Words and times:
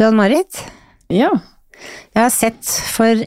Du, 0.00 0.06
Ann-Marit, 0.06 0.62
Ja. 1.12 1.28
jeg 2.14 2.22
har 2.22 2.30
sett 2.32 2.64
for 2.88 3.20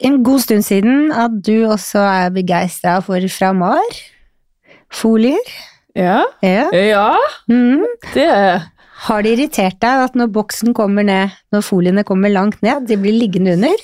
en 0.00 0.22
god 0.24 0.40
stund 0.40 0.64
siden 0.64 1.10
at 1.12 1.34
du 1.44 1.66
også 1.68 2.00
er 2.00 2.30
begeistra 2.32 2.94
for 3.04 3.20
Framar. 3.28 3.84
Folier. 4.88 5.50
Ja. 5.94 6.22
Ja. 6.40 6.70
ja. 6.72 7.16
Mm. 7.52 7.84
Det 8.14 8.28
Har 9.06 9.22
det 9.22 9.34
irritert 9.36 9.76
deg 9.84 10.06
at 10.06 10.16
når 10.16 10.32
boksen 10.32 10.72
kommer 10.72 11.04
ned, 11.04 11.36
når 11.52 11.64
foliene 11.68 12.04
kommer 12.04 12.32
langt 12.32 12.62
ned, 12.64 12.86
de 12.88 12.96
blir 12.96 13.12
liggende 13.20 13.58
under? 13.58 13.76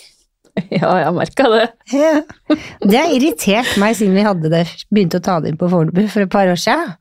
Ja, 0.73 0.89
jeg 1.05 1.13
merka 1.17 1.51
det. 1.53 1.69
Ja. 1.93 2.57
Det 2.81 2.97
har 2.97 3.13
irritert 3.13 3.77
meg 3.81 3.97
siden 4.01 4.17
vi 4.17 4.25
hadde 4.25 4.49
det, 4.53 4.65
begynte 4.89 5.21
å 5.21 5.25
ta 5.25 5.37
det 5.41 5.53
inn 5.53 5.61
på 5.61 5.69
Fornebu 5.73 6.07
for 6.13 6.25
et 6.25 6.33
par 6.33 6.49
år 6.49 6.61
siden. 6.61 6.97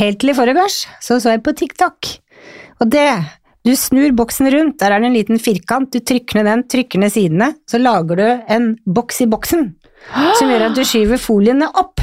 Helt 0.00 0.20
til 0.24 0.32
i 0.32 0.36
forgårs, 0.40 0.86
så 1.04 1.20
så 1.20 1.36
jeg 1.36 1.44
på 1.44 1.52
TikTok. 1.56 2.14
Og 2.80 2.88
det, 2.92 3.08
du 3.64 3.72
snur 3.78 4.12
boksen 4.16 4.50
rundt, 4.52 4.76
der 4.82 4.92
er 4.92 5.00
det 5.00 5.08
en 5.08 5.16
liten 5.16 5.40
firkant, 5.40 5.92
du 5.94 6.02
trykker 6.04 6.40
ned 6.40 6.50
den, 6.50 6.64
trykker 6.68 7.00
ned 7.00 7.14
sidene, 7.14 7.54
så 7.70 7.80
lager 7.80 8.20
du 8.20 8.26
en 8.52 8.74
boks 8.84 9.22
i 9.24 9.28
boksen, 9.30 9.70
som 10.12 10.52
gjør 10.52 10.68
at 10.68 10.76
du 10.76 10.84
skyver 10.84 11.20
foliene 11.22 11.70
opp. 11.80 12.02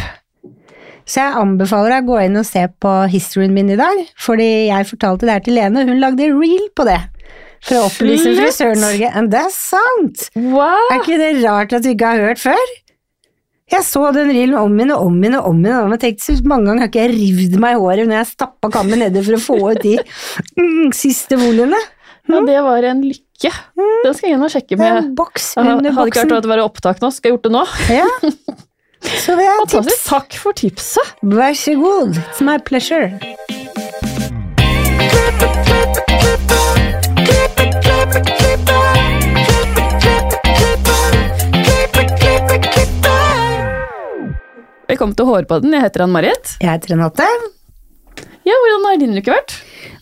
Så 1.05 1.21
jeg 1.21 1.37
anbefaler 1.41 1.95
deg 1.95 2.05
å 2.05 2.11
gå 2.11 2.19
inn 2.25 2.39
og 2.39 2.47
se 2.47 2.65
på 2.81 2.91
historien 3.11 3.53
min 3.53 3.71
i 3.73 3.79
dag, 3.79 4.03
fordi 4.21 4.49
jeg 4.69 4.89
fortalte 4.89 5.27
det 5.27 5.37
her 5.37 5.45
til 5.45 5.57
Lene, 5.59 5.85
hun 5.89 6.01
lagde 6.01 6.29
reel 6.33 6.69
på 6.77 6.85
det. 6.87 6.99
For 7.61 7.77
å 7.77 7.87
opplyse! 7.91 8.31
Frisør-Norge. 8.39 9.11
And 9.13 9.29
det 9.33 9.43
er 9.43 9.51
sant! 9.53 10.29
Wow! 10.33 10.87
Er 10.89 11.01
ikke 11.03 11.19
det 11.21 11.33
rart 11.43 11.75
at 11.77 11.85
du 11.85 11.91
ikke 11.91 12.13
har 12.15 12.23
hørt 12.31 12.41
før? 12.41 12.71
Jeg 13.71 13.85
så 13.87 14.01
den 14.11 14.27
reelen 14.33 14.57
om 14.59 14.73
igjen 14.75 14.91
og 14.97 15.05
om 15.07 15.17
igjen 15.21 15.37
og 15.39 15.45
om 15.53 15.59
igjen, 15.63 15.85
og 15.85 15.93
jeg 15.95 16.01
tenkte 16.03 16.25
så 16.27 16.47
mange 16.51 16.67
ganger 16.67 16.83
har 16.83 16.91
ikke 16.91 17.05
jeg 17.05 17.13
rivd 17.15 17.57
meg 17.63 17.77
i 17.77 17.79
håret 17.79 18.09
når 18.09 18.17
jeg 18.17 18.29
stappa 18.33 18.71
kammen 18.73 18.99
nedi 18.99 19.23
for 19.23 19.37
å 19.37 19.41
få 19.45 19.59
ut 19.71 19.83
de 19.85 19.93
mm, 20.59 20.89
siste 20.97 21.39
volumene. 21.39 21.79
Ja, 22.31 22.41
det 22.47 22.59
var 22.63 22.85
en 22.87 23.01
lykke. 23.07 23.51
Den 24.03 24.13
skal 24.13 24.27
jeg 24.29 24.35
inn 24.37 24.43
og 24.45 24.51
sjekke 24.53 24.77
med. 24.77 24.97
en 24.99 25.13
boks 25.17 25.53
Jeg 25.55 25.63
under 25.65 25.95
hadde 25.95 26.11
ikke 26.11 26.19
hørt 26.21 26.29
boksen. 26.29 26.35
at 26.37 26.45
det 26.45 26.51
var 26.51 26.63
opptak 26.65 27.01
nå, 27.01 27.09
skal 27.15 27.31
jeg 27.31 27.37
gjort 27.37 27.47
det 27.47 27.53
nå? 27.55 27.63
Ja. 27.95 28.09
Så 29.23 29.33
det 29.39 29.47
er 29.49 29.65
tips. 29.71 30.03
Takk 30.05 30.37
for 30.37 30.53
tipset. 30.53 31.15
Vær 31.25 31.57
så 31.57 31.73
god. 31.79 32.19
It's 32.21 32.43
my 32.45 32.59
pleasure. 32.61 33.09
Velkommen 45.01 45.17
til 45.17 45.25
Hårpodden. 45.31 45.71
Jeg 45.73 45.81
heter 45.81 46.03
Ann-Marit. 46.05 46.49
Jeg 46.61 46.69
heter 46.75 46.91
Renate. 46.93 47.25
Ja, 48.45 48.53
hvordan 48.53 48.83
har 48.85 48.99
din 49.01 49.15
uke 49.17 49.33
vært? 49.33 49.55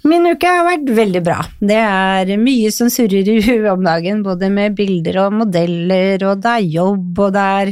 Min 0.03 0.27
uke 0.27 0.49
har 0.51 0.65
vært 0.67 0.89
veldig 0.97 1.21
bra. 1.23 1.37
Det 1.63 1.77
er 1.79 2.33
mye 2.41 2.67
som 2.75 2.89
surrer 2.91 3.29
i 3.31 3.37
huet 3.45 3.69
om 3.71 3.87
dagen, 3.87 4.19
både 4.27 4.49
med 4.51 4.75
bilder 4.75 5.21
og 5.23 5.37
modeller, 5.39 6.19
og 6.27 6.43
det 6.43 6.51
er 6.51 6.67
jobb, 6.75 7.13
og 7.15 7.31
det 7.37 7.45
er 7.61 7.71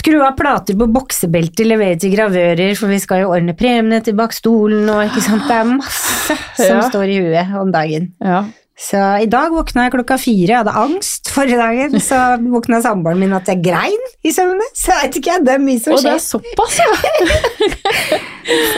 skru 0.00 0.18
av 0.26 0.34
plater 0.40 0.74
på 0.82 0.90
boksebelter, 0.98 1.70
levere 1.70 2.00
til 2.02 2.16
gravører, 2.16 2.74
for 2.74 2.90
vi 2.90 2.98
skal 3.06 3.22
jo 3.22 3.30
ordne 3.36 3.54
premiene 3.54 4.02
til 4.02 4.18
bak 4.18 4.34
stolen, 4.34 4.90
og 4.90 5.04
ikke 5.06 5.22
sant, 5.28 5.46
det 5.46 5.60
er 5.60 5.70
masse 5.76 6.40
som 6.58 6.74
Ja. 6.80 6.88
står 6.90 7.06
i 7.06 7.20
huet 7.22 7.54
om 7.62 7.70
dagen. 7.70 8.10
Ja. 8.18 8.48
Så 8.80 9.00
i 9.20 9.26
dag 9.28 9.52
våkna 9.52 9.84
jeg 9.84 9.92
klokka 9.92 10.16
fire, 10.16 10.46
jeg 10.48 10.56
hadde 10.62 10.72
angst 10.80 11.28
forrige 11.34 11.58
dagen, 11.60 12.00
så 12.00 12.16
våkna 12.40 12.78
samboeren 12.80 13.20
min 13.20 13.34
at 13.36 13.48
jeg 13.50 13.60
grein 13.60 14.06
i 14.24 14.32
søvne, 14.32 14.64
så 14.72 14.94
jeg 14.94 15.02
vet 15.02 15.18
ikke, 15.20 15.34
det 15.44 15.52
er 15.52 15.60
mye 15.60 15.82
som 15.82 15.92
skjer. 15.92 15.98
Og 15.98 16.06
det 16.06 16.12
er 16.14 16.22
såpass, 16.24 16.78
ja! 16.80 18.20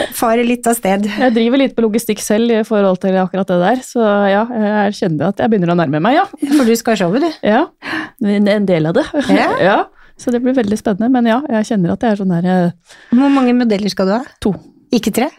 Farer 0.19 0.43
litt 0.43 0.67
av 0.67 0.75
sted. 0.75 1.07
Jeg 1.07 1.33
driver 1.37 1.61
litt 1.61 1.75
på 1.77 1.85
logistikk 1.85 2.19
selv 2.23 2.51
i 2.51 2.57
forhold 2.67 2.99
til 3.03 3.15
akkurat 3.21 3.53
det 3.53 3.59
der, 3.61 3.83
så 3.87 4.07
ja, 4.27 4.41
jeg 4.65 4.97
kjenner 4.99 5.31
at 5.31 5.39
jeg 5.39 5.53
begynner 5.53 5.71
å 5.71 5.77
nærme 5.79 6.01
meg, 6.03 6.17
ja. 6.19 6.25
For 6.51 6.67
du 6.67 6.73
skal 6.79 6.97
ha 6.97 6.99
showet, 7.05 7.23
du. 7.23 7.45
Ja, 7.47 7.61
en 8.27 8.67
del 8.67 8.89
av 8.91 8.97
det. 8.97 9.05
Ja. 9.31 9.47
ja. 9.69 9.77
Så 10.19 10.33
det 10.35 10.43
blir 10.43 10.57
veldig 10.57 10.77
spennende, 10.77 11.07
men 11.15 11.31
ja, 11.31 11.39
jeg 11.55 11.69
kjenner 11.71 11.95
at 11.95 12.03
jeg 12.03 12.13
er 12.13 12.19
sånn 12.19 12.35
der 12.35 12.49
eh, 12.51 12.97
Hvor 13.15 13.31
mange 13.33 13.55
modeller 13.57 13.89
skal 13.89 14.11
du 14.11 14.13
ha? 14.17 14.19
To. 14.45 14.51
Ikke 14.93 15.15
tre? 15.15 15.31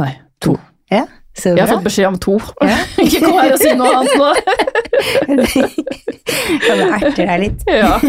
Nei, 0.00 0.08
to. 0.42 0.56
Ja, 0.90 1.04
Jeg 1.42 1.58
har 1.58 1.66
fått 1.72 1.84
beskjed 1.88 2.06
om 2.08 2.18
to. 2.22 2.36
Ja. 2.62 2.76
Ikke 3.04 3.20
kom 3.24 3.38
her 3.40 3.52
og 3.56 3.58
si 3.62 3.72
noe 3.74 3.90
annet 3.98 4.14
nå. 4.20 4.28
Kan 6.64 6.78
du 6.78 6.84
erte 6.94 7.10
deg 7.26 7.38
litt. 7.42 7.60
Ja. 7.68 7.98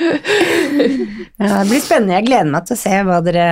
Ja, 0.00 1.58
det 1.60 1.68
blir 1.68 1.80
spennende. 1.84 2.14
Jeg 2.16 2.24
gleder 2.30 2.48
meg 2.48 2.64
til 2.68 2.76
å 2.76 2.80
se 2.80 3.00
hva 3.04 3.18
dere 3.24 3.46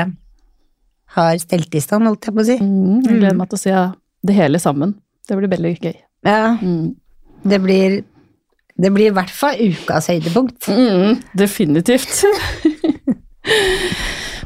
har 1.17 1.39
stelt 1.43 1.75
i 1.77 1.81
stand, 1.83 2.07
holdt 2.09 2.25
jeg 2.29 2.35
på 2.37 2.41
å 2.41 2.47
si. 2.49 2.57
Mm, 2.63 3.03
jeg 3.05 3.19
gleder 3.19 3.37
meg 3.37 3.51
til 3.51 3.59
å 3.59 3.61
se 3.61 3.75
det 4.29 4.37
hele 4.37 4.61
sammen. 4.63 4.95
Det 5.29 5.37
blir 5.37 5.51
veldig 5.53 5.75
gøy. 5.85 5.97
Ja, 6.25 6.55
Mm. 6.57 6.95
det 7.45 7.59
blir 7.63 7.99
det 8.81 8.93
blir 8.95 9.11
i 9.11 9.15
hvert 9.15 9.31
fall 9.35 9.59
ukas 9.59 10.07
høydepunkt. 10.09 10.69
Mm, 10.71 11.19
definitivt. 11.37 12.23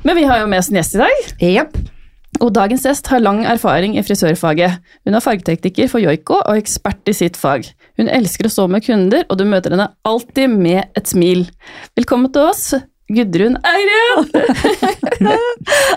Men 0.02 0.16
vi 0.16 0.24
har 0.24 0.40
jo 0.40 0.46
med 0.50 0.58
oss 0.62 0.70
en 0.72 0.78
gjest 0.80 0.94
i 0.96 1.02
dag. 1.02 1.26
Japp. 1.52 1.76
Og 2.42 2.50
dagens 2.50 2.82
gjest 2.82 3.06
har 3.12 3.22
lang 3.22 3.44
erfaring 3.46 3.94
i 3.94 4.02
frisørfaget. 4.02 4.80
Hun 5.06 5.14
er 5.14 5.22
fargetekniker 5.22 5.90
for 5.90 6.02
Joiko 6.02 6.40
og 6.40 6.58
ekspert 6.58 7.06
i 7.06 7.14
sitt 7.14 7.38
fag. 7.38 7.68
Hun 8.00 8.10
elsker 8.10 8.48
å 8.48 8.50
stå 8.50 8.64
med 8.72 8.82
kunder, 8.82 9.22
og 9.30 9.38
du 9.38 9.44
møter 9.46 9.76
henne 9.76 9.92
alltid 10.08 10.50
med 10.50 10.90
et 10.98 11.06
smil. 11.06 11.44
Velkommen 11.94 12.32
til 12.34 12.48
oss, 12.50 12.72
Gudrun 13.12 13.60
Eiren! 13.62 14.26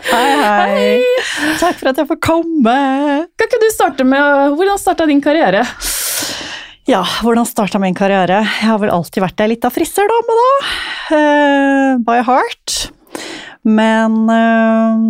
Hei, 0.05 0.31
hei. 0.37 0.97
Takk 1.57 1.79
for 1.79 1.89
at 1.89 1.97
jeg 1.97 2.09
får 2.11 2.19
komme. 2.21 2.75
Kan 3.39 3.49
ikke 3.49 3.61
du 3.63 3.69
starte 3.73 4.05
med 4.05 4.53
Hvordan 4.53 4.77
starta 4.77 5.07
din 5.09 5.23
karriere? 5.23 5.63
Ja, 6.85 7.01
hvordan 7.25 7.47
starta 7.49 7.81
min 7.81 7.97
karriere? 7.97 8.43
Jeg 8.45 8.69
har 8.69 8.77
vel 8.83 8.93
alltid 8.93 9.23
vært 9.25 9.41
ei 9.41 9.49
lita 9.55 9.73
frisørdame, 9.73 10.37
da. 10.41 10.51
Uh, 11.09 12.03
by 12.05 12.21
heart. 12.27 12.75
Men 13.65 14.29
eh, 14.29 15.03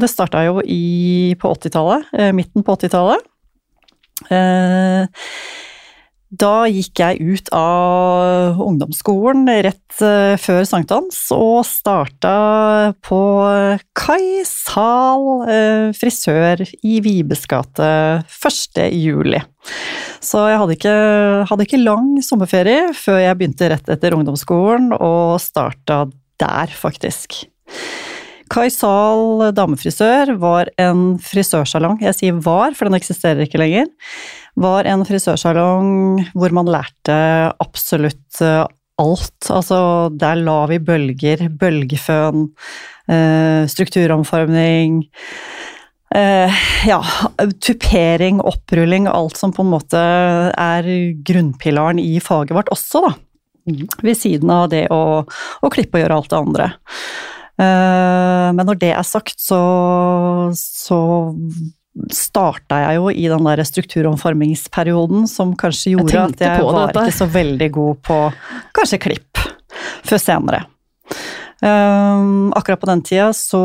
det 0.00 0.10
starta 0.10 0.42
jo 0.48 0.62
i, 0.64 1.36
på 1.40 1.52
80-tallet. 1.54 2.08
eh, 2.16 2.32
midten 2.36 2.64
på 2.64 2.76
80-tallet. 2.78 3.24
Eh, 4.32 5.04
da 6.28 6.54
gikk 6.68 7.00
jeg 7.00 7.24
ut 7.24 7.46
av 7.56 8.58
ungdomsskolen 8.60 9.46
rett 9.64 9.96
før 9.96 10.66
sankthans 10.68 11.16
og 11.32 11.62
starta 11.64 12.32
på 13.00 13.20
Kai 13.96 14.44
Sal 14.44 15.24
frisør 15.96 16.66
i 16.84 16.98
Vibes 17.00 17.48
gate 17.48 17.88
1. 18.28 18.82
juli. 18.92 19.40
Så 20.20 20.44
jeg 20.52 20.60
hadde 20.60 20.76
ikke, 20.76 20.96
hadde 21.48 21.64
ikke 21.64 21.80
lang 21.80 22.18
sommerferie 22.20 22.90
før 22.92 23.22
jeg 23.24 23.40
begynte 23.40 23.72
rett 23.72 23.88
etter 23.96 24.20
ungdomsskolen 24.20 24.92
og 24.98 25.38
starta 25.40 26.04
der, 26.44 26.76
faktisk. 26.76 27.46
Kai 28.48 28.70
Zahl 28.72 29.50
damefrisør 29.52 30.32
var 30.40 30.70
en 30.80 31.18
frisørsalong, 31.20 32.00
jeg 32.00 32.16
sier 32.16 32.38
var, 32.44 32.72
for 32.76 32.88
den 32.88 32.96
eksisterer 32.96 33.44
ikke 33.44 33.60
lenger, 33.60 33.90
var 34.58 34.88
en 34.88 35.04
frisørsalong 35.06 35.90
hvor 36.32 36.54
man 36.56 36.70
lærte 36.72 37.18
absolutt 37.60 38.40
eh, 38.40 38.64
alt. 38.98 39.50
Altså, 39.52 39.80
der 40.16 40.40
la 40.40 40.62
vi 40.72 40.80
bølger, 40.82 41.44
bølgeføn, 41.60 42.48
strukturomformning 43.08 43.68
strukturomforming, 43.70 44.98
eh, 46.14 46.52
ja, 46.88 46.98
tupering, 47.60 48.40
opprulling, 48.40 49.08
alt 49.08 49.36
som 49.36 49.52
på 49.52 49.64
en 49.64 49.72
måte 49.72 50.02
er 50.52 50.90
grunnpilaren 51.24 52.00
i 52.02 52.18
faget 52.20 52.56
vårt 52.56 52.72
også, 52.74 53.06
da. 53.06 53.14
Ved 54.00 54.16
siden 54.16 54.50
av 54.50 54.70
det 54.72 54.86
å, 54.94 55.24
å 55.28 55.70
klippe 55.72 55.98
og 55.98 56.04
gjøre 56.04 56.16
alt 56.16 56.30
det 56.32 56.38
andre. 56.38 56.68
Eh, 57.58 58.48
Men 58.54 58.66
når 58.66 58.78
det 58.78 58.92
er 58.94 59.06
sagt, 59.06 59.38
så, 59.42 59.58
så 60.54 61.00
starta 62.14 62.78
jeg 62.84 62.98
jo 63.00 63.10
i 63.10 63.26
den 63.30 63.46
der 63.48 63.64
strukturomformingsperioden 63.66 65.26
som 65.30 65.56
kanskje 65.58 65.96
gjorde 65.96 66.24
at 66.28 66.44
jeg 66.44 66.62
var 66.62 66.86
dette. 66.86 67.06
ikke 67.08 67.18
så 67.18 67.30
veldig 67.34 67.70
god 67.74 68.02
på 68.06 68.18
kanskje 68.78 69.00
klipp 69.02 69.42
før 70.06 70.22
senere. 70.22 70.64
Um, 71.58 72.52
akkurat 72.54 72.78
på 72.78 72.86
den 72.86 73.02
tida 73.02 73.32
så 73.34 73.62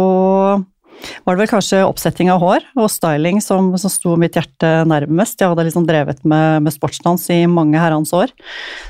var 1.24 1.36
det 1.36 1.44
vel 1.44 1.52
kanskje 1.52 1.82
oppsetting 1.86 2.32
av 2.34 2.42
hår 2.44 2.66
og 2.78 2.92
styling 2.92 3.42
som, 3.44 3.72
som 3.80 3.92
sto 3.92 4.16
mitt 4.20 4.38
hjerte 4.38 4.72
nærmest. 4.90 5.40
Jeg 5.40 5.52
hadde 5.52 5.66
liksom 5.68 5.88
drevet 5.88 6.22
med, 6.28 6.64
med 6.66 6.76
sportsdans 6.76 7.26
i 7.34 7.44
mange 7.50 7.80
herrens 7.82 8.14
år. 8.16 8.34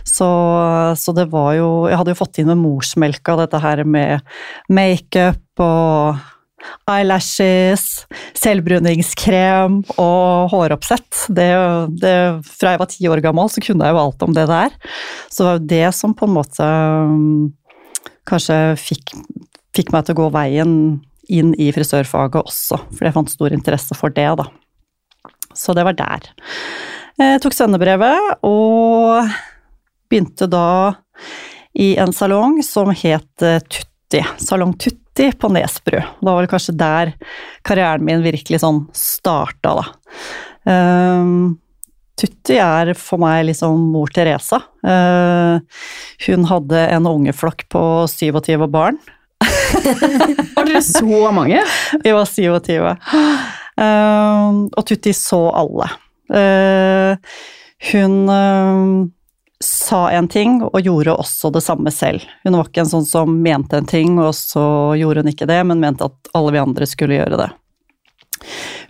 Så, 0.08 0.30
så 1.00 1.16
det 1.16 1.30
var 1.32 1.54
jo 1.58 1.70
Jeg 1.90 2.00
hadde 2.00 2.14
jo 2.14 2.20
fått 2.20 2.40
inn 2.42 2.52
med 2.52 2.62
morsmelka 2.62 3.38
dette 3.40 3.62
her 3.64 3.84
med 3.88 4.22
makeup 4.72 5.64
og 5.64 6.22
eyelashes, 6.90 7.84
selvbruningskrem 8.40 9.80
og 10.00 10.54
håroppsett. 10.54 11.26
Det, 11.36 11.50
det, 12.02 12.16
fra 12.48 12.74
jeg 12.74 12.82
var 12.82 12.92
ti 12.92 13.10
år 13.12 13.24
gammel, 13.24 13.52
så 13.52 13.64
kunne 13.64 13.88
jeg 13.88 13.96
jo 13.96 14.04
alt 14.04 14.26
om 14.26 14.36
det 14.36 14.48
der. 14.52 14.76
Så 15.30 15.44
det 15.44 15.48
var 15.48 15.58
jo 15.58 15.66
det 15.74 15.88
som 16.00 16.16
på 16.18 16.30
en 16.30 16.36
måte 16.38 16.68
um, 16.68 17.52
kanskje 18.30 18.60
fikk, 18.80 19.16
fikk 19.76 19.92
meg 19.96 20.08
til 20.08 20.16
å 20.16 20.22
gå 20.24 20.30
veien 20.36 20.78
inn 21.32 21.54
i 21.62 21.70
frisørfaget 21.76 22.42
også, 22.44 22.80
for 22.92 23.08
jeg 23.08 23.16
fant 23.16 23.32
stor 23.32 23.56
interesse 23.56 23.96
for 23.98 24.14
det, 24.14 24.28
da. 24.40 24.48
Så 25.54 25.76
det 25.78 25.86
var 25.86 25.96
der. 25.98 26.30
Jeg 27.22 27.42
tok 27.44 27.56
svennebrevet 27.56 28.46
og 28.48 29.30
begynte 30.10 30.50
da 30.50 30.94
i 31.78 31.94
en 32.02 32.14
salong 32.14 32.60
som 32.66 32.92
het 32.94 33.46
eh, 33.46 33.62
Tutti. 33.62 34.22
Salong 34.42 34.76
Tutti 34.78 35.30
på 35.38 35.50
Nesbru. 35.54 36.02
Da 36.02 36.34
var 36.34 36.46
det 36.46 36.52
kanskje 36.52 36.78
der 36.78 37.14
karrieren 37.66 38.06
min 38.06 38.26
virkelig 38.26 38.64
sånn 38.66 38.86
starta, 38.98 39.78
da. 39.82 39.86
Um, 40.64 41.60
Tutti 42.20 42.60
er 42.62 42.94
for 42.98 43.22
meg 43.22 43.48
liksom 43.50 43.88
mor 43.94 44.12
Teresa. 44.14 44.60
Hun 46.28 46.46
hadde 46.50 46.84
en 46.94 47.10
ungeflokk 47.10 47.66
på 47.74 47.82
27 48.10 48.68
barn. 48.74 49.00
Var 50.56 50.70
dere 50.70 50.82
så 50.86 51.32
mange? 51.36 51.64
Vi 52.04 52.14
var 52.16 52.26
27. 52.30 52.80
Uh, 53.80 54.64
og 54.70 54.86
Tutti 54.86 55.14
så 55.18 55.42
alle. 55.64 55.90
Uh, 56.34 57.18
hun 57.92 58.30
uh, 58.30 59.10
sa 59.64 60.12
en 60.12 60.28
ting 60.28 60.60
og 60.64 60.80
gjorde 60.84 61.16
også 61.16 61.52
det 61.54 61.64
samme 61.64 61.92
selv. 61.92 62.24
Hun 62.44 62.58
var 62.58 62.70
ikke 62.70 62.84
en 62.84 62.94
sånn 62.94 63.08
som 63.08 63.36
mente 63.44 63.80
en 63.80 63.90
ting, 63.90 64.18
og 64.22 64.36
så 64.38 64.66
gjorde 65.00 65.24
hun 65.24 65.34
ikke 65.34 65.50
det, 65.50 65.62
men 65.68 65.82
mente 65.84 66.08
at 66.10 66.34
alle 66.38 66.54
vi 66.56 66.64
andre 66.64 66.88
skulle 66.90 67.20
gjøre 67.20 67.40
det. 67.40 67.50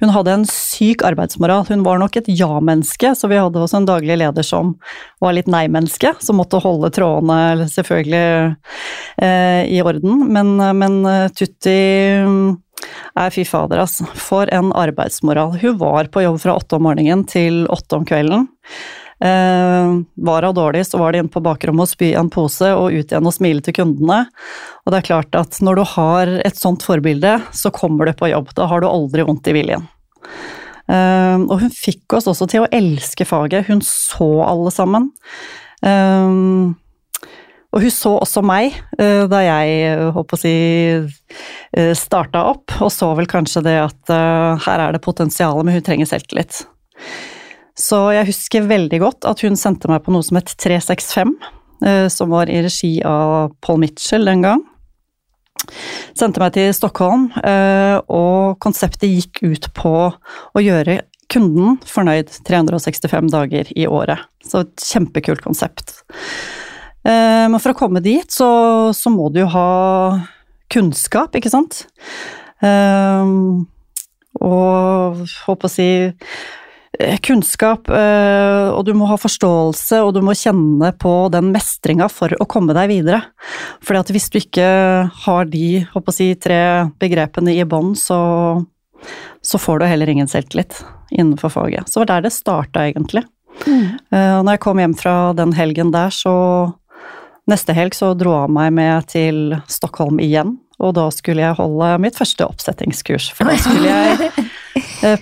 Hun 0.01 0.13
hadde 0.13 0.37
en 0.37 0.45
syk 0.49 1.03
arbeidsmoral. 1.07 1.65
Hun 1.69 1.85
var 1.85 2.01
nok 2.01 2.17
et 2.19 2.29
ja-menneske, 2.31 3.13
så 3.17 3.29
vi 3.31 3.39
hadde 3.39 3.61
også 3.61 3.81
en 3.81 3.89
daglig 3.89 4.19
leder 4.21 4.45
som 4.47 4.75
var 5.23 5.37
litt 5.37 5.51
nei-menneske, 5.51 6.15
som 6.23 6.39
måtte 6.41 6.61
holde 6.63 6.91
trådene 6.93 7.67
selvfølgelig 7.71 8.25
eh, 9.23 9.63
i 9.71 9.79
orden. 9.85 10.27
Men, 10.33 10.55
men 10.79 10.99
Tutti 11.37 11.79
er 13.19 13.31
fy 13.33 13.45
fader, 13.47 13.83
altså. 13.83 14.07
For 14.17 14.49
en 14.53 14.73
arbeidsmoral. 14.75 15.57
Hun 15.61 15.79
var 15.81 16.09
på 16.13 16.25
jobb 16.25 16.41
fra 16.43 16.57
åtte 16.59 16.77
om 16.79 16.87
morgenen 16.87 17.25
til 17.29 17.63
åtte 17.71 17.99
om 17.99 18.07
kvelden. 18.07 18.49
Eh, 19.23 20.01
var 20.15 20.43
hun 20.43 20.55
dårlig, 20.55 20.87
så 20.87 20.97
var 20.97 21.11
det 21.11 21.21
inn 21.23 21.31
på 21.31 21.41
bakrommet 21.43 21.85
og 21.85 21.91
spy 21.93 22.09
i 22.09 22.17
en 22.19 22.31
pose 22.31 22.67
og 22.75 22.91
ut 22.91 23.07
igjen 23.07 23.29
og 23.29 23.35
smile 23.35 23.63
til 23.63 23.77
kundene. 23.77 24.25
Og 24.83 24.91
det 24.91 24.99
er 24.99 25.07
klart 25.07 25.37
at 25.39 25.59
når 25.63 25.79
du 25.79 25.83
har 25.93 26.31
et 26.43 26.59
sånt 26.59 26.83
forbilde, 26.83 27.37
så 27.55 27.71
kommer 27.71 28.09
du 28.09 28.17
på 28.19 28.33
jobb. 28.33 28.51
Da 28.57 28.67
har 28.67 28.83
du 28.83 28.89
aldri 28.89 29.23
vondt 29.23 29.47
i 29.47 29.55
viljen. 29.55 29.87
Eh, 30.91 31.39
og 31.39 31.55
hun 31.61 31.71
fikk 31.71 32.17
oss 32.17 32.27
også 32.27 32.49
til 32.51 32.65
å 32.65 32.71
elske 32.75 33.27
faget. 33.29 33.69
Hun 33.69 33.83
så 33.87 34.29
alle 34.43 34.73
sammen. 34.75 35.07
Eh, 35.87 36.39
og 37.73 37.81
hun 37.81 37.89
så 37.89 38.11
også 38.21 38.43
meg 38.45 38.75
da 38.93 39.39
jeg 39.41 39.95
håper 40.13 40.37
å 40.37 40.37
si 40.37 40.51
starta 41.97 42.43
opp, 42.51 42.69
og 42.85 42.91
så 42.93 43.07
vel 43.17 43.25
kanskje 43.25 43.63
det 43.65 43.73
at 43.81 44.11
her 44.67 44.83
er 44.83 44.93
det 44.93 45.01
potensial, 45.01 45.57
men 45.65 45.79
hun 45.79 45.87
trenger 45.87 46.11
selvtillit. 46.11 46.59
Så 47.73 47.97
jeg 48.13 48.29
husker 48.29 48.67
veldig 48.69 48.99
godt 49.01 49.25
at 49.25 49.41
hun 49.41 49.57
sendte 49.57 49.89
meg 49.89 50.03
på 50.05 50.13
noe 50.13 50.25
som 50.25 50.37
het 50.37 50.51
365, 50.61 51.33
eh, 51.85 52.05
som 52.13 52.29
var 52.33 52.51
i 52.51 52.61
regi 52.61 52.93
av 53.07 53.55
Paul 53.65 53.81
Mitchell 53.81 54.29
den 54.29 54.45
gang. 54.45 54.61
Sendte 56.13 56.41
meg 56.43 56.53
til 56.53 56.69
Stockholm, 56.75 57.31
eh, 57.41 57.97
og 58.13 58.59
konseptet 58.61 59.09
gikk 59.09 59.41
ut 59.41 59.71
på 59.73 59.95
å 60.13 60.61
gjøre 60.61 61.01
kunden 61.33 61.79
fornøyd 61.89 62.29
365 62.45 63.33
dager 63.33 63.65
i 63.73 63.87
året. 63.89 64.21
Så 64.45 64.67
et 64.67 64.85
kjempekult 64.85 65.41
konsept. 65.41 66.03
Eh, 67.03 67.49
men 67.49 67.57
for 67.57 67.73
å 67.73 67.79
komme 67.79 68.05
dit, 68.05 68.29
så, 68.29 68.93
så 68.93 69.09
må 69.09 69.31
du 69.33 69.41
jo 69.41 69.49
ha 69.55 69.69
kunnskap, 70.73 71.33
ikke 71.37 71.51
sant? 71.53 71.87
Og 74.43 75.23
håper 75.45 75.67
å 75.67 75.71
si 75.71 75.89
kunnskap, 77.25 77.89
eh, 77.89 78.67
og 78.69 78.85
du 78.85 78.93
må 78.93 79.07
ha 79.09 79.17
forståelse, 79.17 80.01
og 80.05 80.13
du 80.13 80.21
må 80.25 80.35
kjenne 80.37 80.91
på 81.01 81.13
den 81.33 81.49
mestringa 81.53 82.09
for 82.11 82.35
å 82.37 82.47
komme 82.49 82.75
deg 82.77 82.91
videre. 82.91 83.21
Fordi 83.81 84.01
at 84.03 84.11
hvis 84.13 84.29
du 84.29 84.37
ikke 84.41 84.67
har 85.25 85.49
de 85.49 85.85
si, 86.13 86.29
tre 86.37 86.61
begrepene 87.01 87.55
i 87.55 87.65
bånn, 87.65 87.95
så, 87.97 88.19
så, 89.41 89.61
får 89.61 89.81
du 89.81 89.89
heller 89.89 90.13
ingen 90.13 90.29
selvtillit 90.29 90.83
innenfor 91.11 91.53
faget. 91.53 91.89
Så 91.89 91.99
det 91.99 92.03
var 92.05 92.11
der 92.13 92.27
det 92.27 92.35
starta, 92.35 92.85
egentlig. 92.85 93.25
Mm. 93.65 93.97
Uh, 94.13 94.39
når 94.41 94.55
jeg 94.55 94.63
kom 94.65 94.79
hjem 94.81 94.95
fra 94.97 95.17
den 95.37 95.53
helgen 95.57 95.93
der, 95.93 96.13
så 96.13 96.33
Neste 97.43 97.73
helg 97.75 97.91
så 97.91 98.13
dro 98.15 98.37
jeg 98.37 98.51
meg 98.55 98.69
med 98.71 99.07
til 99.11 99.39
Stockholm 99.67 100.21
igjen, 100.23 100.53
og 100.79 100.93
da 100.95 101.09
skulle 101.11 101.43
jeg 101.43 101.57
holde 101.57 101.89
mitt 101.99 102.15
første 102.15 102.47
oppsettingskurs. 102.47 103.25
For 103.35 103.51
da 103.51 103.57
skulle 103.59 103.89
jeg 103.89 104.29
Eh, 104.33 104.45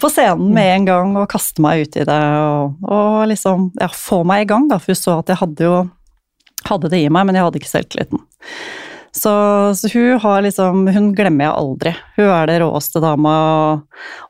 på 0.01 0.09
scenen 0.13 0.51
med 0.53 0.75
en 0.75 0.85
gang 0.85 1.15
og 1.17 1.29
kaste 1.31 1.63
meg 1.63 1.85
ut 1.85 1.95
i 1.97 2.05
det 2.05 2.19
og, 2.37 2.77
og 2.85 3.23
liksom 3.31 3.71
ja, 3.81 3.89
få 3.89 4.21
meg 4.27 4.45
i 4.45 4.49
gang, 4.51 4.67
da. 4.69 4.77
For 4.81 4.93
hun 4.93 4.99
så 4.99 5.17
at 5.21 5.31
jeg 5.33 5.41
hadde 5.41 5.67
jo 5.67 5.75
hadde 6.67 6.91
det 6.91 7.01
i 7.01 7.09
meg, 7.09 7.25
men 7.27 7.37
jeg 7.37 7.47
hadde 7.47 7.61
ikke 7.61 7.71
selvtilliten. 7.71 8.21
Så, 9.11 9.31
så, 9.75 9.89
hun 9.91 10.19
har 10.23 10.37
liksom 10.45 10.85
Hun 10.87 11.09
glemmer 11.15 11.49
jeg 11.49 11.55
aldri. 11.59 11.91
Hun 12.15 12.29
er 12.31 12.45
det 12.47 12.61
råeste 12.61 13.01
dama 13.03 13.33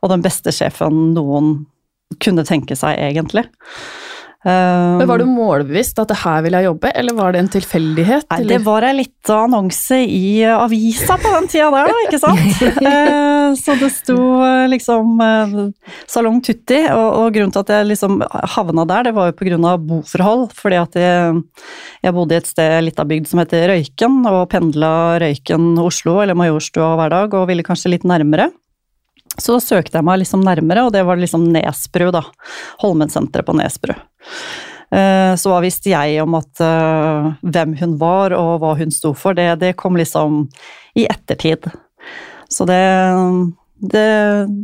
og 0.01 0.09
den 0.09 0.23
beste 0.25 0.53
sjefen 0.55 1.11
noen 1.13 1.51
kunne 2.21 2.43
tenke 2.47 2.75
seg, 2.75 2.97
egentlig. 2.99 3.45
Men 4.43 5.05
Var 5.05 5.21
du 5.21 5.25
um, 5.27 5.35
målbevisst 5.37 5.99
at 6.01 6.09
det 6.09 6.17
her 6.23 6.41
vil 6.41 6.55
jeg 6.57 6.65
jobbe, 6.65 6.89
eller 6.97 7.17
var 7.17 7.35
det 7.35 7.43
en 7.43 7.49
tilfeldighet? 7.53 8.25
Nei, 8.31 8.39
det 8.49 8.57
var 8.65 8.85
ei 8.87 8.95
lita 8.97 9.35
annonse 9.43 9.99
i 10.01 10.41
avisa 10.49 11.17
på 11.21 11.33
den 11.35 11.49
tida 11.51 11.67
der, 11.75 11.91
da, 11.91 12.05
ikke 12.07 12.21
sant. 12.21 12.39
Eh, 12.91 13.53
så 13.57 13.75
det 13.77 13.89
sto 13.93 14.15
eh, 14.43 14.65
liksom 14.71 15.19
eh, 15.21 15.53
Salong 16.09 16.39
Tutti, 16.43 16.79
og, 16.89 17.07
og, 17.19 17.27
grunnen 17.35 17.53
til 17.53 17.61
at 17.61 17.71
jeg 17.75 17.89
liksom 17.91 18.21
havna 18.55 18.85
der, 18.89 19.09
det 19.09 19.13
var 19.15 19.29
jo 19.29 19.59
av 19.69 19.83
boforhold. 19.85 20.47
Fordi 20.57 20.79
at 20.79 20.97
jeg, 20.97 21.41
jeg 22.01 22.15
bodde 22.15 22.35
i 22.35 22.39
et 22.41 22.49
sted, 22.49 22.77
litt 22.85 22.99
av 23.01 23.09
bygd 23.11 23.29
som 23.29 23.41
heter 23.43 23.67
Røyken, 23.71 24.21
og 24.29 24.49
pendla 24.51 24.91
Røyken-Oslo, 25.21 26.17
eller 26.23 26.37
Majorstua 26.37 26.95
hver 26.99 27.13
dag, 27.13 27.37
og 27.37 27.47
ville 27.51 27.65
kanskje 27.67 27.93
litt 27.95 28.07
nærmere. 28.07 28.49
Så 29.41 29.57
søkte 29.63 29.97
jeg 29.97 30.05
meg 30.05 30.21
liksom 30.21 30.43
nærmere, 30.45 30.85
og 30.85 30.93
det 30.93 31.01
var 31.07 31.17
liksom 31.19 31.47
Nesbru, 31.53 32.11
da. 32.13 32.21
Holmensenteret 32.83 33.47
på 33.47 33.55
Nesbru. 33.57 33.95
Eh, 34.91 35.33
så 35.39 35.51
hva 35.51 35.61
visste 35.63 35.93
jeg 35.93 36.19
om 36.19 36.35
at 36.35 36.59
uh, 36.59 37.31
hvem 37.47 37.77
hun 37.79 37.95
var 37.99 38.35
og 38.35 38.57
hva 38.59 38.73
hun 38.75 38.91
sto 38.91 39.13
for, 39.15 39.37
det, 39.37 39.47
det 39.61 39.77
kom 39.79 39.95
liksom 39.95 40.43
i 40.99 41.05
ettertid. 41.07 41.69
Så 42.51 42.67
det, 42.67 42.81
det, 43.79 44.09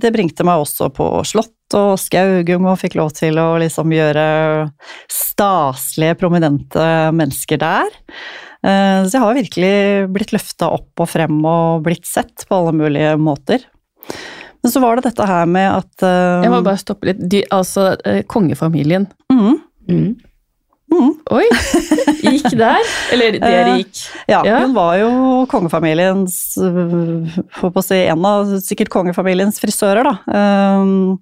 det, 0.03 0.12
bringte 0.12 0.44
meg 0.47 0.65
også 0.65 0.89
på 0.91 1.07
slott 1.27 1.77
og 1.77 1.95
Skaugum 2.00 2.68
og 2.68 2.80
fikk 2.81 2.97
lov 3.00 3.13
til 3.15 3.39
å 3.39 3.53
liksom 3.62 3.94
gjøre 3.95 4.27
staselige, 5.11 6.19
prominente 6.19 6.83
mennesker 7.16 7.63
der. 7.63 7.87
Uh, 8.66 9.07
så 9.07 9.16
jeg 9.16 9.23
har 9.23 9.40
virkelig 9.40 9.73
blitt 10.11 10.35
løfta 10.35 10.73
opp 10.75 11.06
og 11.06 11.11
frem 11.13 11.40
og 11.40 11.87
blitt 11.87 12.07
sett 12.09 12.44
på 12.49 12.59
alle 12.59 12.75
mulige 12.75 13.16
måter. 13.16 13.63
Men 14.64 14.73
så 14.73 14.81
var 14.83 14.97
det 14.97 15.09
dette 15.09 15.28
her 15.30 15.49
med 15.49 15.68
at 15.69 16.06
uh, 16.06 16.44
Jeg 16.45 16.54
må 16.54 16.61
bare 16.66 16.81
stoppe 16.81 17.11
litt. 17.11 17.21
De, 17.31 17.44
altså, 17.54 17.94
kongefamilien. 18.31 19.07
Mm. 19.31 19.59
Mm. 19.87 20.09
Mm. 20.87 21.14
Oi! 21.35 21.44
Gikk 22.23 22.54
der? 22.56 22.83
Eller 23.14 23.37
dere 23.42 23.64
eh, 23.73 23.80
gikk? 23.81 24.04
Ja, 24.30 24.42
ja, 24.47 24.61
hun 24.64 24.76
var 24.78 24.95
jo 25.02 25.09
kongefamiliens 25.52 26.37
Får 26.56 27.73
på 27.73 27.81
å 27.81 27.85
si 27.85 27.99
en 28.06 28.28
av 28.28 28.54
sikkert 28.64 28.92
kongefamiliens 28.94 29.59
frisører, 29.64 30.07
da. 30.07 30.16
Um, 30.31 31.18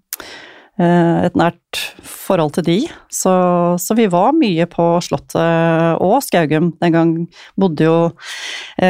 et 0.76 1.38
nært 1.40 1.80
forhold 2.04 2.58
til 2.58 2.66
de. 2.68 2.78
Så, 3.08 3.32
så, 3.80 3.96
vi 3.96 4.10
var 4.12 4.36
mye 4.36 4.66
på 4.68 4.88
Slottet 5.06 6.02
og 6.04 6.18
Skaugum. 6.26 6.74
Den 6.84 6.92
gang 6.92 7.14
bodde 7.56 7.88
jo 7.88 7.96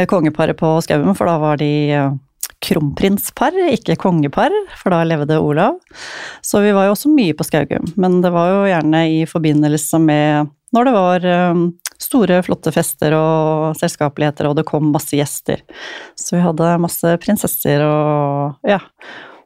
kongeparet 0.10 0.58
på 0.58 0.72
Skaugum, 0.82 1.14
for 1.14 1.30
da 1.30 1.36
var 1.44 1.62
de 1.62 1.70
kronprinspar, 2.64 3.58
ikke 3.74 3.98
kongepar, 4.02 4.54
for 4.80 4.94
da 4.94 5.04
levde 5.08 5.40
Olav. 5.42 5.80
Så 6.46 6.62
vi 6.64 6.74
var 6.76 6.88
jo 6.88 6.96
også 6.96 7.12
mye 7.14 7.36
på 7.38 7.46
Skaugum, 7.48 7.88
men 8.00 8.22
det 8.24 8.32
var 8.36 8.52
jo 8.52 8.62
gjerne 8.70 9.02
i 9.12 9.24
forbindelse 9.30 10.02
med 10.04 10.54
når 10.76 10.88
det 10.88 10.94
var 10.96 11.28
um, 11.54 11.62
store, 12.02 12.42
flotte 12.44 12.74
fester 12.76 13.16
og 13.16 13.78
selskapeligheter, 13.80 14.50
og 14.50 14.58
det 14.58 14.68
kom 14.68 14.90
masse 14.92 15.16
gjester. 15.16 15.64
Så 16.20 16.36
vi 16.36 16.44
hadde 16.44 16.76
masse 16.84 17.16
prinsesser 17.24 17.84
og 17.86 18.68
ja, 18.68 18.82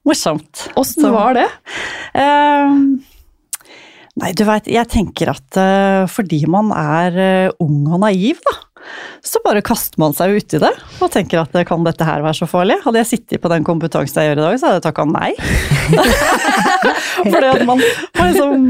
morsomt. 0.08 0.70
Åssen 0.80 1.10
var 1.14 1.38
det? 1.38 1.46
Eh, 2.18 2.80
nei, 4.24 4.32
du 4.34 4.46
veit, 4.48 4.70
jeg 4.72 4.90
tenker 4.90 5.34
at 5.36 5.60
uh, 5.62 6.10
fordi 6.10 6.42
man 6.50 6.74
er 6.76 7.20
uh, 7.20 7.58
ung 7.62 7.84
og 7.92 8.02
naiv, 8.08 8.42
da, 8.48 8.58
så 9.26 9.42
bare 9.44 9.64
kaster 9.66 10.00
man 10.02 10.16
seg 10.16 10.38
uti 10.40 10.60
det 10.62 10.72
og 11.04 11.12
tenker 11.14 11.42
at 11.42 11.56
kan 11.68 11.84
dette 11.86 12.06
her 12.08 12.24
være 12.24 12.38
så 12.40 12.48
farlig? 12.50 12.80
Hadde 12.86 13.02
jeg 13.02 13.10
sittet 13.10 13.44
på 13.44 13.52
den 13.52 13.66
kompetansen 13.68 14.22
jeg 14.22 14.32
gjør 14.32 14.42
i 14.42 14.46
dag, 14.46 14.60
så 14.60 14.70
hadde 14.70 14.80
jeg 14.80 14.88
takka 14.88 15.06
nei. 15.10 15.32
Fordi 17.20 17.50
at 17.50 17.64
man, 17.68 17.82
liksom, 18.16 18.66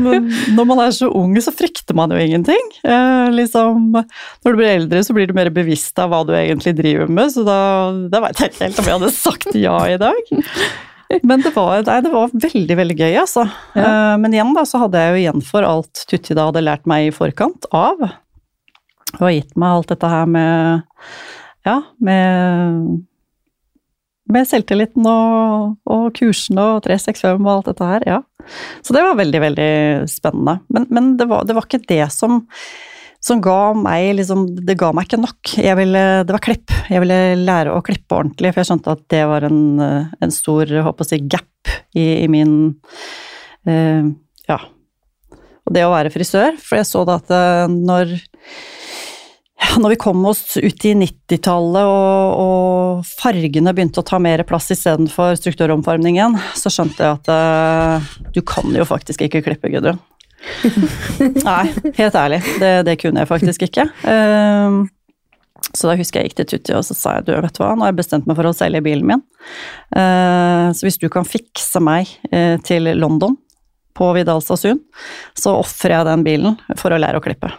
Når 0.57 0.67
man 0.71 0.81
er 0.83 0.93
så 0.95 1.09
ung, 1.13 1.35
så 1.43 1.53
frykter 1.53 1.97
man 1.97 2.13
jo 2.13 2.19
ingenting. 2.21 2.71
Eh, 2.83 3.29
liksom, 3.35 3.91
når 3.93 4.49
du 4.49 4.57
blir 4.59 4.71
eldre, 4.73 5.03
så 5.05 5.15
blir 5.15 5.29
du 5.29 5.35
mer 5.37 5.51
bevisst 5.53 5.99
av 6.01 6.11
hva 6.13 6.23
du 6.27 6.33
egentlig 6.37 6.75
driver 6.79 7.09
med, 7.11 7.33
så 7.33 7.45
da, 7.47 7.59
da 8.11 8.23
veit 8.25 8.41
jeg 8.41 8.53
ikke 8.53 8.65
helt 8.67 8.81
om 8.81 8.89
jeg 8.89 8.99
hadde 8.99 9.15
sagt 9.15 9.59
ja 9.59 9.77
i 9.89 9.99
dag. 10.01 10.33
Men 11.25 11.41
det 11.41 11.55
var, 11.55 11.81
nei, 11.87 11.99
det 12.05 12.11
var 12.13 12.33
veldig, 12.33 12.75
veldig 12.77 12.97
gøy, 12.99 13.13
altså. 13.23 13.47
Ja. 13.73 13.85
Eh, 13.85 14.15
Men 14.21 14.35
igjen 14.35 14.53
da, 14.57 14.65
så 14.69 14.83
hadde 14.83 15.01
jeg 15.01 15.13
jo 15.13 15.21
igjen 15.23 15.45
for 15.45 15.65
alt 15.65 16.03
Tutti 16.09 16.37
da 16.37 16.49
hadde 16.49 16.65
lært 16.65 16.89
meg 16.89 17.09
i 17.09 17.15
forkant 17.15 17.65
av. 17.75 18.03
Og 19.17 19.23
har 19.25 19.35
gitt 19.35 19.55
meg 19.59 19.75
alt 19.75 19.93
dette 19.93 20.11
her 20.11 20.29
med 20.29 20.83
Ja, 21.67 21.81
med 21.99 22.99
med 24.29 24.45
selvtilliten 24.45 25.07
og, 25.09 25.79
og 25.89 26.05
kursene 26.17 26.65
og 26.75 26.83
365 26.85 27.39
og 27.39 27.49
alt 27.55 27.71
dette 27.71 27.89
her, 27.89 28.05
ja. 28.07 28.19
Så 28.85 28.93
det 28.95 29.01
var 29.05 29.17
veldig, 29.17 29.41
veldig 29.41 29.73
spennende. 30.09 30.59
Men, 30.69 30.85
men 30.93 31.11
det, 31.17 31.27
var, 31.29 31.47
det 31.49 31.55
var 31.57 31.65
ikke 31.65 31.81
det 31.89 32.03
som, 32.13 32.43
som 33.25 33.41
ga 33.43 33.73
meg 33.77 34.13
liksom 34.19 34.45
Det 34.65 34.77
ga 34.79 34.91
meg 34.95 35.09
ikke 35.09 35.21
nok. 35.21 35.53
Ville, 35.81 36.05
det 36.25 36.35
var 36.35 36.45
klipp. 36.45 36.73
Jeg 36.89 37.03
ville 37.03 37.19
lære 37.41 37.73
å 37.73 37.83
klippe 37.85 38.19
ordentlig, 38.21 38.53
for 38.53 38.61
jeg 38.61 38.71
skjønte 38.71 38.97
at 38.97 39.05
det 39.13 39.23
var 39.33 39.49
en, 39.49 39.61
en 39.81 40.33
stor 40.33 40.77
håper 40.89 41.07
å 41.07 41.09
si, 41.09 41.21
gap 41.29 41.73
i, 41.97 42.07
i 42.23 42.27
min 42.31 42.59
uh, 43.69 44.11
Ja. 44.49 44.61
Og 45.65 45.75
det 45.75 45.85
å 45.85 45.93
være 45.93 46.13
frisør. 46.13 46.55
For 46.61 46.79
jeg 46.79 46.89
så 46.89 47.03
da 47.05 47.19
at 47.19 47.29
eh, 47.29 47.69
når 47.69 48.15
ja, 49.59 49.75
når 49.79 49.89
vi 49.89 49.99
kom 49.99 50.21
oss 50.25 50.57
ut 50.57 50.85
i 50.87 50.93
90-tallet 50.95 51.87
og, 51.87 52.37
og, 52.39 53.09
fargene 53.19 53.73
begynte 53.75 53.99
å 53.99 54.07
ta 54.07 54.19
mer 54.21 54.43
plass 54.47 54.69
istedenfor 54.71 55.35
strukturomformingen, 55.39 56.37
så 56.55 56.71
skjønte 56.71 57.03
jeg 57.03 57.17
at 57.17 57.31
uh, 57.33 58.13
du 58.35 58.39
kan 58.47 58.71
jo 58.75 58.87
faktisk 58.87 59.25
ikke 59.27 59.43
klippe, 59.45 59.71
Gudrun. 59.73 59.99
Nei, 61.49 61.65
helt 61.97 62.15
ærlig. 62.15 62.39
Det, 62.61 62.71
det, 62.87 62.95
kunne 63.01 63.25
jeg 63.25 63.31
faktisk 63.31 63.67
ikke. 63.67 63.89
Uh, 64.07 64.87
så 65.75 65.91
da 65.91 65.99
husker 65.99 66.21
jeg 66.21 66.31
gikk 66.31 66.39
til 66.39 66.51
Tutti 66.53 66.73
og 66.73 66.85
så 66.87 66.95
sa 66.95 67.17
jeg 67.17 67.27
du, 67.27 67.35
vet 67.35 67.53
du 67.53 67.61
hva, 67.61 67.75
nå 67.75 67.83
har 67.83 67.91
jeg 67.91 67.99
bestemt 67.99 68.29
meg 68.29 68.39
for 68.39 68.47
å 68.47 68.55
selge 68.55 68.85
bilen 68.85 69.11
min. 69.11 69.25
Uh, 69.91 70.71
så 70.71 70.87
hvis 70.87 71.01
du 71.03 71.09
kan 71.11 71.27
fikse 71.27 71.83
meg 71.83 72.15
til 72.63 72.93
London 72.95 73.35
på 73.99 74.13
Vidal 74.15 74.39
Sassoon, 74.39 74.79
så 75.35 75.59
ofrer 75.59 75.99
jeg 75.99 76.07
den 76.07 76.23
bilen 76.23 76.61
for 76.79 76.95
å 76.95 77.01
lære 77.01 77.19
å 77.19 77.25
klippe. 77.25 77.51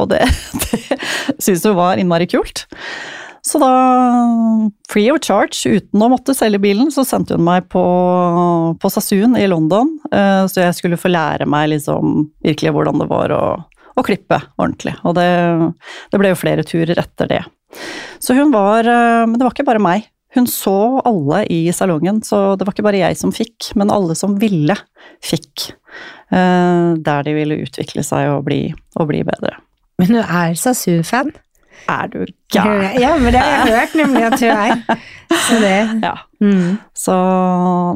Og 0.00 0.10
det, 0.10 0.22
det 0.62 1.38
syntes 1.38 1.66
hun 1.68 1.78
var 1.78 2.00
innmari 2.00 2.28
kult. 2.30 2.66
Så 3.44 3.60
da, 3.60 3.70
free 4.88 5.10
of 5.12 5.20
charge, 5.20 5.68
uten 5.68 6.00
å 6.00 6.08
måtte 6.08 6.32
selge 6.36 6.62
bilen, 6.64 6.88
så 6.92 7.04
sendte 7.04 7.36
hun 7.36 7.44
meg 7.44 7.66
på, 7.72 7.82
på 8.80 8.90
Sassoon 8.92 9.36
i 9.36 9.44
London. 9.50 9.90
Så 10.48 10.62
jeg 10.62 10.76
skulle 10.78 10.98
få 11.00 11.12
lære 11.12 11.44
meg 11.50 11.68
liksom 11.74 12.30
virkelig 12.44 12.72
hvordan 12.72 13.02
det 13.02 13.08
var 13.10 13.34
å, 13.36 13.42
å 14.00 14.04
klippe 14.06 14.40
ordentlig. 14.56 14.94
Og 15.04 15.18
det, 15.18 15.28
det, 16.08 16.22
ble 16.22 16.32
jo 16.32 16.40
flere 16.40 16.64
turer 16.64 16.96
etter 17.04 17.28
det. 17.34 17.42
Så 18.22 18.36
hun 18.38 18.54
var 18.54 18.86
Men 18.86 19.36
det 19.36 19.44
var 19.44 19.52
ikke 19.52 19.68
bare 19.68 19.82
meg. 19.82 20.08
Hun 20.34 20.48
så 20.48 21.02
alle 21.04 21.44
i 21.52 21.68
salongen, 21.76 22.22
så 22.24 22.56
det 22.56 22.64
var 22.64 22.72
ikke 22.72 22.86
bare 22.88 23.02
jeg 23.04 23.20
som 23.20 23.34
fikk, 23.34 23.74
men 23.78 23.92
alle 23.92 24.16
som 24.18 24.38
ville, 24.40 24.74
fikk. 25.22 25.68
Der 26.32 27.28
de 27.28 27.36
ville 27.36 27.60
utvikle 27.68 28.02
seg 28.02 28.32
og 28.32 28.48
bli, 28.48 28.62
og 28.96 29.12
bli 29.12 29.20
bedre. 29.28 29.58
Men 29.98 30.10
hun 30.10 30.22
er 30.22 30.54
Sasu-fan. 30.58 31.32
Er 31.88 32.08
du 32.08 32.24
gæren? 32.52 33.00
Ja, 33.00 33.12
men 33.18 33.32
det 33.34 33.40
har 33.40 33.50
jeg 33.50 33.74
hørt 33.74 33.94
nemlig 33.98 34.22
at 34.24 34.38
hun 34.40 34.50
er. 34.50 35.00
Så 35.34 35.58
det 35.60 35.74
Ja. 36.06 36.14
Mm. 36.40 36.76
Så 36.96 37.14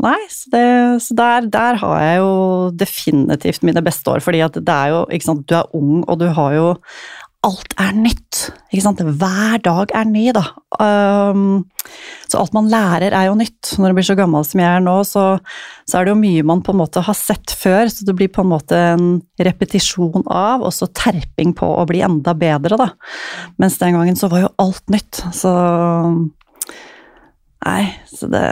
nei, 0.02 0.18
så, 0.32 0.50
det, 0.52 0.66
så 1.04 1.16
der, 1.16 1.48
der, 1.52 1.78
har 1.82 2.02
jeg 2.02 2.18
jo 2.18 2.32
definitivt 2.80 3.62
mine 3.62 3.82
beste 3.84 4.10
år, 4.10 4.22
fordi 4.24 4.40
at 4.44 4.54
det 4.54 4.74
er 4.74 4.94
jo 4.94 5.06
Ikke 5.12 5.24
sant, 5.24 5.48
du 5.48 5.54
er 5.54 5.74
ung, 5.76 6.04
og 6.08 6.20
du 6.20 6.26
har 6.26 6.52
jo 6.56 6.68
Alt 7.46 7.74
er 7.78 7.92
nytt. 7.94 8.48
Ikke 8.72 8.82
sant? 8.82 8.98
Hver 8.98 9.60
dag 9.62 9.92
er 9.94 10.08
ny, 10.10 10.24
da. 10.34 10.42
Um, 10.82 11.68
så 12.26 12.40
alt 12.40 12.56
man 12.56 12.66
lærer 12.72 13.14
er 13.14 13.28
jo 13.28 13.36
nytt. 13.38 13.76
Når 13.78 13.92
du 13.92 13.98
blir 13.98 14.08
så 14.08 14.16
gammel 14.18 14.42
som 14.46 14.62
jeg 14.62 14.66
er 14.66 14.82
nå, 14.82 14.96
så, 15.06 15.26
så, 15.86 16.00
er 16.00 16.08
det 16.08 16.12
jo 16.16 16.18
mye 16.18 16.46
man 16.50 16.64
på 16.66 16.74
en 16.74 16.80
måte 16.80 17.04
har 17.06 17.16
sett 17.16 17.54
før, 17.54 17.86
så 17.94 18.08
det 18.08 18.16
blir 18.18 18.32
på 18.34 18.42
en 18.42 18.50
måte 18.50 18.80
en 18.96 19.06
repetisjon 19.38 20.26
av, 20.26 20.66
og 20.66 20.74
så 20.74 20.90
terping 20.90 21.54
på 21.58 21.68
å 21.78 21.86
bli 21.88 22.02
enda 22.06 22.34
bedre, 22.38 22.80
da. 22.80 22.90
Mens 23.62 23.78
den 23.78 23.94
gangen 23.94 24.18
så 24.18 24.32
var 24.32 24.48
jo 24.48 24.52
alt 24.66 24.84
nytt, 24.94 25.22
så 25.36 25.54
Nei, 27.58 27.84
så 28.06 28.28
det 28.30 28.44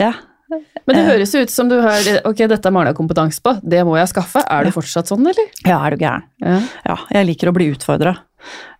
Ja. 0.00 0.12
Men 0.48 0.96
det 0.96 1.04
høres 1.04 1.34
ut 1.36 1.52
som 1.52 1.68
du 1.68 1.76
har 1.84 2.06
Ok, 2.28 2.40
dette 2.48 2.70
mangler 2.72 2.92
jeg 2.92 2.98
kompetanse 2.98 3.42
på, 3.44 3.54
det 3.60 3.82
må 3.86 3.98
jeg 3.98 4.10
skaffe. 4.10 4.42
Er 4.48 4.64
du 4.64 4.72
fortsatt 4.74 5.10
sånn, 5.10 5.26
eller? 5.28 5.50
Ja, 5.66 5.80
er 5.82 5.94
du 5.94 6.04
gæren. 6.04 6.24
Ja. 6.40 6.60
ja 6.86 6.96
jeg 7.18 7.28
liker 7.32 7.50
å 7.50 7.56
bli 7.56 7.68
utfordra. 7.74 8.14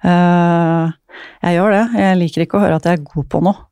Uh, 0.05 0.89
jeg 1.45 1.59
gjør 1.59 1.75
det. 1.75 1.85
Jeg 2.01 2.21
liker 2.23 2.45
ikke 2.45 2.61
å 2.61 2.63
høre 2.65 2.79
at 2.81 2.89
jeg 2.89 2.99
er 2.99 3.05
god 3.05 3.29
på 3.35 3.43
noe. 3.45 3.67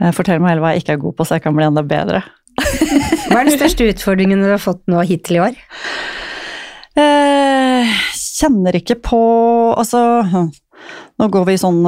Uh, 0.00 0.10
fortell 0.16 0.42
meg 0.42 0.54
heller 0.54 0.64
hva 0.64 0.74
jeg 0.74 0.84
ikke 0.84 0.96
er 0.98 1.02
god 1.02 1.18
på, 1.18 1.26
så 1.26 1.38
jeg 1.38 1.46
kan 1.46 1.56
bli 1.56 1.66
enda 1.66 1.84
bedre. 1.86 2.22
hva 2.60 3.40
er 3.40 3.48
den 3.48 3.56
største 3.56 3.88
utfordringen 3.90 4.42
du 4.42 4.50
har 4.52 4.62
fått 4.62 4.82
nå 4.90 5.02
hittil 5.08 5.40
i 5.40 5.44
år? 5.48 5.60
Jeg 7.00 7.90
kjenner 8.18 8.76
ikke 8.76 8.96
på 8.98 9.18
Altså, 9.78 10.00
nå 11.20 11.28
går 11.32 11.44
vi 11.46 11.54
sånn 11.60 11.78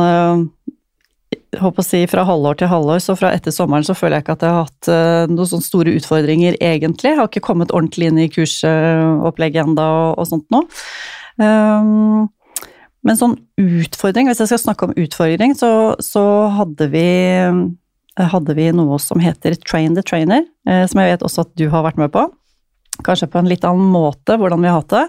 håper 1.61 1.83
å 1.83 1.85
si 1.85 2.01
fra 2.09 2.25
halvår 2.27 2.61
til 2.61 2.71
halvår, 2.71 3.01
så 3.05 3.17
fra 3.19 3.33
etter 3.37 3.53
sommeren 3.55 3.85
så 3.85 3.97
føler 3.97 4.19
jeg 4.19 4.25
ikke 4.25 4.37
at 4.39 4.45
jeg 4.47 4.55
har 4.55 4.67
hatt 4.67 4.89
uh, 4.89 5.33
noen 5.33 5.51
sånne 5.51 5.67
store 5.67 5.97
utfordringer, 5.99 6.57
egentlig. 6.65 7.13
Jeg 7.13 7.21
har 7.21 7.29
ikke 7.29 7.45
kommet 7.45 7.75
ordentlig 7.75 8.09
inn 8.09 8.21
i 8.23 8.31
kursopplegget 8.33 9.67
enda 9.67 9.89
og, 9.99 10.23
og 10.23 10.31
sånt 10.31 10.47
nå. 10.55 10.63
Um, 11.43 12.31
men 13.03 13.19
sånn 13.19 13.37
utfordring, 13.61 14.31
hvis 14.31 14.41
jeg 14.41 14.53
skal 14.53 14.63
snakke 14.63 14.89
om 14.89 14.97
utfordring, 15.05 15.57
så, 15.59 15.71
så 16.03 16.25
hadde, 16.57 16.89
vi, 16.93 17.07
hadde 18.17 18.57
vi 18.57 18.69
noe 18.77 19.01
som 19.03 19.21
heter 19.23 19.59
Train 19.67 19.99
the 19.99 20.05
Trainer, 20.07 20.47
uh, 20.71 20.85
som 20.89 21.03
jeg 21.03 21.17
vet 21.17 21.27
også 21.27 21.45
at 21.45 21.53
du 21.61 21.67
har 21.75 21.85
vært 21.85 22.01
med 22.01 22.15
på. 22.15 22.29
Kanskje 23.05 23.29
på 23.29 23.41
en 23.41 23.49
litt 23.51 23.65
annen 23.67 23.93
måte, 23.93 24.39
hvordan 24.41 24.63
vi 24.63 24.71
har 24.71 24.81
hatt 24.81 24.95
det. 24.95 25.05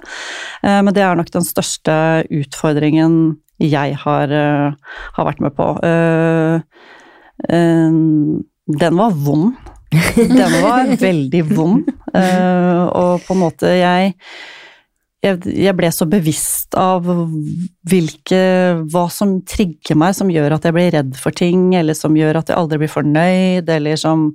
Uh, 0.66 0.82
men 0.84 0.92
det 0.96 1.06
er 1.06 1.16
nok 1.20 1.32
den 1.32 1.48
største 1.48 1.96
utfordringen 2.34 3.38
jeg 3.62 4.00
har, 4.02 4.32
uh, 4.32 4.98
har 5.18 5.30
vært 5.30 5.44
med 5.44 5.54
på. 5.58 5.68
Uh, 5.84 6.64
uh, 7.50 8.42
den 8.80 8.98
var 9.00 9.14
vond. 9.14 9.54
Den 10.18 10.60
var 10.64 10.90
veldig 11.08 11.46
vond. 11.54 11.88
og 12.14 13.24
på 13.26 13.34
en 13.34 13.40
måte 13.40 13.70
jeg, 13.78 14.14
jeg, 15.24 15.74
ble 15.78 15.90
så 15.94 16.06
bevisst 16.10 16.76
av 16.78 17.06
hvilke 17.90 18.40
Hva 18.90 19.04
som 19.14 19.36
trigger 19.50 19.98
meg, 19.98 20.16
som 20.18 20.32
gjør 20.34 20.58
at 20.58 20.66
jeg 20.66 20.76
blir 20.76 20.90
redd 20.98 21.14
for 21.20 21.36
ting, 21.36 21.72
eller 21.78 21.98
som 21.98 22.18
gjør 22.18 22.42
at 22.42 22.50
jeg 22.50 22.58
aldri 22.58 22.82
blir 22.82 22.92
fornøyd, 22.94 23.70
eller 23.70 24.02
som, 24.02 24.32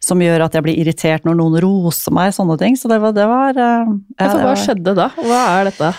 som 0.00 0.24
gjør 0.24 0.46
at 0.46 0.56
jeg 0.56 0.66
blir 0.66 0.80
irritert 0.80 1.28
når 1.28 1.38
noen 1.40 1.60
roser 1.64 2.16
meg, 2.16 2.32
sånne 2.36 2.56
ting. 2.60 2.80
Så 2.80 2.88
det 2.92 3.02
var, 3.04 3.12
det 3.16 3.28
var 3.28 3.52
ja, 3.60 3.74
ja, 4.16 4.32
Hva 4.32 4.56
skjedde 4.64 4.96
da? 4.96 5.12
Hva 5.20 5.44
er 5.58 5.70
dette? 5.72 5.92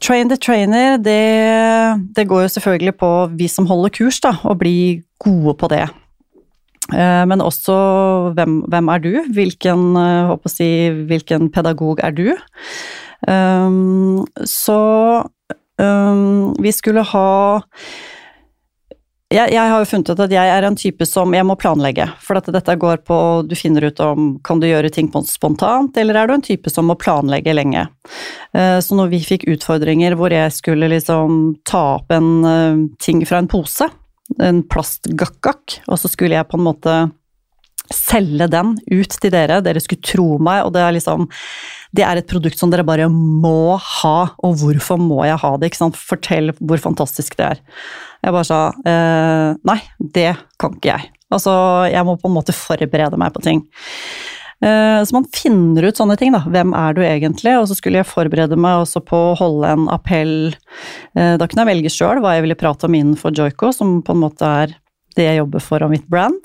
Train 0.00 0.30
the 0.30 0.36
trainer, 0.40 0.96
det, 0.96 2.14
det, 2.16 2.28
går 2.28 2.46
jo 2.46 2.52
selvfølgelig 2.54 2.94
på 2.96 3.10
vi 3.36 3.48
som 3.52 3.66
holder 3.68 3.92
kurs, 3.92 4.20
da, 4.24 4.32
å 4.48 4.54
bli 4.56 5.02
gode 5.20 5.54
på 5.60 5.68
det. 5.68 5.84
Men 6.90 7.44
også 7.44 7.74
hvem, 8.34 8.62
hvem 8.72 8.88
er 8.90 9.02
du? 9.04 9.12
Hvilken, 9.36 9.82
si, 10.50 10.70
hvilken, 11.06 11.50
pedagog 11.52 12.00
er 12.02 12.16
du? 12.16 12.32
Så 14.48 14.80
vi 16.64 16.72
skulle 16.74 17.04
ha 17.12 17.28
jeg, 19.30 19.52
jeg, 19.54 19.70
har 19.70 19.78
jo 19.78 19.86
funnet 19.86 20.10
ut 20.10 20.22
at 20.24 20.32
jeg 20.34 20.50
er 20.52 20.66
en 20.66 20.78
type 20.78 21.06
som 21.06 21.34
jeg 21.36 21.46
må 21.46 21.54
planlegge. 21.60 22.08
For 22.24 22.40
at 22.40 22.48
dette 22.50 22.74
går 22.82 23.04
på 23.06 23.18
Du 23.46 23.54
finner 23.58 23.86
ut 23.86 24.02
om 24.02 24.32
kan 24.46 24.58
du 24.62 24.66
gjøre 24.66 24.90
ting 24.90 25.10
spontant, 25.28 25.96
eller 25.96 26.18
er 26.18 26.26
du 26.26 26.34
en 26.34 26.44
type 26.44 26.72
som 26.72 26.90
må 26.90 26.98
planlegge 26.98 27.54
lenge. 27.54 27.86
Så 28.50 28.98
når 28.98 29.12
vi 29.12 29.22
fikk 29.22 29.46
utfordringer 29.52 30.16
hvor 30.18 30.34
jeg 30.34 30.50
skulle 30.56 30.90
liksom 30.90 31.38
ta 31.62 31.84
opp 32.00 32.10
en 32.10 32.90
ting 32.98 33.22
fra 33.28 33.38
en 33.38 33.50
pose, 33.50 33.86
en 34.42 34.64
plastgakkak, 34.66 35.80
og 35.86 35.98
så 35.98 36.10
skulle 36.10 36.34
jeg 36.34 36.50
på 36.50 36.58
en 36.58 36.66
måte 36.66 36.98
selge 37.94 38.46
den 38.50 38.76
ut 38.90 39.14
til 39.20 39.32
dere, 39.34 39.60
dere 39.64 39.82
skulle 39.82 40.04
tro 40.06 40.38
meg, 40.42 40.64
og 40.66 40.74
det 40.74 40.82
er 40.84 40.94
liksom 40.94 41.26
det 41.96 42.04
er 42.06 42.20
et 42.20 42.28
produkt 42.30 42.60
som 42.60 42.70
dere 42.70 42.86
bare 42.86 43.08
må 43.10 43.76
ha, 43.76 44.16
og 44.46 44.58
hvorfor 44.60 45.00
må 45.02 45.22
jeg 45.26 45.40
ha 45.42 45.54
det? 45.58 45.72
Fortell 45.98 46.52
hvor 46.58 46.82
fantastisk 46.82 47.38
det 47.40 47.48
er. 47.48 47.62
Jeg 48.22 48.36
bare 48.36 48.46
sa 48.46 48.60
eh, 48.86 49.56
nei, 49.66 49.80
det 49.98 50.34
kan 50.60 50.76
ikke 50.76 50.92
jeg. 50.92 51.10
Altså, 51.30 51.52
jeg 51.90 52.06
må 52.06 52.16
på 52.18 52.30
en 52.30 52.36
måte 52.36 52.54
forberede 52.54 53.18
meg 53.18 53.34
på 53.34 53.42
ting. 53.44 53.64
Eh, 54.60 55.00
så 55.04 55.16
man 55.16 55.26
finner 55.32 55.88
ut 55.88 55.98
sånne 55.98 56.18
ting, 56.20 56.34
da. 56.34 56.42
Hvem 56.44 56.74
er 56.76 56.96
du 56.96 57.02
egentlig? 57.06 57.54
Og 57.58 57.68
så 57.70 57.76
skulle 57.78 58.02
jeg 58.02 58.10
forberede 58.10 58.58
meg 58.60 58.82
også 58.82 59.02
på 59.06 59.20
å 59.30 59.36
holde 59.38 59.72
en 59.72 59.86
appell. 59.92 60.52
Eh, 61.16 61.34
da 61.40 61.46
kunne 61.48 61.64
jeg 61.64 61.72
velge 61.72 61.94
sjøl 61.94 62.20
hva 62.22 62.36
jeg 62.36 62.46
ville 62.46 62.58
prate 62.60 62.88
om 62.88 62.98
innenfor 62.98 63.34
Joico, 63.36 63.72
som 63.74 63.98
på 64.04 64.16
en 64.16 64.24
måte 64.26 64.54
er 64.64 64.76
det 65.18 65.26
jeg 65.26 65.40
jobber 65.40 65.64
for 65.64 65.86
av 65.86 65.94
mitt 65.94 66.06
brand. 66.10 66.38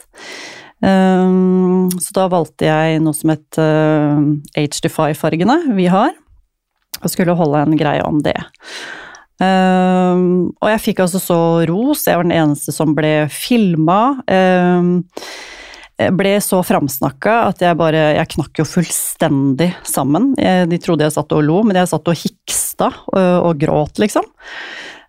Um, 0.83 1.87
så 2.01 2.11
da 2.17 2.27
valgte 2.31 2.67
jeg 2.67 2.99
noe 3.03 3.15
som 3.15 3.31
het 3.31 3.59
uh, 3.61 4.19
H-Defy-fargene 4.59 5.75
vi 5.77 5.87
har, 5.91 6.13
og 7.01 7.11
skulle 7.11 7.37
holde 7.37 7.63
en 7.63 7.79
greie 7.79 8.03
om 8.05 8.21
det. 8.25 8.37
Um, 9.39 10.53
og 10.63 10.69
jeg 10.71 10.83
fikk 10.83 11.01
altså 11.03 11.19
så 11.19 11.39
ros, 11.67 12.05
jeg 12.07 12.19
var 12.19 12.27
den 12.27 12.37
eneste 12.37 12.75
som 12.75 12.95
ble 12.95 13.25
filma. 13.31 14.17
Um, 14.27 14.97
jeg 15.95 16.11
ble 16.19 16.33
så 16.43 16.59
framsnakka 16.67 17.33
at 17.53 17.61
jeg 17.63 17.77
bare 17.79 17.99
Jeg 18.17 18.27
knakk 18.33 18.59
jo 18.59 18.65
fullstendig 18.67 19.69
sammen. 19.87 20.33
Jeg, 20.35 20.67
de 20.67 20.79
trodde 20.83 21.07
jeg 21.07 21.15
satt 21.15 21.31
og 21.31 21.45
lo, 21.47 21.61
men 21.63 21.79
jeg 21.79 21.91
satt 21.91 22.11
og 22.11 22.19
hiksta 22.19 22.89
og, 23.13 23.47
og 23.47 23.61
gråt, 23.61 24.03
liksom. 24.03 24.27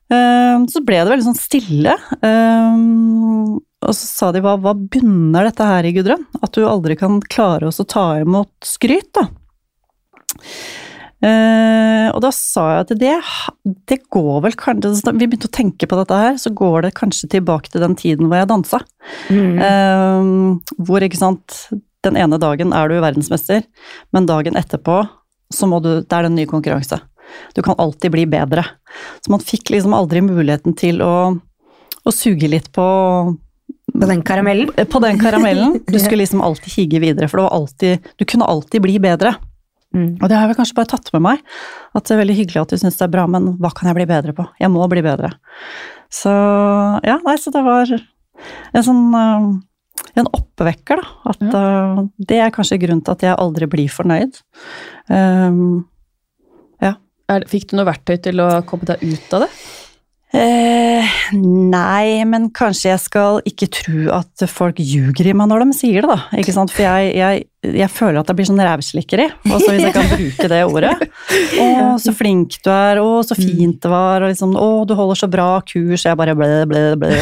Um, 0.06 0.68
så 0.70 0.82
ble 0.87 1.00
det 1.00 1.11
veldig 1.11 1.26
sånn 1.26 1.38
stille. 1.38 1.96
Eh, 2.23 2.82
og 3.87 3.95
så 3.97 4.09
sa 4.09 4.33
de 4.35 4.43
hva, 4.45 4.57
hva 4.61 4.75
bunner 4.76 5.49
dette 5.49 5.66
her 5.66 5.87
i, 5.87 5.93
Gudrun? 5.97 6.26
At 6.43 6.57
du 6.57 6.66
aldri 6.66 6.97
kan 6.99 7.21
klare 7.33 7.69
oss 7.69 7.81
å 7.83 7.88
ta 7.88 8.09
imot 8.23 8.52
skryt, 8.66 9.12
da. 9.16 9.28
Uh, 11.25 12.12
og 12.12 12.21
da 12.21 12.28
sa 12.35 12.66
jeg 12.75 12.83
at 12.83 12.90
det, 13.00 13.14
det 13.88 13.97
går 14.12 14.43
vel 14.45 14.57
kanskje 14.61 15.14
vi 15.16 15.25
begynte 15.25 15.49
å 15.49 15.55
tenke 15.57 15.88
på 15.88 15.97
dette 15.97 16.19
her, 16.21 16.37
så 16.38 16.52
går 16.52 16.85
det 16.85 16.97
kanskje 16.99 17.31
tilbake 17.33 17.73
til 17.73 17.83
den 17.83 17.97
tiden 17.99 18.28
hvor 18.28 18.43
jeg 18.43 18.50
dansa. 18.50 18.83
Mm. 19.33 19.57
Uh, 19.57 20.76
hvor, 20.76 21.02
ikke 21.02 21.21
sant, 21.21 21.62
den 22.07 22.21
ene 22.21 22.38
dagen 22.43 22.75
er 22.76 22.93
du 22.93 22.99
verdensmester, 23.00 23.64
men 24.14 24.28
dagen 24.28 24.59
etterpå 24.61 25.05
så 25.55 25.69
må 25.71 25.78
du 25.78 26.00
Det 26.02 26.11
er 26.11 26.26
en 26.26 26.35
ny 26.35 26.43
konkurranse. 26.50 26.99
Du 27.55 27.62
kan 27.62 27.78
alltid 27.78 28.11
bli 28.11 28.25
bedre. 28.26 28.64
Så 29.23 29.31
man 29.31 29.43
fikk 29.43 29.71
liksom 29.71 29.95
aldri 29.95 30.23
muligheten 30.26 30.75
til 30.78 30.99
å, 31.02 31.37
å 32.02 32.14
suge 32.14 32.50
litt 32.50 32.73
på 32.75 32.87
På 34.00 34.09
den 34.11 34.23
karamellen? 34.26 34.73
på 34.93 35.03
den 35.05 35.21
karamellen. 35.21 35.76
Du 35.87 35.99
skulle 35.99 36.23
liksom 36.23 36.43
alltid 36.45 36.73
hige 36.76 37.00
videre, 37.03 37.29
for 37.29 37.41
det 37.41 37.47
var 37.49 37.57
alltid 37.57 38.09
Du 38.17 38.25
kunne 38.25 38.49
alltid 38.49 38.83
bli 38.83 38.99
bedre. 39.03 39.37
Mm. 39.95 40.19
Og 40.21 40.29
det 40.29 40.37
har 40.37 40.50
jeg 40.50 40.59
kanskje 40.59 40.76
bare 40.76 40.91
tatt 40.93 41.12
med 41.15 41.25
meg. 41.25 41.45
At 41.97 42.05
det 42.05 42.17
er 42.17 42.21
veldig 42.21 42.37
hyggelig 42.37 42.62
at 42.62 42.75
du 42.75 42.81
syns 42.81 42.99
det 42.99 43.07
er 43.07 43.15
bra, 43.15 43.25
men 43.31 43.55
hva 43.62 43.71
kan 43.73 43.88
jeg 43.88 43.97
bli 43.97 44.09
bedre 44.11 44.35
på? 44.37 44.45
Jeg 44.61 44.73
må 44.75 44.85
bli 44.93 45.05
bedre. 45.07 45.33
Så 46.12 46.33
ja, 47.07 47.17
nei, 47.25 47.37
så 47.41 47.53
det 47.55 47.65
var 47.65 47.91
en 47.95 48.85
sånn 48.85 49.05
øh, 49.17 49.49
en 50.17 50.31
oppvekker, 50.37 51.00
da. 51.00 51.33
At 51.33 51.45
øh, 51.49 52.07
det 52.29 52.41
er 52.45 52.55
kanskje 52.55 52.81
grunnen 52.83 53.05
til 53.05 53.17
at 53.17 53.25
jeg 53.25 53.38
aldri 53.41 53.69
blir 53.73 53.93
fornøyd. 53.93 54.41
Um, 55.09 55.87
Er, 57.26 57.43
fikk 57.50 57.71
du 57.71 57.79
noe 57.79 57.88
verktøy 57.88 58.21
til 58.23 58.38
å 58.43 58.49
komme 58.69 58.87
deg 58.87 59.03
ut 59.03 59.35
av 59.35 59.47
det? 59.47 59.50
Eh, 60.35 61.11
nei, 61.38 62.25
men 62.26 62.49
kanskje 62.54 62.90
jeg 62.90 63.02
skal 63.04 63.38
ikke 63.47 63.68
tro 63.73 64.00
at 64.16 64.42
folk 64.50 64.80
ljuger 64.83 65.28
i 65.30 65.35
meg 65.38 65.47
når 65.49 65.62
de 65.62 65.76
sier 65.78 66.02
det, 66.02 66.11
da. 66.11 66.38
Ikke 66.40 66.54
sant? 66.54 66.73
For 66.75 66.83
jeg, 66.83 67.12
jeg, 67.14 67.45
jeg 67.78 67.88
føler 67.95 68.18
at 68.21 68.33
jeg 68.33 68.38
blir 68.40 68.49
sånn 68.49 68.62
rævslikkeri, 68.66 69.26
altså 69.47 69.71
hvis 69.71 69.87
jeg 69.87 69.95
kan 69.95 70.11
bruke 70.11 70.50
det 70.50 70.61
ordet. 70.66 70.95
Å, 71.62 71.68
så 72.02 72.14
flink 72.16 72.59
du 72.64 72.71
er, 72.75 73.00
å, 73.02 73.21
så 73.26 73.38
fint 73.38 73.78
det 73.83 73.92
var, 73.92 74.25
og 74.25 74.33
liksom, 74.33 74.56
å, 74.59 74.71
du 74.88 74.97
holder 74.99 75.23
så 75.23 75.30
bra 75.30 75.49
kurs, 75.66 76.09
jeg 76.09 76.18
bare 76.18 76.35
ble, 76.38 76.50
ble, 76.68 76.83
ble. 77.00 77.12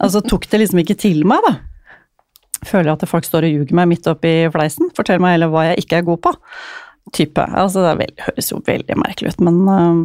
Altså 0.00 0.24
tok 0.24 0.48
det 0.50 0.62
liksom 0.64 0.80
ikke 0.82 0.96
til 1.00 1.22
meg, 1.28 1.44
da. 1.44 1.58
Føler 2.66 2.92
at 2.92 3.04
folk 3.08 3.24
står 3.28 3.46
og 3.46 3.54
ljuger 3.54 3.76
meg 3.76 3.92
midt 3.92 4.08
oppi 4.10 4.32
fleisen, 4.52 4.90
forteller 4.96 5.22
meg 5.22 5.36
heller 5.36 5.52
hva 5.52 5.68
jeg 5.70 5.84
ikke 5.84 6.00
er 6.00 6.08
god 6.08 6.24
på. 6.24 6.34
Type. 7.16 7.44
Altså 7.58 7.84
det 7.84 7.94
veldig, 8.00 8.24
høres 8.26 8.50
jo 8.52 8.60
veldig 8.64 8.96
merkelig 9.00 9.32
ut, 9.34 9.46
men 9.46 9.62
øh, 9.74 10.02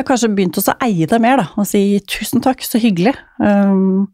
jeg 0.00 0.06
har 0.06 0.14
kanskje 0.14 0.32
begynt 0.32 0.56
å 0.56 0.62
eie 0.80 1.04
det 1.04 1.18
mer, 1.20 1.42
da, 1.42 1.50
og 1.60 1.66
si 1.68 2.00
tusen 2.08 2.40
takk, 2.40 2.62
så 2.64 2.80
hyggelig. 2.80 3.12
Um, 3.36 4.08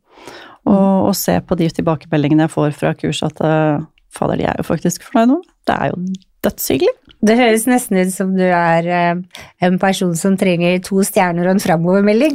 og, 0.66 1.12
og 1.12 1.14
se 1.14 1.36
på 1.46 1.54
de 1.60 1.68
tilbakemeldingene 1.76 2.48
jeg 2.48 2.54
får 2.56 2.72
fra 2.74 2.90
kurs 2.98 3.22
at 3.22 3.38
uh, 3.38 3.84
fader, 4.10 4.40
de 4.40 4.48
er 4.50 4.58
jo 4.58 4.66
faktisk 4.66 5.06
fornøyd 5.06 5.30
nå. 5.30 5.36
Det 5.68 5.76
er 5.76 5.92
jo 5.92 6.00
dødshyggelig. 6.42 6.94
Det 7.26 7.38
høres 7.38 7.68
nesten 7.70 8.00
ut 8.02 8.10
som 8.10 8.34
du 8.34 8.42
er 8.48 8.90
uh, 8.90 9.40
en 9.62 9.78
person 9.78 10.18
som 10.18 10.34
trenger 10.40 10.82
to 10.82 11.06
stjerner 11.06 11.46
og 11.46 11.54
en 11.54 11.62
framovermelding. 11.62 12.34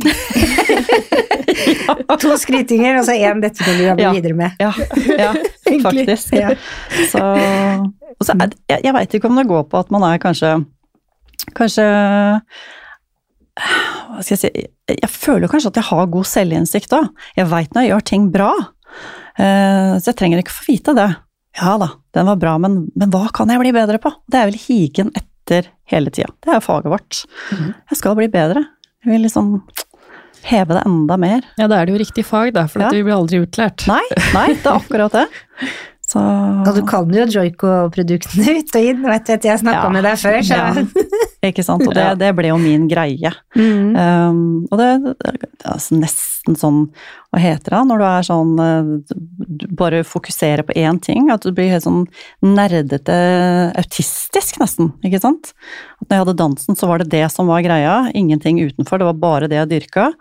to 2.24 2.36
skrytinger 2.39 3.01
og 3.01 3.08
så 3.08 3.20
én 3.20 3.43
'dette 3.43 3.65
kan 3.67 3.75
du 3.75 3.84
jobbe 3.84 4.05
Ja. 4.08 4.13
videre 4.15 4.38
med'. 4.38 4.55
Ja, 4.63 4.72
ja 5.20 5.34
faktisk. 5.89 6.31
Ja. 6.39 6.55
Så, 7.12 7.20
og 8.15 8.24
så 8.24 8.31
er, 8.39 8.55
jeg, 8.70 8.79
jeg 8.88 8.93
veit 8.96 9.13
ikke 9.20 9.27
om 9.27 9.36
det 9.36 9.50
går 9.51 9.67
på 9.67 9.84
at 9.84 9.91
man 9.91 10.08
er 10.08 10.24
kanskje 10.24 10.62
Kanskje 11.58 11.84
Hva 14.11 14.24
skal 14.24 14.35
jeg 14.35 14.41
si 14.41 14.95
Jeg, 14.97 15.09
føler 15.13 15.51
kanskje 15.51 15.71
at 15.71 15.79
jeg 15.79 15.87
har 15.89 16.07
god 16.13 16.27
selvinnsikt 16.27 16.93
òg. 16.97 17.09
Jeg 17.37 17.50
veit 17.51 17.74
når 17.75 17.85
jeg 17.85 17.91
gjør 17.93 18.05
ting 18.11 18.29
bra. 18.33 18.51
Eh, 19.39 19.93
så 20.01 20.11
jeg 20.11 20.17
trenger 20.19 20.41
ikke 20.41 20.55
få 20.55 20.65
vite 20.67 20.95
det. 20.97 21.09
Ja 21.59 21.75
da, 21.79 21.89
den 22.15 22.29
var 22.31 22.39
bra, 22.39 22.55
men, 22.63 22.77
men 22.95 23.11
hva 23.11 23.25
kan 23.35 23.50
jeg 23.51 23.59
bli 23.59 23.74
bedre 23.75 24.00
på? 24.03 24.11
Det 24.31 24.39
er 24.39 24.50
vel 24.51 24.59
higen 24.59 25.11
etter 25.19 25.67
hele 25.91 26.11
tida. 26.13 26.31
Det 26.43 26.53
er 26.55 26.63
faget 26.63 26.91
vårt. 26.93 27.24
Jeg 27.51 28.00
skal 28.00 28.15
bli 28.19 28.29
bedre. 28.31 28.63
Jeg 29.03 29.11
vil 29.15 29.25
liksom 29.25 29.53
heve 30.47 30.74
det 30.77 30.83
enda 30.87 31.17
mer. 31.21 31.43
Ja, 31.59 31.67
da 31.69 31.79
er 31.81 31.85
det 31.89 31.93
jo 31.95 32.00
riktig 32.01 32.24
fag, 32.25 32.53
da, 32.55 32.65
for 32.71 32.81
Ja. 32.85 32.89
vi 32.93 33.03
blir 33.05 33.17
aldri 33.17 33.41
utlært. 33.43 33.83
Nei, 33.91 34.01
nei, 34.33 34.47
det 34.55 34.65
er 34.65 34.77
akkurat 34.79 35.17
det. 35.19 35.27
Så 36.11 36.19
Og 36.19 36.75
du 36.75 36.81
kan 36.89 37.07
jo 37.15 37.24
Joico-produktene 37.29 38.57
ut 38.57 38.75
og 38.75 38.87
inn, 38.89 39.03
vet 39.07 39.27
du 39.29 39.33
at 39.37 39.45
jeg 39.47 39.61
snakka 39.61 39.85
Ja. 39.85 39.91
med 39.93 40.03
deg 40.03 40.17
før, 40.19 40.39
så 40.43 40.57
Ja. 40.57 40.74
Ikke 41.50 41.63
sant, 41.65 41.81
og 41.87 41.95
det, 41.97 42.03
det 42.19 42.35
ble 42.37 42.51
jo 42.51 42.57
min 42.61 42.83
greie. 42.91 43.31
Mm. 43.57 43.95
Um, 43.97 44.41
og 44.69 44.77
det 44.77 44.89
det 45.01 45.31
er 45.31 45.71
altså 45.71 45.97
nesten 45.97 46.57
sånn, 46.57 46.83
hva 47.31 47.39
heter 47.41 47.74
det, 47.74 47.79
når 47.89 48.01
du 48.01 48.05
er 48.05 48.27
sånn 48.27 48.51
eh, 48.61 49.15
Du 49.61 49.65
bare 49.77 50.03
fokuserer 50.05 50.61
på 50.67 50.75
én 50.77 51.00
ting, 51.01 51.31
at 51.33 51.41
du 51.45 51.50
blir 51.55 51.71
helt 51.71 51.85
sånn 51.85 52.03
nerdete 52.45 53.15
autistisk, 53.77 54.59
nesten, 54.61 54.91
ikke 55.05 55.21
sant? 55.24 55.53
At 56.01 56.09
når 56.09 56.15
jeg 56.17 56.24
hadde 56.25 56.37
dansen, 56.43 56.77
så 56.77 56.89
var 56.91 57.01
det 57.01 57.09
det 57.13 57.25
som 57.33 57.50
var 57.50 57.65
greia, 57.65 58.11
ingenting 58.13 58.61
utenfor, 58.61 59.01
det 59.01 59.09
var 59.09 59.21
bare 59.21 59.50
det 59.50 59.57
jeg 59.61 59.71
dyrka. 59.75 60.11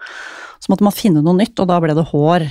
Så 0.60 0.72
måtte 0.72 0.84
man 0.84 0.96
finne 0.96 1.22
noe 1.24 1.36
nytt, 1.36 1.56
og 1.60 1.68
da 1.68 1.78
ble 1.80 1.96
det 1.96 2.08
hår. 2.12 2.48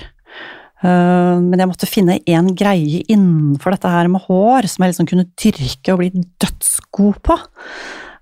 Uh, 0.80 1.36
men 1.44 1.60
jeg 1.60 1.68
måtte 1.68 1.90
finne 1.90 2.22
én 2.24 2.54
greie 2.56 3.02
innenfor 3.12 3.76
dette 3.76 3.92
her 3.92 4.08
med 4.12 4.24
hår, 4.30 4.70
som 4.72 4.86
jeg 4.86 4.94
liksom 4.94 5.10
kunne 5.10 5.28
dyrke 5.40 5.92
og 5.92 6.00
bli 6.00 6.24
dødsgod 6.40 7.20
på. 7.28 7.36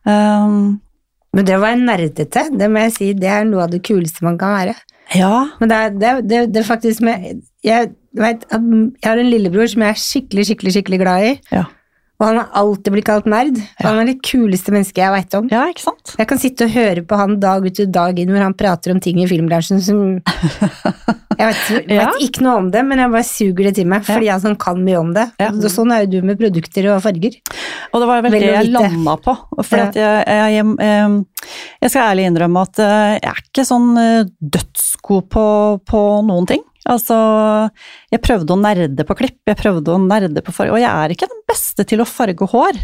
Um, 0.10 0.80
Men 1.36 1.46
det 1.46 1.58
var 1.62 1.76
nerdete, 1.78 2.48
det 2.58 2.70
må 2.72 2.88
jeg 2.88 2.94
si, 2.96 3.12
det 3.14 3.30
er 3.30 3.44
noe 3.46 3.68
av 3.68 3.74
det 3.74 3.84
kuleste 3.86 4.26
man 4.26 4.40
kan 4.42 4.56
være. 4.56 4.76
ja, 5.14 5.46
Men 5.60 5.70
det 5.70 5.78
er, 5.78 5.90
det, 5.94 6.14
det, 6.30 6.40
det 6.56 6.62
er 6.64 6.68
faktisk 6.68 7.04
med 7.06 7.44
Jeg 7.64 7.92
vet 8.18 8.44
jeg 8.50 9.06
har 9.06 9.22
en 9.22 9.30
lillebror 9.30 9.70
som 9.70 9.84
jeg 9.86 9.94
er 9.94 10.02
skikkelig, 10.02 10.46
skikkelig, 10.50 10.74
skikkelig 10.74 11.00
glad 11.04 11.28
i. 11.28 11.34
Ja. 11.52 11.68
Og 12.18 12.26
han 12.26 12.38
har 12.40 12.48
alltid 12.58 12.94
blitt 12.96 13.06
kalt 13.06 13.28
nerd. 13.30 13.60
Og 13.78 13.86
Han 13.86 14.00
er 14.02 14.08
det 14.10 14.16
kuleste 14.26 14.72
mennesket 14.74 15.04
jeg 15.04 15.12
veit 15.14 15.36
om. 15.38 15.48
ja, 15.54 15.68
ikke 15.70 15.84
sant? 15.86 16.16
Jeg 16.18 16.28
kan 16.32 16.40
sitte 16.42 16.66
og 16.66 16.72
høre 16.74 17.04
på 17.06 17.20
han 17.20 17.36
dag 17.40 17.66
ut 17.68 17.80
og 17.84 17.92
dag 17.94 18.18
inn 18.20 18.32
hvor 18.34 18.42
han 18.42 18.56
prater 18.58 18.96
om 18.96 19.00
ting 19.04 19.20
i 19.22 19.28
filmbransjen 19.30 19.82
som 19.86 20.00
Jeg 21.38 21.52
vet, 21.54 21.60
vet 21.86 21.92
Ja. 21.94 22.08
ikke 22.26 22.42
noe 22.42 22.56
om 22.64 22.72
det, 22.74 22.82
men 22.88 22.98
jeg 23.04 23.12
bare 23.14 23.28
suger 23.28 23.68
det 23.70 23.74
til 23.78 23.86
meg 23.92 24.02
fordi 24.08 24.32
han 24.32 24.42
sånn 24.42 24.58
kan 24.58 24.80
mye 24.82 24.98
om 24.98 25.12
det. 25.14 25.28
Ja. 25.38 25.52
Og 25.54 25.68
Sånn 25.70 25.92
er 25.94 26.06
jo 26.08 26.16
du 26.16 26.26
med 26.26 26.40
produkter 26.42 26.88
og 26.96 27.04
farger. 27.06 27.38
Og 27.94 28.02
det 28.02 28.08
var 28.10 28.24
vel 28.26 28.34
det 28.34 28.42
jeg 28.48 28.72
landa 28.74 29.14
på. 29.22 29.36
For 29.62 29.78
Ja. 29.78 29.92
jeg, 29.94 30.26
jeg, 30.58 30.74
jeg, 30.82 31.52
jeg 31.84 31.94
skal 31.94 32.08
ærlig 32.16 32.26
innrømme 32.32 32.66
at 32.66 32.82
eh, 32.82 33.12
jeg 33.22 33.30
er 33.30 33.44
ikke 33.46 33.68
sånn 33.70 33.92
eh, 34.02 34.24
dødsgod 34.58 35.30
på, 35.38 35.46
på 35.86 36.02
noen 36.26 36.50
ting. 36.50 36.66
Altså, 36.88 37.16
jeg 38.14 38.22
prøvde 38.24 38.54
å 38.56 38.60
nerde 38.62 39.04
på 39.08 39.16
klipp, 39.20 39.40
jeg 39.48 39.58
prøvde 39.60 39.94
å 39.96 40.02
nerde 40.02 40.42
på 40.46 40.54
farge, 40.56 40.74
og 40.78 40.80
jeg 40.82 40.90
er 40.92 41.14
ikke 41.16 41.28
den 41.32 41.42
beste 41.50 41.86
til 41.88 42.00
å 42.04 42.08
farge 42.08 42.48
hår. 42.54 42.80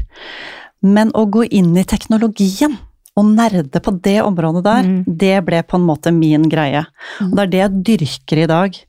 Men 0.83 1.13
å 1.15 1.23
gå 1.31 1.45
inn 1.55 1.71
i 1.79 1.85
teknologien 1.87 2.75
og 3.15 3.27
nerde 3.37 3.79
på 3.85 3.91
det 4.03 4.17
området 4.25 4.63
der, 4.65 4.83
Mm. 4.89 5.03
det 5.07 5.45
ble 5.45 5.61
på 5.63 5.77
en 5.77 5.85
måte 5.85 6.11
min 6.11 6.49
greie. 6.49 6.81
Og 7.21 7.35
det 7.37 7.43
er 7.43 7.51
det 7.53 7.59
jeg 7.61 7.83
dyrker 7.89 8.43
i 8.43 8.47
dag. 8.49 8.79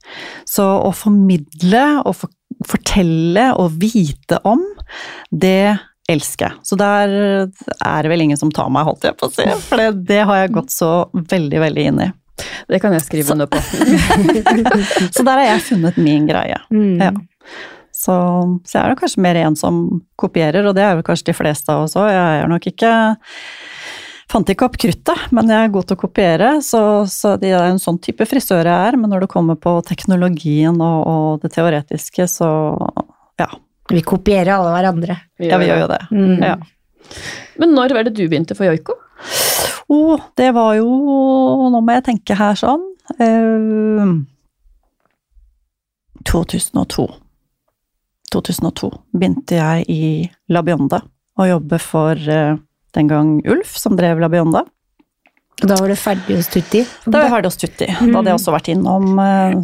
Så 0.48 0.64
å 0.64 0.90
formidle 0.96 2.03
og 2.07 2.14
for, 2.16 2.31
fortelle 2.66 3.50
og 3.61 3.70
vite 3.79 4.38
om, 4.48 4.62
det 5.31 5.79
elsker 6.09 6.48
jeg. 6.50 6.59
Så 6.64 6.77
der 6.81 7.09
er 7.85 8.03
det 8.03 8.11
vel 8.11 8.20
ingen 8.27 8.37
som 8.40 8.50
tar 8.50 8.68
meg, 8.72 8.85
holdt 8.88 9.05
jeg 9.05 9.16
på 9.16 9.29
å 9.29 9.33
si. 9.33 9.44
For 9.68 9.77
det, 9.81 10.05
det 10.09 10.22
har 10.24 10.42
jeg 10.42 10.53
gått 10.57 10.70
så 10.74 10.90
veldig, 11.14 11.61
veldig 11.61 11.87
inn 11.92 12.00
i. 12.00 12.12
Det 12.68 12.81
kan 12.83 12.94
jeg 12.97 13.05
skrive 13.05 13.35
under 13.37 13.47
på. 13.51 13.61
Så 15.14 15.23
der 15.23 15.38
har 15.38 15.47
jeg 15.47 15.64
funnet 15.68 16.01
min 16.01 16.27
greie. 16.29 16.59
Mm. 16.75 16.99
Ja. 17.03 17.12
Så, 17.94 18.14
så 18.66 18.77
jeg 18.77 18.83
er 18.83 18.90
nok 18.90 19.01
kanskje 19.05 19.23
mer 19.23 19.38
en 19.40 19.55
som 19.57 19.85
kopierer, 20.20 20.66
og 20.66 20.75
det 20.77 20.83
er 20.85 20.97
vel 20.99 21.07
kanskje 21.07 21.31
de 21.31 21.37
fleste 21.38 21.73
av 21.73 21.87
oss 21.87 21.94
òg. 21.97 22.11
Jeg 22.11 22.42
er 22.42 22.51
nok 22.51 22.66
ikke 22.73 22.90
Fant 24.35 24.49
ikke 24.51 24.64
opp 24.66 24.79
kruttet, 24.81 25.27
men 25.37 25.51
jeg 25.53 25.66
er 25.66 25.70
god 25.70 25.85
til 25.87 25.94
å 25.94 26.01
kopiere, 26.01 26.49
så, 26.64 26.81
så 27.07 27.35
det 27.38 27.53
er 27.55 27.68
en 27.68 27.79
sånn 27.79 28.01
type 28.03 28.25
frisør 28.27 28.66
jeg 28.66 28.88
er. 28.88 28.97
Men 28.99 29.12
når 29.12 29.27
det 29.27 29.29
kommer 29.31 29.59
på 29.61 29.77
teknologien 29.87 30.81
og, 30.81 31.01
og 31.07 31.44
det 31.44 31.53
teoretiske, 31.55 32.27
så 32.33 32.49
ja. 33.38 33.51
Vi 33.92 34.01
kopierer 34.03 34.57
alle 34.57 34.73
hverandre. 34.73 35.18
Ja, 35.44 35.61
vi 35.61 35.68
gjør 35.68 35.85
jo 35.85 35.90
det. 35.92 36.01
Mm. 36.11 36.40
Ja. 36.40 36.57
Men 37.61 37.77
når 37.77 37.94
var 37.94 38.09
det 38.09 38.14
du 38.16 38.25
begynte 38.25 38.57
for 38.57 38.66
joiko? 38.66 38.97
Å, 39.92 39.99
det 40.38 40.51
var 40.57 40.77
jo 40.79 40.88
Nå 41.73 41.81
må 41.85 41.97
jeg 41.97 42.07
tenke 42.07 42.37
her 42.38 42.57
sånn. 42.59 42.87
eh, 43.20 44.14
2002. 46.25 47.09
2002 48.35 48.90
begynte 49.14 49.59
jeg 49.61 49.85
i 49.92 50.05
La 50.51 50.64
Bionde 50.64 51.03
å 51.38 51.49
jobbe 51.49 51.81
for 51.83 52.16
eh, 52.16 52.57
den 52.94 53.11
gang 53.11 53.37
Ulf, 53.51 53.75
som 53.79 53.99
drev 53.99 54.23
La 54.23 54.31
Bionde. 54.33 54.64
Da 55.62 55.77
var 55.79 55.88
du 55.88 55.94
ferdig 55.97 56.35
hos 56.35 56.49
Tutti? 56.51 56.83
Da 57.07 57.20
var 57.20 57.29
jeg 57.29 57.33
ferdig 57.37 57.51
hos 57.51 57.59
Tutti. 57.61 57.87
Da 57.87 58.18
hadde 58.18 58.33
jeg 58.33 58.38
også 58.40 58.55
vært 58.55 58.70
innom 58.73 59.20
uh, 59.20 59.55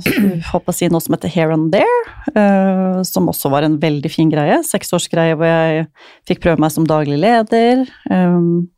håper 0.52 0.70
å 0.70 0.74
si 0.76 0.88
noe 0.90 1.02
som 1.02 1.16
heter 1.16 1.33
Here 1.35 1.54
and 1.54 1.74
There, 1.74 2.02
uh, 2.37 3.00
som 3.06 3.26
også 3.30 3.50
var 3.52 3.66
en 3.66 3.74
veldig 3.83 4.12
fin 4.12 4.30
greie. 4.30 4.61
Seksårsgreie 4.66 5.35
hvor 5.35 5.50
jeg 5.50 5.88
fikk 6.30 6.44
prøve 6.44 6.62
meg 6.62 6.74
som 6.74 6.87
daglig 6.88 7.18
leder. 7.20 7.83
Um, 8.06 8.70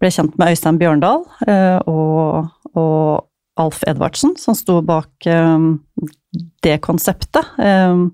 ble 0.00 0.10
kjent 0.12 0.36
med 0.38 0.54
Øystein 0.54 0.78
Bjørndal 0.80 1.24
uh, 1.48 1.78
og, 1.88 2.52
og, 2.74 3.24
Alf 3.58 3.80
Edvardsen, 3.90 4.36
som 4.38 4.54
sto 4.54 4.76
bak 4.86 5.26
um, 5.26 5.80
det 6.62 6.76
konseptet. 6.84 7.42
Um, 7.58 8.12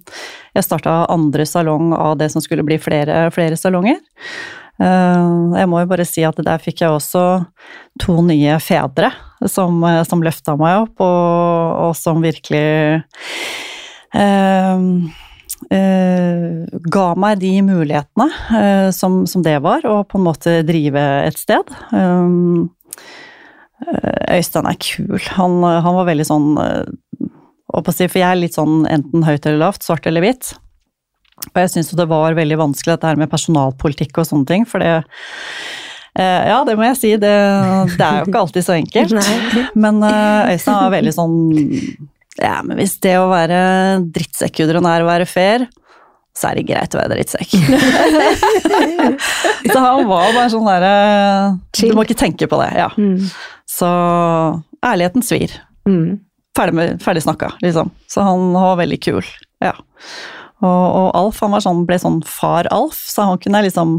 jeg 0.57 0.65
starta 0.65 1.03
andre 1.13 1.45
salong 1.45 1.91
av 1.93 2.15
det 2.17 2.31
som 2.33 2.41
skulle 2.41 2.65
bli 2.65 2.79
flere, 2.81 3.27
flere 3.35 3.59
salonger. 3.61 3.99
Uh, 4.81 5.53
jeg 5.53 5.69
må 5.69 5.83
jo 5.83 5.91
bare 5.91 6.07
si 6.09 6.25
at 6.25 6.41
der 6.41 6.65
fikk 6.65 6.81
jeg 6.81 6.97
også 6.97 7.27
to 8.01 8.17
nye 8.25 8.57
fedre 8.57 9.13
som, 9.45 9.85
som 10.09 10.25
løfta 10.25 10.57
meg 10.57 10.87
opp, 10.87 11.05
og, 11.05 11.77
og 11.91 11.93
som 12.01 12.25
virkelig 12.25 13.05
uh, 14.17 14.81
Uh, 15.73 16.65
ga 16.93 17.05
meg 17.19 17.41
de 17.41 17.53
mulighetene 17.65 18.27
eh, 18.59 18.89
som, 18.95 19.23
som, 19.31 19.45
det 19.45 19.57
var, 19.65 19.85
å 19.89 20.03
på 20.09 20.19
en 20.19 20.27
måte 20.27 20.59
drive 20.67 21.03
et 21.25 21.39
sted. 21.41 21.71
Um, 21.95 22.71
Øystein 24.33 24.69
er 24.69 24.79
kul. 24.81 25.19
Han, 25.37 25.59
han, 25.65 25.97
var 25.99 26.07
veldig 26.09 26.25
sånn 26.25 26.45
For 26.57 27.99
jeg 28.01 28.25
er 28.25 28.39
litt 28.39 28.57
sånn 28.57 28.87
enten 28.89 29.27
høyt 29.27 29.45
eller 29.45 29.61
lavt, 29.67 29.85
svart 29.85 30.07
eller 30.09 30.25
hvitt. 30.25 30.55
Og 31.51 31.59
jeg 31.61 31.73
syns 31.73 31.91
jo 31.91 31.99
det 31.99 32.09
var 32.09 32.37
veldig 32.39 32.61
vanskelig 32.63 32.95
dette 32.95 33.11
her 33.11 33.21
med 33.21 33.33
personalpolitikk 33.33 34.23
og 34.23 34.29
sånne 34.31 34.49
ting, 34.49 34.65
for 34.69 34.85
det 34.85 35.01
ja, 36.15 36.61
det 36.63 36.77
må 36.79 36.85
jeg 36.87 36.99
si. 37.01 37.09
Det, 37.19 37.31
det 37.99 38.05
er 38.07 38.21
jo 38.21 38.29
ikke 38.31 38.43
alltid 38.45 38.63
så 38.63 38.77
enkelt. 38.77 39.17
Men 39.85 39.99
Øystein 40.07 40.77
var 40.79 40.93
veldig 40.95 41.15
sånn 41.17 41.39
ja, 42.41 42.59
men 42.67 42.79
hvis 42.81 42.97
det 43.05 43.15
å 43.21 43.31
være 43.31 43.59
drittsekkudron 44.15 44.87
er 44.91 45.05
å 45.05 45.09
være 45.09 45.27
fair, 45.29 45.67
så 46.35 46.51
er 46.51 46.59
det 46.59 46.67
greit 46.67 46.95
å 46.97 46.99
være 46.99 47.15
drittsekk. 47.15 47.53
så 49.73 49.79
han 49.79 50.09
var 50.09 50.33
bare 50.35 50.49
sånn 50.51 50.67
derre 50.67 50.95
Du 51.79 51.95
må 51.95 52.03
ikke 52.03 52.19
tenke 52.25 52.49
på 52.51 52.59
det. 52.59 52.73
Ja. 52.75 52.89
Mm. 52.99 53.29
Så 53.71 53.91
ærligheten 54.83 55.23
svir. 55.23 55.55
Mm. 55.87 56.25
Ferdig, 56.59 56.75
med, 56.79 57.03
ferdig 57.03 57.23
snakka, 57.23 57.53
liksom. 57.63 57.93
Så 58.11 58.27
han 58.27 58.51
var 58.55 58.81
veldig 58.83 58.99
kul. 59.03 59.23
Ja. 59.63 59.77
Og, 60.65 60.69
og, 60.69 61.09
Alf 61.19 61.41
han 61.45 61.55
sånn, 61.63 61.85
ble 61.87 61.99
sånn 62.01 62.21
far-Alf, 62.27 62.99
så 63.11 63.29
han 63.29 63.41
kunne 63.43 63.61
jeg 63.61 63.71
liksom 63.71 63.97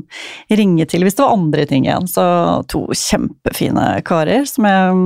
ringe 0.60 0.88
til 0.89 1.06
hvis 1.06 1.17
det 1.17 1.24
var 1.24 1.36
andre 1.36 1.65
ting 1.69 1.88
igjen. 1.88 2.08
Så 2.10 2.26
to 2.71 2.86
kjempefine 2.91 3.88
karer 4.08 4.48
som 4.50 4.67
jeg 4.67 5.00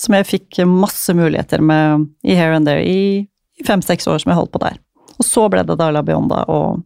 som 0.00 0.16
jeg 0.16 0.26
fikk 0.28 0.62
masse 0.68 1.14
muligheter 1.14 1.62
med 1.62 2.08
i 2.26 2.34
Here 2.34 2.56
and 2.56 2.66
There 2.68 2.82
i, 2.82 3.24
i 3.58 3.66
fem-seks 3.66 4.08
år 4.10 4.22
som 4.22 4.32
jeg 4.32 4.40
holdt 4.40 4.54
på 4.54 4.62
der. 4.62 4.78
Og 5.18 5.26
så 5.26 5.46
ble 5.52 5.62
det 5.66 5.76
da 5.78 5.90
La 5.94 6.02
Bionda 6.02 6.42
og, 6.50 6.80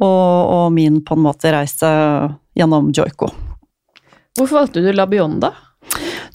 og, 0.00 0.06
og, 0.06 0.66
min 0.72 1.02
på 1.04 1.18
en 1.18 1.26
måte 1.26 1.52
reise 1.52 1.90
gjennom 2.56 2.90
Joico. 2.96 3.28
Hvorfor 4.38 4.62
valgte 4.62 4.84
du 4.84 4.88
La 4.96 5.06
Bionda? 5.06 5.52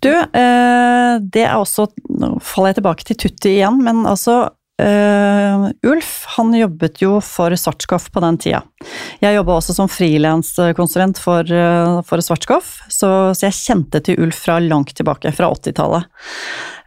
Du, 0.03 0.11
eh, 0.13 1.13
det 1.23 1.43
er 1.47 1.55
også 1.57 1.87
Nå 2.19 2.35
faller 2.43 2.69
jeg 2.73 2.77
tilbake 2.79 3.05
til 3.07 3.17
Tutti 3.17 3.55
igjen, 3.55 3.79
men 3.85 4.03
altså 4.09 4.43
Uh, 4.77 5.69
Ulf 5.89 6.25
han 6.35 6.53
jobbet 6.53 7.01
jo 7.01 7.15
for 7.25 7.55
Svartskoff 7.57 8.11
på 8.13 8.21
den 8.21 8.35
tida. 8.37 8.59
Jeg 9.23 9.33
jobba 9.33 9.55
også 9.57 9.73
som 9.73 9.89
frilanskonsulent 9.89 11.17
for, 11.17 11.49
uh, 11.49 12.03
for 12.05 12.21
Svartskoff, 12.21 12.75
så, 12.85 13.09
så, 13.33 13.47
jeg 13.47 13.57
kjente 13.57 14.03
til 14.05 14.21
Ulf 14.21 14.43
fra 14.45 14.59
langt 14.61 14.93
tilbake, 14.97 15.33
fra 15.33 15.49
80-tallet. 15.55 16.05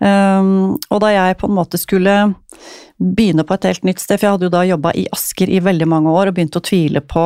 Um, 0.00 0.06
eh, 0.06 0.46
og 0.94 1.02
da 1.02 1.10
jeg 1.12 1.36
på 1.40 1.50
en 1.50 1.56
måte 1.58 1.80
skulle 1.80 2.14
begynne 3.00 3.42
på 3.48 3.56
et 3.56 3.66
helt 3.68 3.84
nytt 3.88 4.00
sted, 4.00 4.20
for 4.20 4.28
jeg 4.28 4.36
hadde 4.36 4.46
jo 4.46 4.52
da 4.54 4.62
jobba 4.68 4.92
i 4.96 5.06
Asker 5.12 5.50
i 5.50 5.58
veldig 5.64 5.88
mange 5.90 6.12
år 6.14 6.30
og 6.30 6.36
begynte 6.36 6.60
å 6.60 6.64
tvile 6.64 7.02
på 7.02 7.24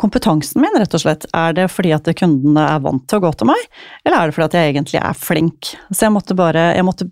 kompetansen 0.00 0.62
min, 0.62 0.78
rett 0.78 0.94
og 0.94 1.04
slett. 1.04 1.28
Er 1.36 1.54
det 1.58 1.68
fordi 1.74 1.92
at 1.96 2.08
kundene 2.16 2.64
er 2.64 2.82
vant 2.84 3.04
til 3.10 3.20
å 3.20 3.26
gå 3.26 3.34
til 3.36 3.50
meg, 3.50 3.68
eller 4.06 4.18
er 4.22 4.30
det 4.30 4.38
fordi 4.38 4.48
at 4.48 4.58
jeg 4.58 4.72
egentlig 4.72 5.02
er 5.02 5.22
flink? 5.28 5.72
Så 5.92 6.06
jeg 6.06 6.16
måtte 6.16 6.38
bare 6.38 6.70
jeg 6.78 6.86
måtte 6.86 7.10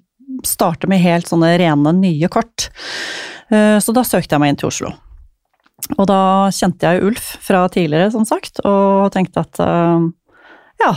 starte 0.49 0.89
med 0.91 1.03
helt 1.03 1.29
sånne 1.31 1.53
rene, 1.61 1.93
nye 1.99 2.31
kort. 2.33 2.69
Eh, 3.51 3.79
så 3.83 3.95
da 3.95 4.05
søkte 4.07 4.37
jeg 4.37 4.43
meg 4.43 4.55
inn 4.55 4.61
til 4.61 4.71
Oslo. 4.71 4.93
Og 5.99 6.07
da 6.09 6.21
kjente 6.55 6.89
jeg 6.89 7.05
Ulf 7.05 7.27
fra 7.45 7.67
tidligere, 7.73 8.11
som 8.15 8.25
sagt, 8.29 8.63
og 8.67 9.11
tenkte 9.15 9.45
at 9.45 9.61
eh, 9.63 10.07
ja, 10.83 10.93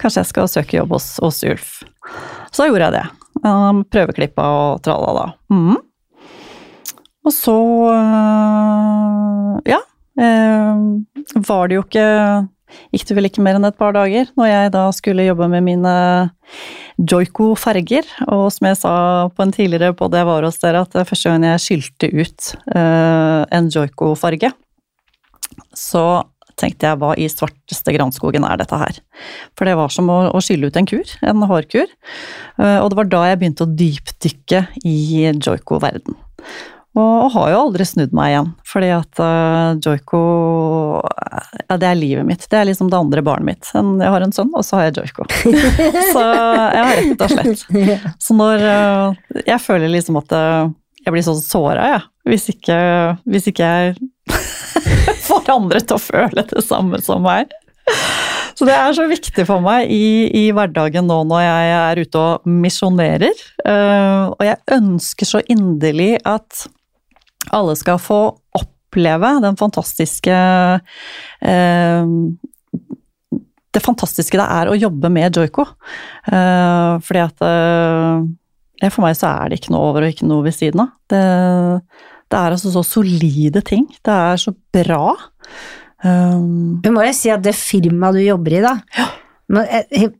kanskje 0.00 0.24
jeg 0.24 0.30
skal 0.32 0.50
søke 0.50 0.80
jobb 0.80 0.96
hos, 0.96 1.12
hos 1.22 1.42
Ulf. 1.48 1.70
Så 2.50 2.64
da 2.64 2.70
gjorde 2.70 2.88
jeg 2.88 2.98
det. 2.98 3.06
Prøveklippa 3.94 4.44
og 4.44 4.82
tralala. 4.84 5.30
Mm. 5.52 5.78
Og 7.20 7.34
så, 7.36 7.58
eh, 7.94 9.70
ja, 9.70 9.80
var 11.48 11.68
det 11.70 11.76
jo 11.76 11.84
ikke 11.86 12.08
gikk 12.94 13.06
det 13.08 13.16
vel 13.18 13.28
ikke 13.28 13.44
mer 13.44 13.58
enn 13.58 13.68
et 13.68 13.78
par 13.78 13.94
dager, 13.96 14.30
når 14.38 14.50
jeg 14.50 14.72
da 14.76 14.86
skulle 14.96 15.26
jobbe 15.26 15.48
med 15.52 15.66
mine 15.66 15.94
Joico-farger. 17.00 18.08
Og 18.28 18.48
som 18.54 18.70
jeg 18.70 18.80
sa 18.80 18.94
på 19.34 19.44
en 19.44 19.54
tidligere 19.54 19.96
på 19.96 20.10
det 20.12 20.22
jeg 20.22 20.30
var 20.30 20.46
hos 20.48 20.60
dere, 20.62 20.82
at 20.84 20.96
det 20.96 21.06
første 21.08 21.32
gang 21.32 21.46
jeg 21.48 21.64
skylte 21.66 22.10
ut 22.12 22.50
uh, 22.74 23.46
en 23.56 23.70
Joico-farge, 23.72 24.52
så 25.76 26.04
tenkte 26.60 26.88
jeg 26.88 27.00
hva 27.00 27.14
i 27.16 27.28
svarteste 27.30 27.94
granskogen 27.94 28.44
er 28.44 28.60
dette 28.60 28.76
her? 28.76 28.98
For 29.56 29.68
det 29.68 29.78
var 29.78 29.92
som 29.94 30.10
å, 30.12 30.18
å 30.34 30.42
skylle 30.44 30.68
ut 30.68 30.76
en 30.76 30.88
kur, 30.88 31.14
en 31.24 31.46
hårkur. 31.48 31.88
Uh, 32.60 32.80
og 32.82 32.90
det 32.90 33.00
var 33.00 33.14
da 33.14 33.22
jeg 33.30 33.40
begynte 33.40 33.66
å 33.66 33.72
dypdykke 33.80 34.66
i 34.84 34.98
Joico-verden. 35.38 36.18
Og, 36.98 37.28
har 37.30 37.52
jo 37.52 37.58
aldri 37.68 37.84
snudd 37.86 38.14
meg 38.16 38.32
igjen, 38.32 38.48
fordi 38.66 38.88
at 38.90 39.20
uh, 39.22 39.76
joiko 39.78 40.20
Ja, 41.68 41.76
det 41.78 41.86
er 41.86 41.98
livet 41.98 42.26
mitt. 42.26 42.46
Det 42.50 42.58
er 42.58 42.66
liksom 42.66 42.90
det 42.90 42.98
andre 42.98 43.22
barnet 43.22 43.46
mitt. 43.46 43.70
Jeg 43.70 44.10
har 44.10 44.24
en 44.24 44.34
sønn, 44.34 44.50
og 44.58 44.66
så 44.66 44.80
har 44.80 44.88
jeg 44.88 44.96
joiko. 44.98 45.28
så 46.14 46.24
jeg 46.24 46.82
har 46.82 46.98
rett 46.98 47.22
og 47.26 47.34
slett. 47.36 48.08
Så 48.18 48.34
når 48.34 48.66
uh, 48.66 49.38
Jeg 49.46 49.62
føler 49.62 49.92
liksom 49.92 50.18
at 50.18 50.34
uh, 50.34 50.72
jeg 51.04 51.14
blir 51.14 51.24
så 51.24 51.36
såra, 51.38 51.86
jeg. 51.92 52.00
Ja, 52.00 52.30
hvis 52.30 52.50
ikke, 52.52 52.80
hvis 53.30 53.46
ikke 53.48 53.70
jeg 53.70 53.94
får 55.28 55.54
andre 55.54 55.80
til 55.80 55.96
å 55.96 56.02
føle 56.02 56.44
det 56.50 56.66
samme 56.66 57.00
som 57.04 57.22
meg. 57.24 57.54
Så 58.58 58.66
det 58.68 58.74
er 58.76 58.92
så 58.92 59.06
viktig 59.08 59.46
for 59.48 59.62
meg 59.64 59.88
i, 59.88 60.26
i 60.36 60.42
hverdagen 60.52 61.06
nå 61.08 61.22
når 61.30 61.46
jeg 61.46 61.70
er 61.78 62.02
ute 62.02 62.20
og 62.26 62.50
misjonerer. 62.66 63.46
Uh, 63.62 64.34
og 64.34 64.44
jeg 64.44 64.60
ønsker 64.76 65.30
så 65.30 65.40
inderlig 65.48 66.12
at 66.28 66.66
alle 67.56 67.76
skal 67.78 68.00
få 68.02 68.20
oppleve 68.58 69.32
den 69.44 69.58
fantastiske 69.58 70.36
eh, 71.40 72.12
Det 73.70 73.82
fantastiske 73.84 74.38
det 74.40 74.46
er 74.46 74.70
å 74.70 74.78
jobbe 74.78 75.10
med 75.12 75.36
joiko. 75.38 75.66
Eh, 76.26 76.94
fordi 77.06 77.24
at 77.24 77.44
eh, 77.46 78.88
For 78.88 79.04
meg 79.04 79.18
så 79.18 79.34
er 79.34 79.50
det 79.50 79.60
ikke 79.60 79.74
noe 79.74 79.90
over 79.90 80.06
og 80.06 80.14
ikke 80.14 80.30
noe 80.30 80.46
ved 80.46 80.56
siden 80.56 80.86
av. 80.86 80.94
Det, 81.10 81.24
det 82.30 82.40
er 82.40 82.56
altså 82.56 82.72
så 82.74 82.84
solide 82.86 83.62
ting. 83.66 83.86
Det 84.02 84.14
er 84.14 84.40
så 84.40 84.54
bra. 84.74 85.14
Um, 86.00 86.80
du 86.80 86.88
må 86.94 87.04
jo 87.04 87.12
si 87.12 87.28
at 87.28 87.42
det 87.44 87.52
firmaet 87.58 88.16
du 88.16 88.22
jobber 88.24 88.54
i, 88.56 88.60
da 88.64 88.70
ja. 88.96 89.04
nå, 89.52 89.64
jeg, 89.68 90.14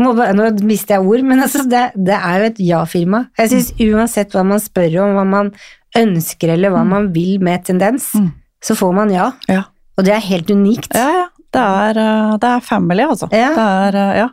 må, 0.00 0.14
nå 0.16 0.46
mister 0.64 0.96
jeg 0.96 1.04
ord, 1.04 1.24
men 1.28 1.44
altså 1.44 1.66
det, 1.68 1.82
det 1.94 2.16
er 2.16 2.38
jo 2.38 2.48
et 2.48 2.62
ja-firma. 2.70 3.20
Jeg 3.38 3.52
syns 3.52 3.72
uansett 3.84 4.34
hva 4.34 4.44
man 4.46 4.62
spør 4.62 5.02
om, 5.04 5.18
hva 5.18 5.26
man 5.28 5.52
ønsker 5.98 6.54
eller 6.56 6.72
hva 6.74 6.82
mm. 6.84 6.94
man 6.96 7.12
vil 7.14 7.42
med 7.44 7.64
tendens, 7.66 8.10
mm. 8.18 8.30
så 8.64 8.76
får 8.78 8.96
man 8.96 9.12
ja. 9.14 9.30
ja. 9.50 9.64
Og 9.98 10.06
det 10.06 10.14
er 10.16 10.28
helt 10.30 10.50
unikt. 10.50 10.94
Ja, 10.94 11.10
ja. 11.22 11.28
Det 11.54 11.62
er, 11.62 11.98
eh, 12.02 12.32
det 12.42 12.50
er 12.50 12.64
family, 12.66 13.04
altså. 13.06 13.28
Ja. 13.30 13.52
Det 13.54 13.68
er 13.68 14.00
eh, 14.00 14.16
Ja. 14.24 14.30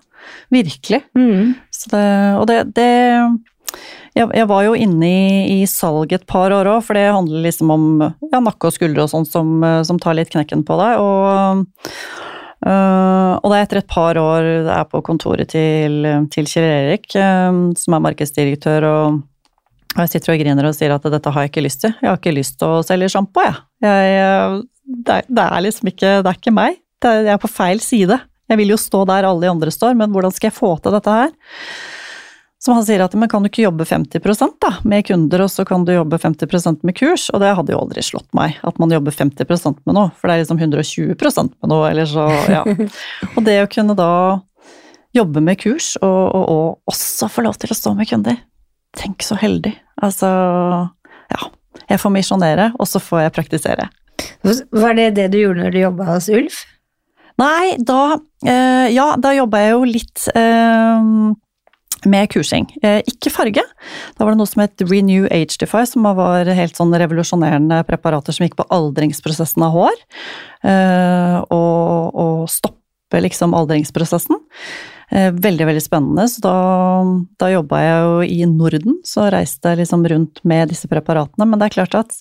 Virkelig. 0.53 1.01
Mm. 1.17 1.55
Det, 1.89 2.01
og 2.37 2.43
det, 2.47 2.57
det 2.75 2.89
jeg, 4.13 4.27
jeg, 4.35 4.47
var 4.51 4.65
jo 4.67 4.75
inne 4.75 5.07
i, 5.07 5.61
i 5.61 5.67
salg 5.69 6.11
et 6.13 6.25
par 6.29 6.53
år 6.53 6.67
òg, 6.67 6.81
for 6.85 6.97
det 6.97 7.07
handler 7.07 7.45
liksom 7.45 7.71
om 7.73 7.85
ja, 8.03 8.41
nakke 8.43 8.69
og 8.69 8.75
skuldre 8.75 9.05
og 9.05 9.11
sånt 9.13 9.31
som, 9.31 9.55
eh, 9.63 9.81
som, 9.87 9.99
tar 10.01 10.17
litt 10.19 10.31
knekken 10.33 10.65
på 10.67 10.77
deg. 10.81 11.01
Og, 11.01 11.65
øh, 12.67 13.33
og 13.39 13.47
det 13.47 13.57
er 13.57 13.65
etter 13.65 13.81
et 13.81 13.91
par 13.91 14.19
år 14.19 14.49
jeg 14.49 14.69
er 14.75 14.87
på 14.91 15.03
kontoret 15.07 15.51
til, 15.55 16.05
til 16.33 16.49
Kjell 16.51 16.69
Erik, 16.69 17.09
øh, 17.15 17.61
som 17.79 17.97
er 17.97 18.05
markedsdirektør, 18.09 18.89
og 18.91 19.21
og 19.91 20.03
jeg 20.05 20.13
sitter 20.13 20.33
og 20.33 20.41
griner 20.41 20.67
og 20.69 20.75
sier 20.77 20.93
at 20.95 21.07
dette 21.13 21.33
har 21.35 21.45
jeg 21.45 21.51
ikke 21.51 21.65
lyst 21.65 21.81
til. 21.83 21.93
Jeg 21.99 22.09
har 22.09 22.19
ikke 22.19 22.35
lyst 22.35 22.57
til 22.61 22.67
å 22.71 22.83
selge 22.85 23.09
sjampo, 23.11 23.43
jeg. 23.43 23.57
jeg 23.83 24.61
det, 24.91 25.15
er, 25.15 25.25
det, 25.27 25.45
er 25.45 25.63
liksom 25.63 25.89
ikke 25.91 26.11
Det 26.19 26.31
er 26.31 26.37
ikke 26.39 26.55
meg. 26.55 26.77
Er, 27.03 27.23
jeg 27.25 27.33
er 27.33 27.41
på 27.41 27.51
feil 27.51 27.81
side. 27.83 28.19
Jeg 28.51 28.59
vil 28.59 28.73
jo 28.73 28.79
stå 28.79 29.05
der 29.09 29.27
alle 29.27 29.45
de 29.45 29.51
andre 29.51 29.71
står, 29.73 29.95
men 29.99 30.11
hvordan 30.13 30.33
skal 30.35 30.49
jeg 30.49 30.57
få 30.57 30.75
til 30.83 30.95
dette 30.95 31.15
her? 31.15 31.33
Som 32.61 32.75
han 32.77 32.85
sier 32.85 33.01
at 33.01 33.15
men 33.17 33.29
kan 33.31 33.41
du 33.41 33.49
ikke 33.49 33.63
jobbe 33.63 33.87
50 33.89 34.21
da, 34.61 34.75
med 34.85 35.07
kunder, 35.07 35.41
og 35.41 35.49
så 35.49 35.65
kan 35.65 35.85
du 35.87 35.95
jobbe 35.95 36.19
50% 36.21 36.85
med 36.85 36.97
kurs? 36.99 37.29
Og 37.33 37.41
det 37.41 37.55
hadde 37.57 37.73
jo 37.73 37.79
aldri 37.81 38.03
slått 38.05 38.29
meg, 38.37 38.59
at 38.61 38.77
man 38.77 38.93
jobber 38.93 39.15
50% 39.15 39.81
med 39.87 39.97
noe, 39.97 40.11
for 40.19 40.29
det 40.29 40.35
er 40.35 40.43
liksom 40.43 40.61
120% 40.61 41.55
med 41.57 41.71
noe, 41.73 41.89
eller 41.89 42.09
så, 42.11 42.27
ja. 42.51 42.61
Og 43.35 43.41
det 43.47 43.57
å 43.63 43.71
kunne 43.71 43.97
da 43.97 44.11
jobbe 45.15 45.41
med 45.43 45.57
kurs, 45.63 45.95
og, 46.03 46.21
og, 46.37 46.45
og 46.53 46.93
også 46.93 47.31
få 47.33 47.47
lov 47.47 47.57
til 47.59 47.73
å 47.73 47.79
stå 47.81 47.95
med 47.97 48.07
kunder. 48.11 48.37
Tenk 48.97 49.23
så 49.23 49.37
heldig. 49.39 49.73
Altså, 50.01 50.27
ja. 51.31 51.49
Jeg 51.87 52.01
får 52.01 52.13
misjonere, 52.13 52.71
og 52.79 52.87
så 52.89 52.99
får 53.03 53.25
jeg 53.25 53.35
praktisere. 53.35 53.87
Var 54.43 54.97
det 54.97 55.07
det 55.17 55.29
du 55.33 55.39
gjorde 55.41 55.65
når 55.65 55.73
du 55.73 55.79
jobba 55.81 56.07
hos 56.13 56.29
Ulf? 56.31 56.63
Nei, 57.41 57.77
da 57.79 58.19
eh, 58.45 58.91
Ja, 58.93 59.13
da 59.19 59.31
jobba 59.33 59.63
jeg 59.63 59.73
jo 59.73 59.85
litt 59.87 60.25
eh, 60.37 61.07
med 62.11 62.29
kursing. 62.33 62.67
Eh, 62.83 62.99
ikke 63.07 63.31
farge. 63.33 63.63
Da 64.17 64.25
var 64.25 64.33
det 64.33 64.41
noe 64.41 64.49
som 64.49 64.63
het 64.63 64.83
Renew 64.85 65.27
Age 65.31 65.57
Defy, 65.61 65.83
som 65.89 66.05
var 66.17 66.49
helt 66.49 66.77
sånn 66.77 66.93
revolusjonerende 66.97 67.81
preparater 67.87 68.35
som 68.35 68.45
gikk 68.45 68.57
på 68.59 68.67
aldringsprosessen 68.73 69.65
av 69.65 69.75
hår. 69.75 70.03
Eh, 70.67 71.37
og, 71.53 72.17
og 72.25 72.49
stoppe 72.51 73.23
liksom 73.25 73.55
aldringsprosessen. 73.57 74.39
Eh, 75.11 75.31
veldig, 75.31 75.65
veldig 75.67 75.83
spennende. 75.83 76.27
Så 76.31 76.39
da, 76.45 76.55
da 77.41 77.51
jobba 77.51 77.81
jeg 77.83 78.05
jo 78.05 78.21
i 78.23 78.47
Norden, 78.47 79.01
så 79.03 79.27
reiste 79.33 79.73
jeg 79.73 79.83
liksom 79.83 80.07
rundt 80.07 80.39
med 80.47 80.71
disse 80.71 80.87
preparatene. 80.91 81.47
Men 81.49 81.59
det 81.59 81.67
er 81.67 81.75
klart 81.75 81.97
at 81.99 82.15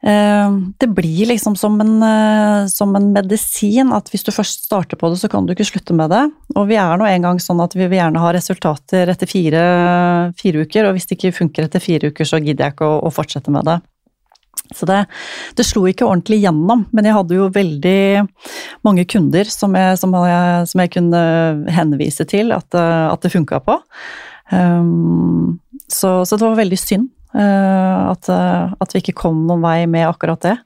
eh, 0.00 0.54
det 0.80 0.88
blir 0.96 1.28
liksom 1.28 1.58
som 1.60 1.76
en, 1.84 1.98
eh, 2.06 2.70
som 2.72 2.96
en, 2.96 3.10
medisin, 3.12 3.92
at 3.92 4.08
hvis 4.08 4.24
du 4.24 4.32
først 4.32 4.64
starter 4.70 4.96
på 4.96 5.12
det, 5.12 5.20
så 5.20 5.28
kan 5.28 5.44
du 5.44 5.52
ikke 5.52 5.68
slutte 5.68 5.96
med 5.98 6.08
det. 6.14 6.24
Og 6.56 6.70
vi 6.72 6.80
er 6.80 6.96
nå 6.96 7.10
engang 7.10 7.42
sånn 7.44 7.60
at 7.60 7.76
vi 7.76 7.84
vil 7.84 8.00
gjerne 8.00 8.24
ha 8.24 8.32
resultater 8.32 9.12
etter 9.12 9.28
fire, 9.28 9.64
fire 10.40 10.64
uker, 10.64 10.88
og 10.88 10.96
hvis 10.96 11.10
det 11.10 11.20
ikke 11.20 11.36
funker 11.42 11.68
etter 11.68 11.84
fire 11.84 12.08
uker, 12.08 12.24
så 12.24 12.40
gidder 12.40 12.70
jeg 12.70 12.78
ikke 12.78 12.88
å, 12.88 13.02
å 13.04 13.12
fortsette 13.12 13.52
med 13.52 13.68
det. 13.68 13.82
Så 14.76 14.88
det, 14.88 15.04
det, 15.58 15.66
slo 15.68 15.84
ikke 15.88 16.08
ordentlig 16.08 16.42
gjennom, 16.42 16.86
men 16.92 17.08
jeg 17.08 17.16
hadde 17.16 17.38
jo 17.38 17.52
veldig 17.52 18.00
mange 18.86 19.06
kunder 19.08 19.48
som 19.50 19.76
jeg, 19.78 19.98
som 20.00 20.14
jeg, 20.16 20.68
som 20.72 20.82
jeg 20.84 20.92
kunne 20.96 21.22
henvise 21.72 22.26
til 22.28 22.54
at, 22.56 22.68
at 22.74 23.24
det 23.24 23.32
funka 23.34 23.62
på. 23.66 23.78
Um, 24.52 25.60
så, 25.88 26.24
så, 26.24 26.36
det 26.36 26.44
var 26.44 26.58
veldig 26.58 26.78
synd 26.80 27.08
uh, 27.34 28.12
at, 28.12 28.28
at, 28.28 28.92
vi 28.92 29.00
ikke 29.00 29.16
kom 29.22 29.46
noen 29.48 29.64
vei 29.64 29.78
med 29.90 30.08
akkurat 30.08 30.42
det. 30.44 30.58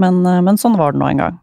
Men, 0.00 0.22
uh, 0.26 0.42
men 0.44 0.60
sånn 0.60 0.78
var 0.78 0.94
det 0.94 1.02
nå 1.02 1.10
en 1.10 1.24
gang. 1.24 1.40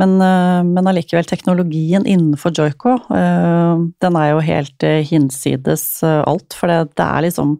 Men, 0.00 0.16
uh, 0.22 0.62
men 0.66 0.88
allikevel, 0.88 1.26
teknologien 1.28 2.06
innenfor 2.08 2.54
Joico, 2.56 2.96
den 3.12 4.18
er 4.18 4.32
jo 4.32 4.40
helt 4.46 4.88
hinsides 5.10 5.84
alt. 6.02 6.56
For 6.56 6.72
det, 6.72 6.96
det 6.98 7.06
er 7.06 7.28
liksom 7.28 7.58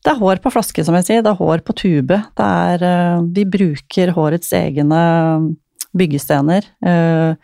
det 0.00 0.14
er 0.14 0.20
hår 0.20 0.40
på 0.40 0.52
flaske, 0.54 0.84
som 0.86 0.96
jeg 0.96 1.08
sier. 1.08 1.24
Det 1.24 1.32
er 1.32 1.40
hår 1.40 1.64
på 1.66 1.76
tube. 1.76 2.16
Det 2.38 2.46
er 2.46 2.84
uh, 2.86 3.26
Vi 3.36 3.44
bruker 3.48 4.14
hårets 4.16 4.54
egne 4.56 5.02
byggestener. 5.96 6.64
Uh, 6.80 7.36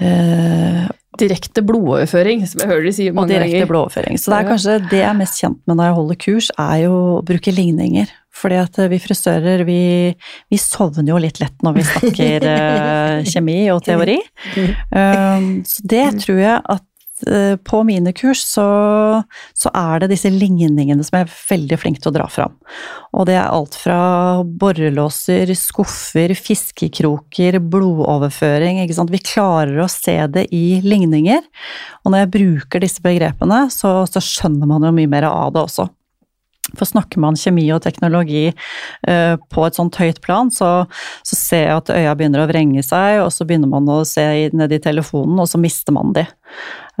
uh, 0.00 0.88
direkte 1.20 1.60
blodoverføring, 1.66 2.46
som 2.48 2.62
jeg 2.62 2.70
hører 2.70 2.86
de 2.88 2.94
sier 2.96 3.12
mange 3.12 3.34
ganger. 3.34 3.44
Og 3.44 3.52
direkte 3.52 3.68
blodoverføring. 3.68 4.16
Så 4.18 4.32
det 4.32 4.38
er 4.38 4.48
kanskje 4.48 4.78
det 4.88 5.02
jeg 5.02 5.10
er 5.10 5.18
mest 5.18 5.42
kjent 5.42 5.60
med 5.68 5.76
når 5.76 5.90
jeg 5.90 5.98
holder 5.98 6.20
kurs, 6.24 6.48
er 6.56 6.76
jo 6.86 6.94
å 7.18 7.22
bruke 7.28 7.52
ligninger. 7.52 8.14
Fordi 8.32 8.56
at 8.56 8.78
vi 8.88 8.96
frisører, 9.02 9.66
vi, 9.68 9.82
vi 10.48 10.58
sovner 10.58 11.12
jo 11.12 11.20
litt 11.20 11.42
lett 11.42 11.66
når 11.66 11.76
vi 11.76 11.84
snakker 11.90 12.48
kjemi 13.28 13.58
og 13.74 13.84
teori. 13.84 14.16
så 14.88 15.84
det 15.92 16.06
tror 16.24 16.40
jeg 16.40 16.56
at 16.56 16.86
Eh, 16.91 16.91
på 17.64 17.82
mine 17.86 18.12
kurs 18.16 18.42
så, 18.46 18.66
så, 19.54 19.70
er 19.76 20.02
det 20.02 20.10
disse 20.12 20.30
ligningene 20.32 21.04
som 21.06 21.18
jeg 21.18 21.28
er 21.28 21.36
veldig 21.52 21.78
flink 21.80 22.00
til 22.02 22.10
å 22.10 22.14
dra 22.16 22.26
fram. 22.32 22.56
Og 23.16 23.26
det 23.28 23.36
er 23.38 23.46
alt 23.46 23.76
fra 23.78 24.42
borrelåser, 24.42 25.52
skuffer, 25.58 26.34
fiskekroker, 26.36 27.60
blodoverføring. 27.72 28.82
Ikke 28.82 28.98
sant? 28.98 29.12
Vi 29.12 29.22
klarer 29.22 29.82
å 29.84 29.90
se 29.92 30.16
det 30.34 30.48
i 30.54 30.80
ligninger. 30.84 31.42
Og 32.02 32.12
når 32.12 32.24
jeg 32.24 32.32
bruker 32.36 32.84
disse 32.84 33.04
begrepene, 33.04 33.66
så, 33.72 34.02
så 34.10 34.22
skjønner 34.22 34.70
man 34.70 34.88
jo 34.88 34.94
mye 34.96 35.10
mer 35.10 35.28
av 35.30 35.54
det 35.54 35.66
også. 35.66 35.88
For 36.70 36.86
snakker 36.86 37.18
man 37.22 37.38
kjemi 37.38 37.64
og 37.74 37.82
teknologi 37.82 38.46
uh, 38.52 39.34
på 39.50 39.64
et 39.66 39.78
sånt 39.78 39.98
høyt 39.98 40.20
plan, 40.24 40.50
så, 40.54 40.84
så, 41.26 41.38
ser 41.38 41.64
jeg 41.66 41.80
at 41.80 41.90
øya 41.90 42.12
begynner 42.18 42.44
å 42.44 42.50
vrenge 42.50 42.84
seg, 42.86 43.18
og 43.24 43.32
så 43.34 43.46
begynner 43.48 43.72
man 43.72 43.90
å 43.90 44.02
se 44.08 44.24
ned 44.54 44.76
i 44.76 44.82
telefonen, 44.82 45.40
og 45.42 45.50
så 45.50 45.60
mister 45.60 45.96
man 45.96 46.14
de. 46.14 46.24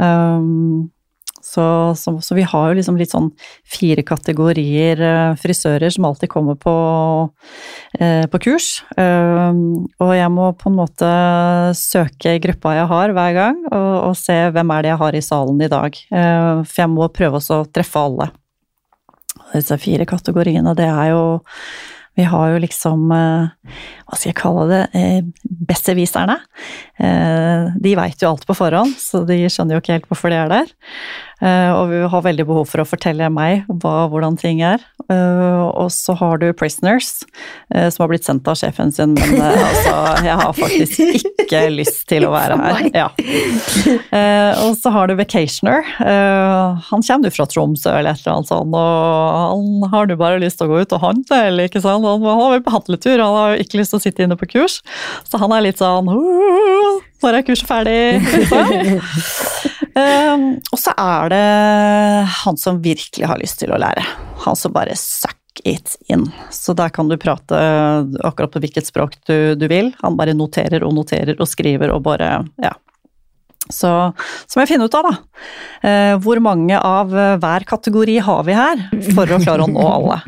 Um, 0.02 0.90
så, 1.42 1.64
så, 1.98 2.14
så, 2.22 2.34
vi 2.38 2.44
har 2.46 2.68
jo 2.70 2.76
liksom 2.78 2.98
litt 2.98 3.12
sånn 3.12 3.28
fire 3.68 4.02
kategorier 4.06 4.98
uh, 4.98 5.38
frisører 5.38 5.94
som 5.94 6.10
alltid 6.10 6.30
kommer 6.34 6.58
på, 6.58 6.74
uh, 8.02 8.26
på 8.34 8.42
kurs. 8.42 8.68
Um, 8.98 9.86
og 10.02 10.12
jeg 10.18 10.34
må 10.34 10.50
på 10.58 10.70
en 10.72 10.78
måte 10.82 11.14
søke 11.78 12.34
gruppa 12.42 12.76
jeg 12.80 12.90
har 12.96 13.14
hver 13.14 13.38
gang, 13.38 13.64
og, 13.70 13.96
og 14.10 14.18
se 14.18 14.38
hvem 14.50 14.74
er 14.74 14.84
det 14.84 14.94
jeg 14.96 15.02
har 15.06 15.22
i 15.22 15.26
salen 15.30 15.62
i 15.62 15.70
dag. 15.70 16.04
for 16.10 16.78
jeg 16.82 16.96
må 16.98 17.12
prøve 17.14 17.38
å 17.38 17.64
treffe 17.70 18.06
alle 18.10 18.32
disse 19.52 19.78
fire 19.80 20.06
kategoriene, 20.08 20.76
det 20.78 20.88
er 20.88 21.12
jo 21.12 21.24
Vi 22.12 22.26
har 22.28 22.50
jo 22.52 22.58
liksom 22.60 23.06
eh, 23.16 23.72
Hva 24.04 24.16
skal 24.18 24.28
jeg 24.28 24.36
kalle 24.36 24.64
det? 24.68 24.82
Eh, 24.92 25.22
besserwisserne. 25.68 26.36
Eh, 27.00 27.70
de 27.80 27.94
veit 27.96 28.20
jo 28.20 28.28
alt 28.28 28.44
på 28.44 28.56
forhånd, 28.56 28.92
så 29.00 29.22
de 29.24 29.38
skjønner 29.48 29.78
jo 29.78 29.80
ikke 29.80 29.96
helt 29.96 30.10
hvorfor 30.10 30.28
de 30.28 30.36
er 30.36 30.52
der. 30.52 30.74
Og 31.42 31.90
vi 31.90 32.00
har 32.06 32.22
veldig 32.22 32.44
behov 32.46 32.68
for 32.70 32.82
å 32.82 32.86
fortelle 32.86 33.26
meg 33.32 33.66
hva, 33.82 34.06
hvordan 34.12 34.36
ting 34.38 34.60
er. 34.62 34.82
Og 35.10 35.88
så 35.90 36.14
har 36.20 36.38
du 36.38 36.46
Prisoners, 36.54 37.24
som 37.72 38.04
har 38.04 38.10
blitt 38.12 38.26
sendt 38.26 38.46
av 38.48 38.58
sjefen 38.60 38.92
sin, 38.94 39.16
men 39.18 39.42
altså, 39.68 39.94
jeg 40.22 40.36
har 40.38 40.54
faktisk 40.54 41.02
ikke 41.42 41.64
lyst 41.74 42.04
til 42.10 42.28
å 42.28 42.32
være 42.34 42.58
her. 42.62 42.86
Ja. 42.94 43.08
Og 44.62 44.78
så 44.78 44.92
har 44.94 45.10
du 45.10 45.16
Vacationer. 45.18 45.82
Han 45.98 47.02
kommer 47.02 47.28
jo 47.28 47.34
fra 47.34 47.48
Tromsø 47.50 47.90
eller 47.90 48.14
et 48.14 48.22
eller 48.22 48.38
annet 48.38 48.52
sånt, 48.52 48.78
og 48.78 49.42
han 49.42 49.92
har 49.96 50.10
du 50.10 50.16
bare 50.20 50.40
lyst 50.42 50.60
til 50.60 50.70
å 50.70 50.76
gå 50.76 50.82
ut 50.84 50.96
og 50.96 51.06
handle, 51.08 51.42
eller 51.50 51.70
ikke 51.70 51.82
sant. 51.82 52.06
Han 52.06 52.22
har 52.26 52.54
vel 52.56 52.66
på 52.66 52.76
handletur, 52.76 53.18
han 53.18 53.38
har 53.40 53.54
jo 53.56 53.66
ikke 53.66 53.82
lyst 53.82 53.96
til 53.96 54.00
å 54.00 54.06
sitte 54.06 54.26
inne 54.26 54.38
på 54.38 54.50
kurs, 54.54 54.78
så 55.26 55.42
han 55.42 55.54
er 55.56 55.66
litt 55.66 55.82
sånn 55.82 56.12
når 57.22 57.38
er 57.38 57.46
kurset 57.46 57.68
ferdig? 57.68 57.98
um, 59.96 60.48
og 60.72 60.80
så 60.80 60.94
er 60.96 61.32
det 61.32 61.44
han 62.42 62.60
som 62.60 62.82
virkelig 62.84 63.28
har 63.28 63.40
lyst 63.40 63.60
til 63.62 63.72
å 63.74 63.80
lære. 63.80 64.04
Han 64.46 64.58
som 64.58 64.74
bare 64.74 64.96
suck 64.98 65.38
it 65.64 65.96
in. 66.08 66.26
Så 66.50 66.74
der 66.74 66.88
kan 66.94 67.08
du 67.10 67.18
prate 67.20 67.58
akkurat 68.24 68.52
på 68.54 68.62
hvilket 68.62 68.88
språk 68.88 69.18
du, 69.28 69.54
du 69.54 69.66
vil. 69.70 69.92
Han 70.00 70.16
bare 70.18 70.34
noterer 70.36 70.84
og 70.86 70.94
noterer 70.96 71.36
og 71.38 71.50
skriver 71.50 71.92
og 71.92 72.02
bare 72.06 72.34
ja, 72.62 72.72
så, 73.74 73.92
så 74.46 74.58
må 74.58 74.64
jeg 74.64 74.74
finne 74.74 74.88
ut 74.88 74.96
av, 74.98 75.08
da. 75.08 75.42
Eh, 75.82 76.14
hvor 76.22 76.38
mange 76.44 76.78
av 76.78 77.12
eh, 77.16 77.34
hver 77.42 77.66
kategori 77.68 78.18
har 78.22 78.44
vi 78.46 78.56
her, 78.56 78.86
for 79.12 79.26
å 79.26 79.40
klare 79.42 79.66
å 79.66 79.70
nå 79.70 79.86
alle. 79.88 80.20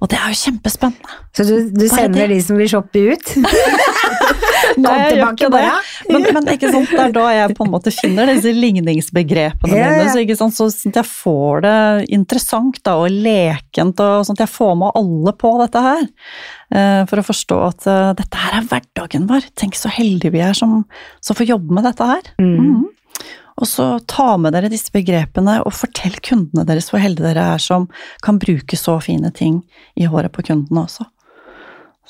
Og 0.00 0.10
det 0.12 0.20
er 0.20 0.34
jo 0.34 0.42
kjempespennende. 0.44 1.20
Så 1.34 1.46
du, 1.48 1.54
du 1.74 1.86
sender 1.90 2.30
de 2.30 2.38
som 2.44 2.60
vil 2.60 2.70
shoppe 2.70 3.08
ut? 3.10 3.34
Nei, 4.80 4.94
jeg 5.00 5.18
gjør 5.18 5.34
ikke 5.34 5.50
det. 5.54 5.62
Men, 6.10 6.26
men 6.36 6.50
ikke 6.54 6.70
sant, 6.72 6.90
det 6.90 7.02
er 7.02 7.14
da 7.14 7.24
jeg 7.34 7.56
på 7.58 7.66
en 7.66 7.72
måte 7.72 7.92
finner 7.94 8.30
disse 8.30 8.52
ligningsbegrepene 8.54 9.76
yeah. 9.76 9.94
mine, 9.94 10.10
så, 10.10 10.22
ikke 10.22 10.38
sant, 10.38 10.56
så 10.56 10.68
sånn 10.72 10.94
at 10.94 11.00
jeg 11.02 11.10
får 11.10 11.64
det 11.64 11.76
interessant 12.16 12.80
da, 12.86 12.96
og 13.02 13.12
lekent, 13.24 14.02
og 14.02 14.26
sånn 14.26 14.38
at 14.38 14.44
jeg 14.46 14.54
får 14.54 14.76
med 14.82 15.00
alle 15.00 15.34
på 15.40 15.54
dette 15.62 15.84
her. 15.84 16.04
Eh, 16.74 17.04
for 17.06 17.20
å 17.20 17.26
forstå 17.26 17.56
at 17.68 17.86
uh, 17.86 18.10
dette 18.18 18.40
her 18.40 18.58
er 18.58 18.66
hverdagen 18.66 19.28
vår. 19.30 19.46
Tenk 19.58 19.78
så 19.78 19.92
heldige 19.94 20.34
vi 20.34 20.42
er 20.42 20.56
som, 20.58 20.82
som 21.22 21.38
får 21.38 21.52
jobbe 21.52 21.76
med 21.76 21.86
dette 21.86 22.08
her. 22.08 22.30
Mm. 22.42 22.56
Mm. 22.58 23.24
Og 23.62 23.68
så 23.70 23.86
ta 24.10 24.32
med 24.40 24.56
dere 24.56 24.70
disse 24.72 24.90
begrepene, 24.94 25.60
og 25.62 25.76
fortell 25.78 26.16
kundene 26.26 26.66
deres 26.66 26.90
hvor 26.90 27.02
heldige 27.02 27.28
dere 27.28 27.44
er 27.54 27.62
som 27.62 27.86
kan 28.24 28.40
bruke 28.42 28.78
så 28.78 28.96
fine 29.04 29.30
ting 29.30 29.60
i 29.94 30.08
håret 30.10 30.34
på 30.34 30.42
kundene 30.48 30.82
også. 30.88 31.06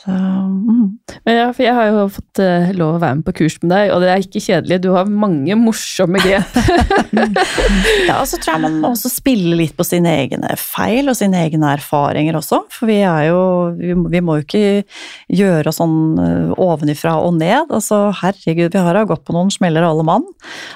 Så, 0.05 0.13
mm. 0.13 0.89
ja, 1.25 1.47
for 1.55 1.65
jeg 1.65 1.73
har 1.73 1.87
jo 1.89 2.03
fått 2.13 2.41
uh, 2.43 2.73
lov 2.77 2.99
å 2.99 3.01
være 3.01 3.17
med 3.21 3.25
på 3.25 3.33
kurs 3.39 3.55
med 3.63 3.71
deg, 3.73 3.93
og 3.95 4.03
det 4.03 4.11
er 4.13 4.25
ikke 4.25 4.43
kjedelig. 4.45 4.81
Du 4.85 4.91
har 4.93 5.09
mange 5.09 5.57
morsomme 5.57 6.21
grep. 6.21 6.59
ja, 8.09 8.19
og 8.19 8.27
så 8.29 8.37
tror 8.37 8.53
jeg 8.53 8.63
man 8.67 8.77
må 8.83 8.91
også 8.93 9.09
spille 9.13 9.57
litt 9.57 9.73
på 9.79 9.87
sine 9.87 10.13
egne 10.25 10.53
feil 10.61 11.09
og 11.09 11.17
sine 11.17 11.41
egne 11.47 11.73
erfaringer 11.79 12.37
også. 12.37 12.65
For 12.75 12.91
vi 12.91 13.01
er 13.01 13.31
jo 13.31 13.41
Vi, 13.79 13.95
vi 14.13 14.21
må 14.25 14.39
jo 14.39 14.45
ikke 14.45 14.85
gjøre 15.33 15.73
sånn 15.73 15.97
uh, 16.21 16.53
ovenifra 16.61 17.17
og 17.25 17.39
ned. 17.39 17.73
Altså 17.73 18.11
herregud, 18.21 18.75
vi 18.75 18.85
har 18.85 18.99
da 18.99 19.07
gått 19.09 19.25
på 19.25 19.35
noen 19.37 19.53
smeller 19.55 19.87
alle 19.87 20.05
mann. 20.07 20.27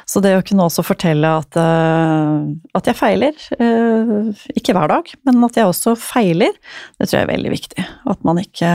Så 0.08 0.22
det 0.24 0.34
å 0.38 0.44
kunne 0.46 0.70
også 0.70 0.86
fortelle 0.86 1.34
at, 1.42 1.60
uh, 1.60 2.48
at 2.78 2.88
jeg 2.88 2.96
feiler, 2.98 3.36
ikke 4.56 4.72
hver 4.76 4.88
dag, 4.90 5.12
men 5.28 5.44
at 5.44 5.56
jeg 5.58 5.68
også 5.68 5.94
feiler, 6.00 6.54
det 6.96 7.08
tror 7.08 7.20
jeg 7.20 7.26
er 7.26 7.32
veldig 7.34 7.52
viktig. 7.52 7.86
At 8.08 8.24
man 8.26 8.40
ikke 8.40 8.72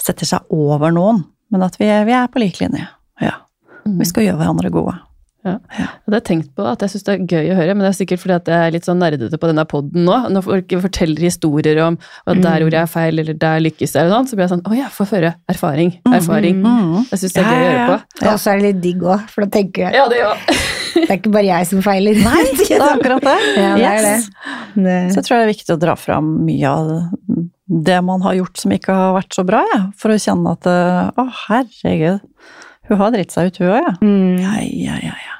setter 0.00 0.28
seg 0.28 0.54
over 0.54 0.94
noen, 0.94 1.24
men 1.52 1.64
at 1.66 1.78
vi, 1.80 1.88
vi 2.08 2.14
er 2.16 2.30
på 2.32 2.42
lik 2.42 2.60
linje. 2.62 2.86
Ja. 3.22 3.36
Mm. 3.84 3.98
Vi 4.00 4.08
skal 4.08 4.28
gjøre 4.28 4.40
hverandre 4.40 4.72
gode. 4.74 4.96
Ja. 5.44 5.58
ja. 5.76 5.86
Det 6.06 6.14
har 6.14 6.20
jeg 6.22 6.24
tenkt 6.24 6.52
på, 6.56 6.64
at 6.64 6.80
jeg 6.80 6.94
syns 6.94 7.04
det 7.04 7.14
er 7.14 7.24
gøy 7.28 7.50
å 7.52 7.56
høre, 7.58 7.74
men 7.76 7.84
det 7.84 7.90
er 7.90 7.96
sikkert 7.98 8.22
fordi 8.22 8.36
at 8.38 8.46
jeg 8.48 8.68
er 8.68 8.72
litt 8.72 8.86
sånn 8.88 9.02
nerdete 9.02 9.36
på 9.40 9.50
denne 9.50 9.64
poden 9.68 10.06
nå. 10.08 10.16
Når 10.32 10.44
folk 10.46 10.72
forteller 10.86 11.26
historier 11.26 11.80
om 11.84 11.98
at 12.00 12.40
der 12.40 12.64
gjorde 12.64 12.78
jeg 12.80 12.90
feil, 12.94 13.20
eller 13.20 13.36
der 13.42 13.64
lykkes 13.66 13.92
jeg, 13.92 14.00
eller 14.00 14.16
sånn, 14.16 14.30
så 14.30 14.38
blir 14.38 14.46
jeg 14.46 14.54
sånn 14.54 14.64
Å 14.64 14.78
ja, 14.78 14.88
få 14.92 15.06
høre. 15.10 15.34
Erfaring. 15.52 15.92
Mm, 16.06 16.16
Erfaring. 16.16 16.62
Mm, 16.64 16.78
mm, 16.94 17.10
Jeg 17.10 17.22
syns 17.22 17.36
det 17.36 17.42
er 17.44 17.50
gøy 17.50 17.58
å 17.58 17.66
høre 17.68 17.84
på. 17.90 17.98
Ja, 18.24 18.30
og 18.32 18.40
så 18.40 18.54
er 18.54 18.62
det 18.62 18.70
litt 18.70 18.80
digg 18.86 19.04
òg, 19.04 19.26
for 19.34 19.44
da 19.44 19.52
tenker 19.58 19.84
jeg 19.84 20.00
Ja, 20.00 20.06
det 20.08 20.22
ja. 20.22 20.32
Det 20.94 21.08
er 21.10 21.18
ikke 21.18 21.34
bare 21.34 21.48
jeg 21.48 21.66
som 21.68 21.80
feiler. 21.84 22.20
Nei, 22.22 22.42
det 22.54 22.68
er 22.78 22.84
akkurat 22.94 23.24
det. 23.26 23.38
Ja, 23.58 23.72
det 23.76 23.88
er 23.90 24.04
det. 24.06 24.16
det. 24.78 24.98
Så 25.10 25.18
jeg 25.18 25.26
tror 25.26 25.36
det 25.36 25.44
er 25.44 25.50
viktig 25.50 25.74
å 25.74 25.80
dra 25.82 25.96
fram 25.98 26.30
mye 26.46 26.70
av 26.70 26.92
det 27.66 27.96
man 28.04 28.22
har 28.22 28.36
gjort 28.36 28.60
som 28.60 28.72
ikke 28.74 28.94
har 28.94 29.14
vært 29.16 29.36
så 29.36 29.44
bra, 29.46 29.62
ja. 29.72 29.80
for 29.98 30.12
å 30.12 30.20
kjenne 30.20 30.52
at 30.56 30.68
eh, 30.68 31.20
å, 31.20 31.26
herregud, 31.46 32.24
hun 32.90 33.00
har 33.00 33.14
dritt 33.14 33.32
seg 33.32 33.48
ut, 33.48 33.60
hun 33.62 33.70
òg, 33.70 33.78
ja. 33.80 33.92
Mm. 34.04 34.42
Ja, 34.42 34.56
ja, 34.60 34.96
ja, 35.08 35.14
ja. 35.24 35.38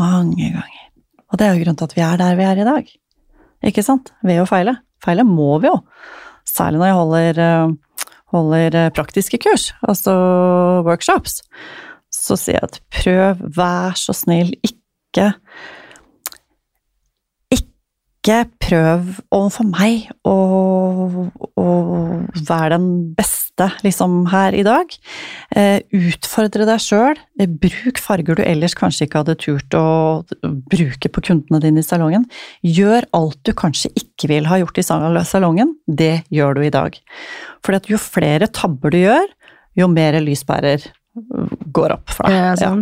Mange 0.00 0.52
ganger. 0.54 0.84
Og 1.32 1.40
det 1.40 1.46
er 1.46 1.56
jo 1.56 1.64
grunnen 1.64 1.80
til 1.80 1.88
at 1.90 1.96
vi 1.96 2.04
er 2.06 2.20
der 2.20 2.38
vi 2.38 2.46
er 2.46 2.60
i 2.60 2.68
dag. 2.68 2.92
Ikke 3.66 3.84
sant? 3.84 4.12
Ved 4.24 4.40
å 4.40 4.48
feile. 4.48 4.78
Feile 5.04 5.24
må 5.28 5.56
vi 5.60 5.68
jo. 5.68 5.80
Særlig 6.48 6.80
når 6.80 6.88
jeg 6.88 6.98
holder, 7.00 7.40
eh, 7.44 8.06
holder 8.32 8.78
eh, 8.80 8.92
praktiske 8.96 9.40
kurs, 9.42 9.70
altså 9.84 10.14
workshops. 10.86 11.42
Så 12.14 12.38
sier 12.40 12.60
jeg 12.60 12.70
at 12.70 12.80
prøv, 13.02 13.42
vær 13.58 13.98
så 14.00 14.14
snill, 14.16 14.54
ikke 14.64 15.34
Ikke 18.26 18.48
prøv 18.58 19.20
overfor 19.30 19.66
meg 19.70 20.08
å, 20.26 20.32
å 21.30 21.66
være 22.48 22.72
den 22.72 22.88
beste 23.14 23.68
liksom 23.86 24.24
her 24.32 24.56
i 24.58 24.64
dag. 24.66 24.90
Eh, 25.54 25.84
utfordre 25.94 26.66
deg 26.66 26.82
sjøl. 26.82 27.20
Bruk 27.62 28.02
farger 28.02 28.40
du 28.40 28.42
ellers 28.42 28.74
kanskje 28.74 29.06
ikke 29.06 29.22
hadde 29.22 29.36
turt 29.44 29.78
å 29.78 29.86
bruke 30.42 31.06
på 31.06 31.22
kundene 31.28 31.62
dine 31.62 31.84
i 31.84 31.86
salongen. 31.86 32.26
Gjør 32.66 33.06
alt 33.14 33.38
du 33.46 33.54
kanskje 33.54 33.92
ikke 33.94 34.32
vil 34.34 34.50
ha 34.50 34.58
gjort 34.58 34.82
i 34.82 34.86
salongen. 34.88 35.76
Det 35.86 36.24
gjør 36.34 36.58
du 36.58 36.64
i 36.66 36.74
dag. 36.74 36.98
For 37.62 37.78
jo 37.86 38.02
flere 38.02 38.50
tabber 38.50 38.90
du 38.90 39.04
gjør, 39.04 39.30
jo 39.78 39.86
mer 39.92 40.18
lyspærer 40.18 40.82
går 41.76 41.94
opp 41.96 42.12
for 42.12 42.28
deg. 42.28 42.36
Ja, 42.36 42.54
Ja. 42.60 42.72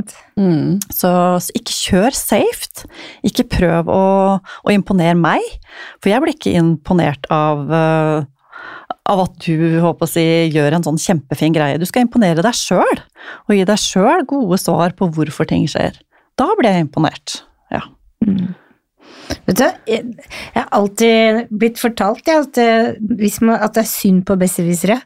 Mm. 0.40 0.80
Så, 0.90 1.10
så 1.40 1.54
ikke 1.54 1.74
kjør 1.76 2.16
safe. 2.18 2.86
Ikke 3.26 3.46
prøv 3.46 3.90
å, 3.92 4.04
å 4.42 4.74
imponere 4.74 5.16
meg, 5.18 5.44
for 6.02 6.10
jeg 6.10 6.22
blir 6.24 6.34
ikke 6.34 6.56
imponert 6.58 7.28
av 7.32 7.70
eh, 7.70 8.30
av 9.04 9.20
at 9.26 9.34
du 9.44 9.80
håper 9.84 10.06
å 10.06 10.08
si, 10.08 10.24
gjør 10.54 10.78
en 10.78 10.86
sånn 10.86 11.00
kjempefin 11.00 11.54
greie. 11.54 11.78
Du 11.80 11.84
skal 11.88 12.06
imponere 12.06 12.44
deg 12.44 12.56
sjøl, 12.56 13.00
og 13.44 13.52
gi 13.52 13.64
deg 13.68 13.80
sjøl 13.80 14.24
gode 14.28 14.58
svar 14.60 14.94
på 14.96 15.10
hvorfor 15.12 15.48
ting 15.50 15.66
skjer. 15.68 15.98
Da 16.40 16.48
blir 16.56 16.72
jeg 16.72 16.86
imponert. 16.86 17.42
Ja. 17.72 17.82
Vet 19.44 19.58
du, 19.60 19.66
jeg, 19.90 20.14
jeg 20.24 20.56
har 20.56 20.70
alltid 20.72 21.52
blitt 21.52 21.80
fortalt 21.80 22.28
jeg, 22.28 22.46
at, 22.48 22.96
hvis 23.20 23.42
man, 23.44 23.58
at 23.60 23.76
det 23.76 23.84
er 23.84 23.92
synd 23.92 24.24
på 24.28 24.38
besserwissere. 24.40 24.98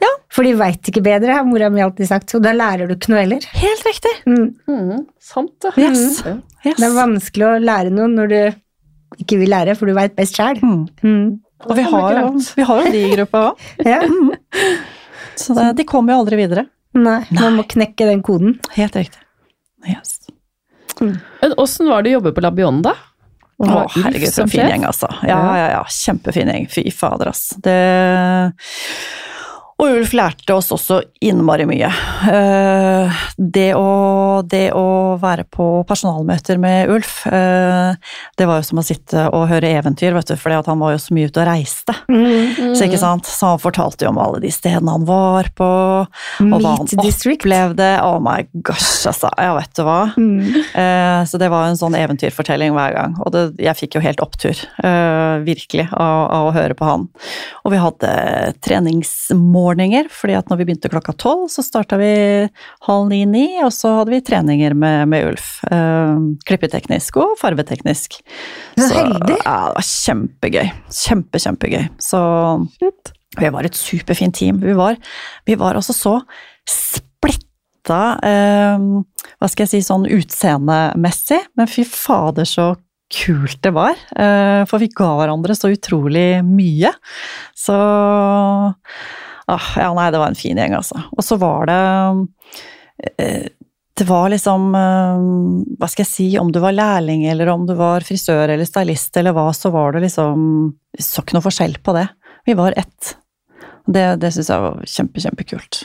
Ja. 0.00 0.08
For 0.32 0.46
de 0.46 0.54
veit 0.56 0.88
ikke 0.88 1.02
bedre, 1.04 1.34
har 1.36 1.44
mora 1.48 1.68
mi 1.72 1.82
alltid 1.84 2.08
sagt, 2.08 2.32
og 2.38 2.42
da 2.44 2.54
lærer 2.56 2.88
du 2.88 2.94
ikke 2.96 3.10
noe 3.12 3.20
heller. 3.24 3.44
Helt 3.60 3.84
riktig. 3.86 4.12
Mm. 4.30 4.46
Mm. 4.70 5.04
Sant, 5.20 5.52
det. 5.64 5.72
Yes. 5.80 6.20
Mm. 6.24 6.40
Yes. 6.64 6.76
Det 6.78 6.86
er 6.88 6.96
vanskelig 6.96 7.46
å 7.48 7.52
lære 7.60 7.92
noe 7.94 8.08
når 8.12 8.30
du 8.32 8.40
ikke 9.20 9.40
vil 9.40 9.50
lære, 9.52 9.74
for 9.76 9.90
du 9.90 9.96
veit 9.98 10.14
best 10.16 10.38
sjæl. 10.38 10.60
Mm. 10.62 10.84
Mm. 11.04 11.30
Og 11.68 11.76
vi 11.76 11.84
har, 11.84 12.20
jo, 12.22 12.30
vi 12.56 12.64
har 12.64 12.84
jo 12.86 12.92
de 12.94 13.00
i 13.04 13.12
gruppa 13.12 13.40
òg, 13.50 13.64
Ja. 13.92 13.98
så 15.36 15.56
det, 15.58 15.66
de 15.82 15.84
kommer 15.88 16.14
jo 16.14 16.22
aldri 16.22 16.38
videre. 16.40 16.64
Nei, 16.96 17.18
man 17.36 17.58
må 17.58 17.66
knekke 17.68 18.06
den 18.08 18.22
koden. 18.26 18.56
Helt 18.74 18.96
riktig. 18.96 19.20
Yes. 19.86 20.16
Åssen 21.60 21.88
var 21.88 22.02
det 22.04 22.14
å 22.14 22.18
jobbe 22.18 22.32
på 22.36 22.42
Labion, 22.44 22.80
da? 22.84 22.94
Å, 23.60 23.66
ha 23.68 23.82
herregud, 23.92 24.32
en 24.40 24.48
fin 24.48 24.64
gjeng, 24.64 24.86
altså. 24.88 25.08
Ja, 25.28 25.36
ja, 25.58 25.66
ja. 25.74 25.80
Kjempefin 25.92 26.48
gjeng. 26.48 26.66
Fy 26.72 26.86
fader, 26.96 27.28
ass. 27.34 27.50
Det 27.60 27.76
Og 29.80 29.94
Ulf 29.96 30.10
lærte 30.12 30.52
oss 30.52 30.68
også 30.74 30.98
innmari 31.24 31.64
mye. 31.68 31.88
Eh, 32.28 33.20
Det 33.40 33.70
å, 33.74 34.42
det 34.44 34.66
å 34.76 35.16
være 35.20 35.46
på 35.48 35.66
personalmøter 35.88 36.58
med 36.60 36.90
Ulf, 36.92 37.22
eh, 37.26 37.94
det 38.36 38.46
var 38.48 38.60
jo 38.60 38.66
som 38.68 38.80
å 38.82 38.84
sitte 38.84 39.22
og 39.32 39.46
høre 39.48 39.70
eventyr, 39.78 40.12
vet 40.12 40.28
du, 40.28 40.34
for 40.36 40.52
han 40.52 40.82
var 40.82 40.92
jo 40.92 41.00
så 41.00 41.14
mye 41.16 41.30
ute 41.30 41.40
og 41.40 41.48
reiste. 41.48 41.94
Mm. 42.12 42.74
Så, 42.76 42.84
ikke 42.86 43.00
sant? 43.00 43.24
så 43.30 43.54
han 43.54 43.62
fortalte 43.62 44.04
jo 44.04 44.12
om 44.12 44.20
alle 44.20 44.42
de 44.44 44.50
stedene 44.52 44.92
han 44.98 45.06
var 45.08 45.48
på, 45.56 45.70
og 46.04 46.52
hva 46.60 46.74
han 46.76 46.90
District. 47.00 47.40
opplevde. 47.40 47.88
Oh 48.04 48.20
my 48.22 48.44
gosh, 48.66 49.06
altså. 49.08 49.32
Ja, 49.40 49.54
vet 49.56 49.72
du 49.80 49.82
hva. 49.86 49.98
Mm. 50.20 50.60
Eh, 50.76 51.24
Så 51.30 51.40
det 51.40 51.48
var 51.52 51.68
en 51.70 51.80
sånn 51.80 51.96
eventyrfortelling 51.96 52.76
hver 52.76 52.94
gang, 52.98 53.16
og 53.24 53.32
det, 53.32 53.46
jeg 53.64 53.76
fikk 53.80 53.96
jo 53.96 54.04
helt 54.04 54.20
opptur, 54.24 54.60
virkelig, 55.46 55.88
av, 55.96 56.28
av 56.36 56.48
å 56.50 56.54
høre 56.54 56.76
på 56.76 56.84
han. 56.88 57.08
Og 57.64 57.72
vi 57.74 57.80
hadde 57.80 58.12
treningsmorgener, 59.70 60.08
fordi 60.10 60.34
at 60.36 60.48
når 60.48 60.58
vi 60.58 60.64
begynte 60.68 60.90
klokka 60.90 61.12
tolv, 61.16 61.48
så 61.50 61.62
starta 61.62 61.98
vi 61.98 62.48
halv 62.86 63.08
ni-ni, 63.08 63.62
og 63.64 63.72
så 63.72 64.00
hadde 64.00 64.10
vi 64.10 64.20
treninger 64.20 64.74
med, 64.74 65.08
med 65.08 65.26
Ulf. 65.30 65.62
Uh, 65.70 66.36
klippeteknisk 66.46 67.16
og 67.16 67.36
farveteknisk. 67.38 68.20
Så 68.78 68.90
heldig. 68.94 69.38
Ja, 69.44 69.70
det 69.70 69.76
var 69.76 69.86
kjempegøy. 69.86 70.70
Kjempe, 70.90 71.38
kjempegøy. 71.38 71.88
Så 72.00 72.20
vi 73.38 73.50
var 73.50 73.64
et 73.64 73.76
superfint 73.76 74.34
team. 74.34 74.60
Vi 74.60 74.74
var, 74.74 74.96
vi 75.46 75.54
var 75.54 75.78
også 75.78 75.94
så 75.94 76.18
splitta, 76.68 78.02
uh, 78.20 79.02
hva 79.38 79.48
skal 79.50 79.66
jeg 79.66 79.74
si, 79.74 79.86
sånn 79.86 80.08
utseendemessig, 80.10 81.42
men 81.56 81.70
fy 81.70 81.86
fader 81.86 82.48
så 82.48 82.74
kult 83.10 83.58
det 83.64 83.72
var. 83.74 83.98
Eh, 84.14 84.62
for 84.70 84.82
vi 84.82 84.90
ga 84.94 85.10
hverandre 85.18 85.56
så 85.58 85.72
utrolig 85.74 86.44
mye. 86.46 86.92
Så 87.58 87.76
ah, 89.50 89.70
Ja, 89.80 89.88
nei, 89.96 90.10
det 90.12 90.20
var 90.22 90.32
en 90.32 90.38
fin 90.38 90.58
gjeng, 90.58 90.76
altså. 90.78 91.02
Og 91.16 91.26
så 91.26 91.38
var 91.40 91.70
det 91.70 91.80
eh, 93.18 93.48
det 94.00 94.06
var 94.08 94.30
liksom 94.32 94.70
eh, 94.74 95.24
Hva 95.76 95.88
skal 95.90 96.06
jeg 96.06 96.10
si, 96.10 96.28
om 96.40 96.48
du 96.52 96.60
var 96.62 96.72
lærling 96.72 97.26
eller 97.28 97.50
om 97.52 97.66
du 97.68 97.74
var 97.76 98.06
frisør 98.06 98.48
eller 98.48 98.64
stylist 98.68 99.16
eller 99.20 99.34
hva, 99.36 99.50
så 99.56 99.72
var 99.74 99.92
det 99.92 100.06
liksom 100.06 100.44
Vi 100.96 101.04
så 101.04 101.20
ikke 101.20 101.36
noe 101.36 101.44
forskjell 101.44 101.76
på 101.84 101.94
det. 101.98 102.06
Vi 102.48 102.56
var 102.56 102.76
ett. 102.80 103.14
Det, 103.84 104.06
det 104.22 104.30
syns 104.32 104.48
jeg 104.48 104.64
var 104.64 104.80
kjempe, 104.88 105.20
kjempekult. 105.20 105.82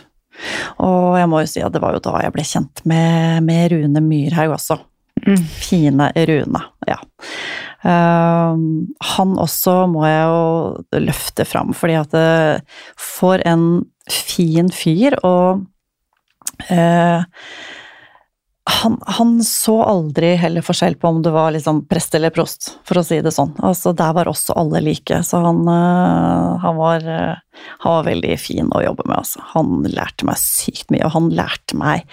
Og 0.84 1.16
jeg 1.20 1.30
må 1.32 1.42
jo 1.44 1.50
si 1.52 1.64
at 1.64 1.76
det 1.76 1.82
var 1.84 1.96
jo 1.96 2.04
da 2.04 2.22
jeg 2.24 2.34
ble 2.36 2.46
kjent 2.48 2.84
med, 2.88 3.44
med 3.48 3.72
Rune 3.74 4.04
Myrhaug 4.04 4.56
også. 4.56 4.80
Mm. 5.26 5.44
Fine 5.60 6.10
Rune, 6.30 6.62
ja. 6.88 6.98
Um, 7.86 8.88
han 9.14 9.36
også 9.38 9.84
må 9.92 10.08
jeg 10.08 10.26
jo 10.26 11.02
løfte 11.06 11.46
fram, 11.46 11.74
fordi 11.78 12.00
at 12.00 12.16
det, 12.16 12.66
for 12.98 13.44
en 13.46 13.86
fin 14.10 14.72
fyr, 14.74 15.18
og 15.26 15.66
eh, 16.74 17.22
han, 18.66 18.96
han 19.06 19.36
så 19.46 19.76
aldri 19.86 20.32
heller 20.42 20.66
forskjell 20.66 20.98
på 20.98 21.12
om 21.14 21.22
du 21.22 21.30
var 21.36 21.54
liksom 21.54 21.84
prest 21.90 22.18
eller 22.18 22.34
prost, 22.34 22.72
for 22.88 22.98
å 22.98 23.06
si 23.06 23.20
det 23.22 23.34
sånn. 23.36 23.54
Altså, 23.62 23.94
der 23.94 24.16
var 24.18 24.32
også 24.32 24.58
alle 24.58 24.82
like, 24.82 25.22
så 25.28 25.44
han, 25.46 25.62
eh, 25.70 26.66
han, 26.66 26.80
var, 26.82 27.06
eh, 27.06 27.62
han 27.86 27.98
var 28.00 28.10
veldig 28.10 28.36
fin 28.42 28.74
å 28.74 28.82
jobbe 28.82 29.06
med. 29.06 29.20
Altså. 29.22 29.46
Han 29.54 29.86
lærte 29.94 30.26
meg 30.26 30.42
sykt 30.42 30.90
mye, 30.90 31.06
og 31.06 31.14
han 31.20 31.30
lærte 31.38 31.78
meg 31.78 32.10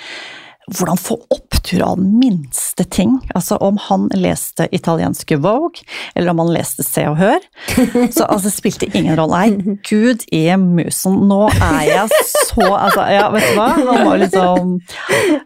hvordan 0.70 0.98
få 1.01 1.16
opptur 1.35 1.83
av 1.83 1.98
minste 1.98 2.85
ting. 2.85 3.16
Altså 3.35 3.57
om 3.57 3.79
han 3.88 4.09
leste 4.14 4.68
italienske 4.70 5.37
Vogue, 5.42 5.83
eller 6.14 6.31
om 6.31 6.42
han 6.44 6.53
leste 6.55 6.85
Se 6.87 7.05
og 7.11 7.16
Hør. 7.18 7.42
Så 8.14 8.25
altså, 8.25 8.46
det 8.46 8.55
spilte 8.55 8.88
ingen 8.92 9.16
rolle. 9.18 9.40
Nei, 9.42 9.77
gud 9.88 10.22
i 10.33 10.44
musen, 10.61 11.18
nå 11.29 11.46
er 11.57 11.81
jeg 11.88 12.12
så 12.53 12.66
altså, 12.68 13.07
Ja, 13.11 13.27
vet 13.33 13.46
du 13.48 13.57
hva? 13.57 13.68
Nå 13.81 13.94
må 14.05 14.14
liksom 14.20 14.75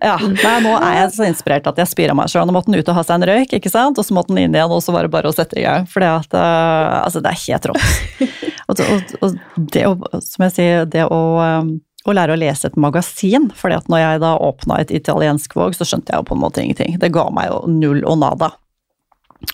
Ja, 0.02 0.16
nei, 0.18 0.56
nå 0.64 0.74
er 0.74 0.98
jeg 1.00 1.12
så 1.16 1.28
inspirert 1.28 1.68
at 1.70 1.78
jeg 1.80 1.92
spyr 1.92 2.12
av 2.12 2.20
meg 2.20 2.32
sjøl. 2.32 2.46
Nå 2.48 2.56
måtte 2.56 2.72
han 2.72 2.80
ut 2.80 2.92
og 2.92 2.98
ha 2.98 3.06
seg 3.06 3.20
en 3.20 3.28
røyk, 3.30 3.56
ikke 3.56 3.72
sant? 3.72 3.96
og 3.96 4.06
så 4.06 4.16
måtte 4.16 4.34
han 4.34 4.42
inn 4.42 4.56
igjen, 4.56 4.72
og 4.72 4.82
så 4.84 4.94
var 4.94 5.06
det 5.06 5.14
bare 5.14 5.30
å 5.30 5.36
sette 5.36 5.58
i 5.60 5.64
gang. 5.64 5.88
For 5.90 6.04
det, 6.04 6.12
altså, 6.36 7.22
det 7.24 7.32
er 7.32 7.42
helt 7.46 7.70
rått. 7.72 8.36
Og, 8.66 8.80
og, 8.82 9.12
og 9.22 9.66
det 9.72 9.84
å, 9.86 9.92
som 10.24 10.46
jeg 10.48 10.54
sier, 10.56 10.88
det 10.90 11.04
å 11.06 11.20
um, 11.38 11.76
å 12.12 12.16
lære 12.16 12.36
å 12.36 12.40
lese 12.40 12.70
et 12.70 12.76
magasin. 12.80 13.50
fordi 13.54 13.78
at 13.78 13.88
når 13.88 14.02
jeg 14.02 14.22
da 14.22 14.36
åpna 14.38 14.80
et 14.80 14.92
italiensk 14.94 15.56
våg, 15.56 15.74
så 15.74 15.86
skjønte 15.88 16.12
jeg 16.12 16.22
jo 16.22 16.28
på 16.28 16.36
en 16.36 16.44
måte 16.44 16.62
ingenting. 16.62 16.98
Det 16.98 17.12
ga 17.14 17.28
meg 17.30 17.50
jo 17.50 17.64
null 17.70 18.04
og 18.04 18.18
nada. 18.22 18.52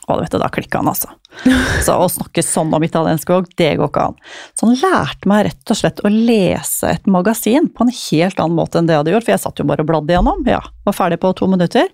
Og 0.09 0.21
vet 0.21 0.33
du, 0.33 0.38
da 0.38 0.49
klikka 0.53 0.79
han, 0.81 0.91
altså. 0.93 1.11
Så 1.87 1.97
å 1.99 2.07
snakke 2.11 2.45
sånn 2.45 2.73
om 2.75 2.85
italiensk 2.87 3.29
våg, 3.33 3.48
det 3.59 3.75
går 3.81 3.90
ikke 3.90 4.05
an. 4.11 4.21
Så 4.55 4.69
han 4.69 4.79
lærte 4.79 5.31
meg 5.31 5.46
rett 5.48 5.75
og 5.75 5.79
slett 5.79 6.03
å 6.07 6.13
lese 6.13 6.92
et 6.94 7.11
magasin 7.11 7.69
på 7.73 7.87
en 7.87 7.92
helt 7.96 8.38
annen 8.42 8.59
måte 8.59 8.79
enn 8.79 8.88
det 8.88 8.94
jeg 8.94 9.03
hadde 9.03 9.17
gjort, 9.17 9.27
for 9.27 9.35
jeg 9.35 9.44
satt 9.44 9.63
jo 9.63 9.69
bare 9.69 9.85
og 9.85 9.90
bladde 9.90 10.15
igjennom. 10.15 10.46
Ja, 10.48 10.63
var 10.87 10.96
ferdig 10.96 11.19
på 11.23 11.35
to 11.38 11.50
minutter. 11.50 11.90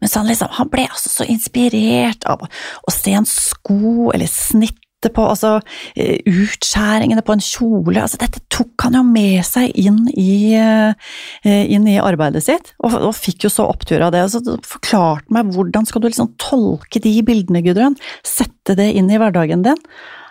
Men 0.00 0.10
så 0.10 0.22
han 0.22 0.30
liksom, 0.30 0.52
han 0.56 0.72
ble 0.72 0.86
altså 0.88 1.12
så 1.12 1.26
inspirert 1.28 2.26
av 2.30 2.44
å 2.46 2.94
se 2.94 3.16
en 3.18 3.28
sko 3.28 4.12
eller 4.14 4.30
snitt 4.30 4.78
på, 5.06 5.22
altså 5.22 5.58
eh, 5.94 6.18
utskjæringene 6.26 7.22
på 7.22 7.36
en 7.36 7.42
kjole 7.44 8.02
altså 8.02 8.18
Dette 8.18 8.42
tok 8.50 8.82
han 8.82 8.96
jo 8.98 9.04
med 9.06 9.46
seg 9.46 9.70
inn 9.78 10.00
i, 10.18 10.56
eh, 10.58 11.64
inn 11.70 11.86
i 11.86 11.98
arbeidet 12.02 12.42
sitt, 12.48 12.72
og, 12.82 12.96
og 13.10 13.14
fikk 13.14 13.46
jo 13.46 13.52
så 13.52 13.68
opptur 13.70 14.02
av 14.02 14.14
det. 14.14 14.24
Så 14.32 14.42
forklarte 14.66 15.30
meg 15.34 15.52
hvordan 15.54 15.86
skal 15.86 16.02
du 16.02 16.08
liksom 16.10 16.32
tolke 16.42 17.02
de 17.04 17.14
bildene, 17.26 17.62
Gudrun? 17.62 17.98
Sette 18.26 18.74
det 18.78 18.90
inn 18.98 19.10
i 19.12 19.20
hverdagen 19.20 19.62
din. 19.66 19.78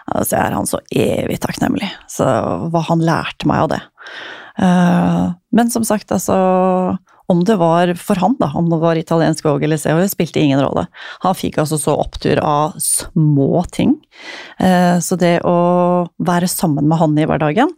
Altså, 0.08 0.38
jeg 0.38 0.44
er 0.44 0.56
han 0.56 0.68
så 0.70 0.80
evig 0.96 1.40
takknemlig, 1.44 1.90
så 2.12 2.28
hva 2.72 2.84
han 2.88 3.04
lærte 3.04 3.48
meg 3.50 3.66
av 3.66 3.72
det. 3.76 3.82
Eh, 4.64 5.24
men 5.56 5.72
som 5.72 5.88
sagt, 5.88 6.12
altså 6.16 6.38
Om 7.28 7.44
det 7.44 7.58
var 7.60 7.92
for 8.00 8.16
han, 8.22 8.38
da, 8.40 8.52
om 8.56 8.70
det 8.72 8.78
var 8.80 8.96
italiensk 8.96 9.44
Vogue 9.44 9.68
eller 9.68 9.80
Se, 9.82 9.92
spilte 10.08 10.40
ingen 10.40 10.62
rolle. 10.64 10.86
Han 11.26 11.36
fikk 11.36 11.58
altså 11.60 11.80
så 11.82 11.98
opptur 12.00 12.40
av 12.40 12.78
små 12.80 13.66
ting. 13.76 13.98
Eh, 14.64 15.00
så 15.04 15.18
det 15.20 15.42
å 15.44 15.58
være 16.24 16.48
sammen 16.48 16.88
med 16.88 17.02
han 17.02 17.18
i 17.20 17.28
hverdagen, 17.28 17.74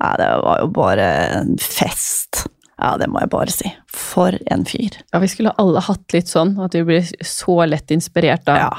ja, 0.00 0.10
det 0.20 0.28
var 0.44 0.60
jo 0.60 0.68
bare 0.76 1.08
en 1.40 1.56
fest. 1.60 2.44
Ja, 2.80 2.94
det 3.00 3.10
må 3.12 3.20
jeg 3.20 3.32
bare 3.32 3.52
si. 3.52 3.72
For 3.92 4.36
en 4.52 4.64
fyr. 4.68 5.00
Ja, 5.12 5.20
vi 5.20 5.28
skulle 5.32 5.52
alle 5.60 5.82
hatt 5.84 6.16
litt 6.16 6.30
sånn, 6.32 6.54
at 6.64 6.76
vi 6.76 6.84
blir 6.88 7.10
så 7.24 7.58
lett 7.68 7.92
inspirert 7.92 8.48
av 8.48 8.62
Ja. 8.62 8.70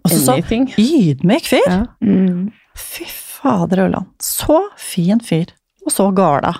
Og 0.00 0.14
så 0.14 0.18
så 0.24 0.38
ydmyk 0.80 1.44
fyr. 1.44 1.66
Ja. 1.66 1.82
Mm. 2.00 2.52
Fy 2.78 3.04
fader 3.04 3.84
Ulland. 3.84 4.08
Så 4.22 4.62
fin 4.80 5.20
fyr. 5.20 5.52
Og 5.84 5.92
så 5.92 6.08
gala. 6.16 6.54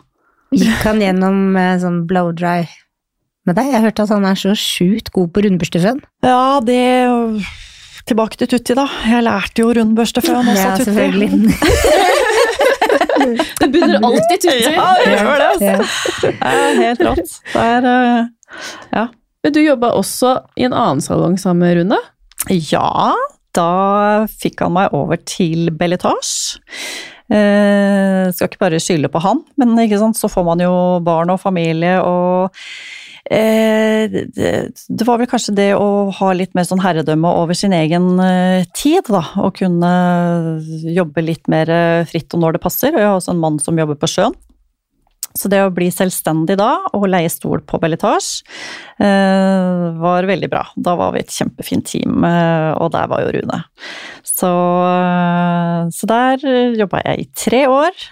Gikk 0.50 0.80
han 0.86 1.00
gjennom 1.02 1.56
eh, 1.56 1.76
sånn 1.82 2.00
blow 2.10 2.32
dry 2.34 2.64
med 3.46 3.54
deg? 3.56 3.70
Jeg 3.72 3.84
hørte 3.86 4.02
at 4.06 4.10
han 4.14 4.24
er 4.26 4.38
så 4.38 4.52
sjukt 4.58 5.12
god 5.14 5.30
på 5.34 5.44
rundbørstefønn. 5.46 6.00
Ja, 6.26 6.58
det 6.64 6.80
Tilbake 8.10 8.36
til 8.40 8.48
Tutti, 8.50 8.74
da. 8.74 8.86
Jeg 9.06 9.22
lærte 9.22 9.62
jo 9.62 9.70
rundbørsteføn 9.76 10.40
også 10.40 10.56
Ja, 10.58 10.72
av 10.72 10.78
Tutti. 10.80 10.90
selvfølgelig. 10.90 11.30
Det 13.60 13.66
bunner 13.68 14.00
alltid 14.00 14.40
tutti! 14.40 14.70
Ja, 14.72 14.86
det 14.96 15.10
gjør 15.12 15.40
det. 15.42 15.48
altså. 15.50 15.72
Det 16.22 16.30
er 16.40 16.78
helt 16.78 17.02
rått. 17.04 17.34
Det 17.52 17.64
er 17.64 17.88
Ja. 18.96 19.02
Men 19.44 19.52
du 19.56 19.60
jobba 19.60 19.90
også 19.96 20.30
i 20.56 20.64
en 20.66 20.72
annen 20.76 21.02
salong 21.04 21.36
sammen 21.40 21.62
med 21.66 21.76
Rune? 21.78 21.98
Ja, 22.72 23.12
da 23.56 24.26
fikk 24.40 24.60
han 24.64 24.72
meg 24.76 24.94
over 24.96 25.20
til 25.28 25.68
Belletage. 25.76 26.56
Eh, 27.30 28.30
skal 28.34 28.48
ikke 28.50 28.64
bare 28.64 28.80
skylde 28.82 29.10
på 29.12 29.22
han, 29.22 29.44
men 29.60 29.76
ikke 29.78 30.00
sant, 30.00 30.18
så 30.18 30.26
får 30.30 30.48
man 30.48 30.64
jo 30.64 30.72
barn 31.06 31.30
og 31.30 31.38
familie 31.38 32.00
og 32.02 32.56
eh, 33.30 34.10
det, 34.10 34.50
det 34.74 35.06
var 35.06 35.20
vel 35.20 35.30
kanskje 35.30 35.54
det 35.54 35.68
å 35.78 36.10
ha 36.16 36.32
litt 36.34 36.56
mer 36.58 36.66
sånn 36.66 36.82
herredømme 36.82 37.30
over 37.44 37.54
sin 37.54 37.76
egen 37.76 38.18
eh, 38.24 38.66
tid, 38.74 39.06
da. 39.06 39.22
Å 39.38 39.52
kunne 39.54 39.92
jobbe 40.90 41.22
litt 41.22 41.46
mer 41.52 41.70
eh, 41.70 42.06
fritt 42.10 42.34
og 42.34 42.42
når 42.42 42.58
det 42.58 42.64
passer. 42.66 42.94
Og 42.96 42.98
jeg 42.98 43.10
har 43.12 43.20
også 43.20 43.36
en 43.36 43.44
mann 43.46 43.62
som 43.62 43.78
jobber 43.78 44.00
på 44.00 44.10
sjøen. 44.10 44.34
Så 45.38 45.48
det 45.50 45.60
å 45.62 45.70
bli 45.70 45.86
selvstendig 45.94 46.56
da, 46.58 46.72
og 46.96 47.06
leie 47.10 47.30
stol 47.30 47.62
på 47.62 47.78
Belletage, 47.82 48.42
eh, 48.98 49.84
var 50.02 50.26
veldig 50.26 50.48
bra. 50.50 50.64
Da 50.74 50.96
var 50.98 51.14
vi 51.14 51.22
et 51.22 51.34
kjempefint 51.34 51.86
team, 51.86 52.24
eh, 52.26 52.70
og 52.74 52.90
der 52.96 53.06
var 53.10 53.22
jo 53.22 53.30
Rune. 53.38 53.60
Så, 54.26 54.50
eh, 54.90 55.86
så 55.94 56.10
der 56.10 56.46
jobba 56.80 57.02
jeg 57.04 57.20
i 57.20 57.30
tre 57.34 57.66
år, 57.70 58.06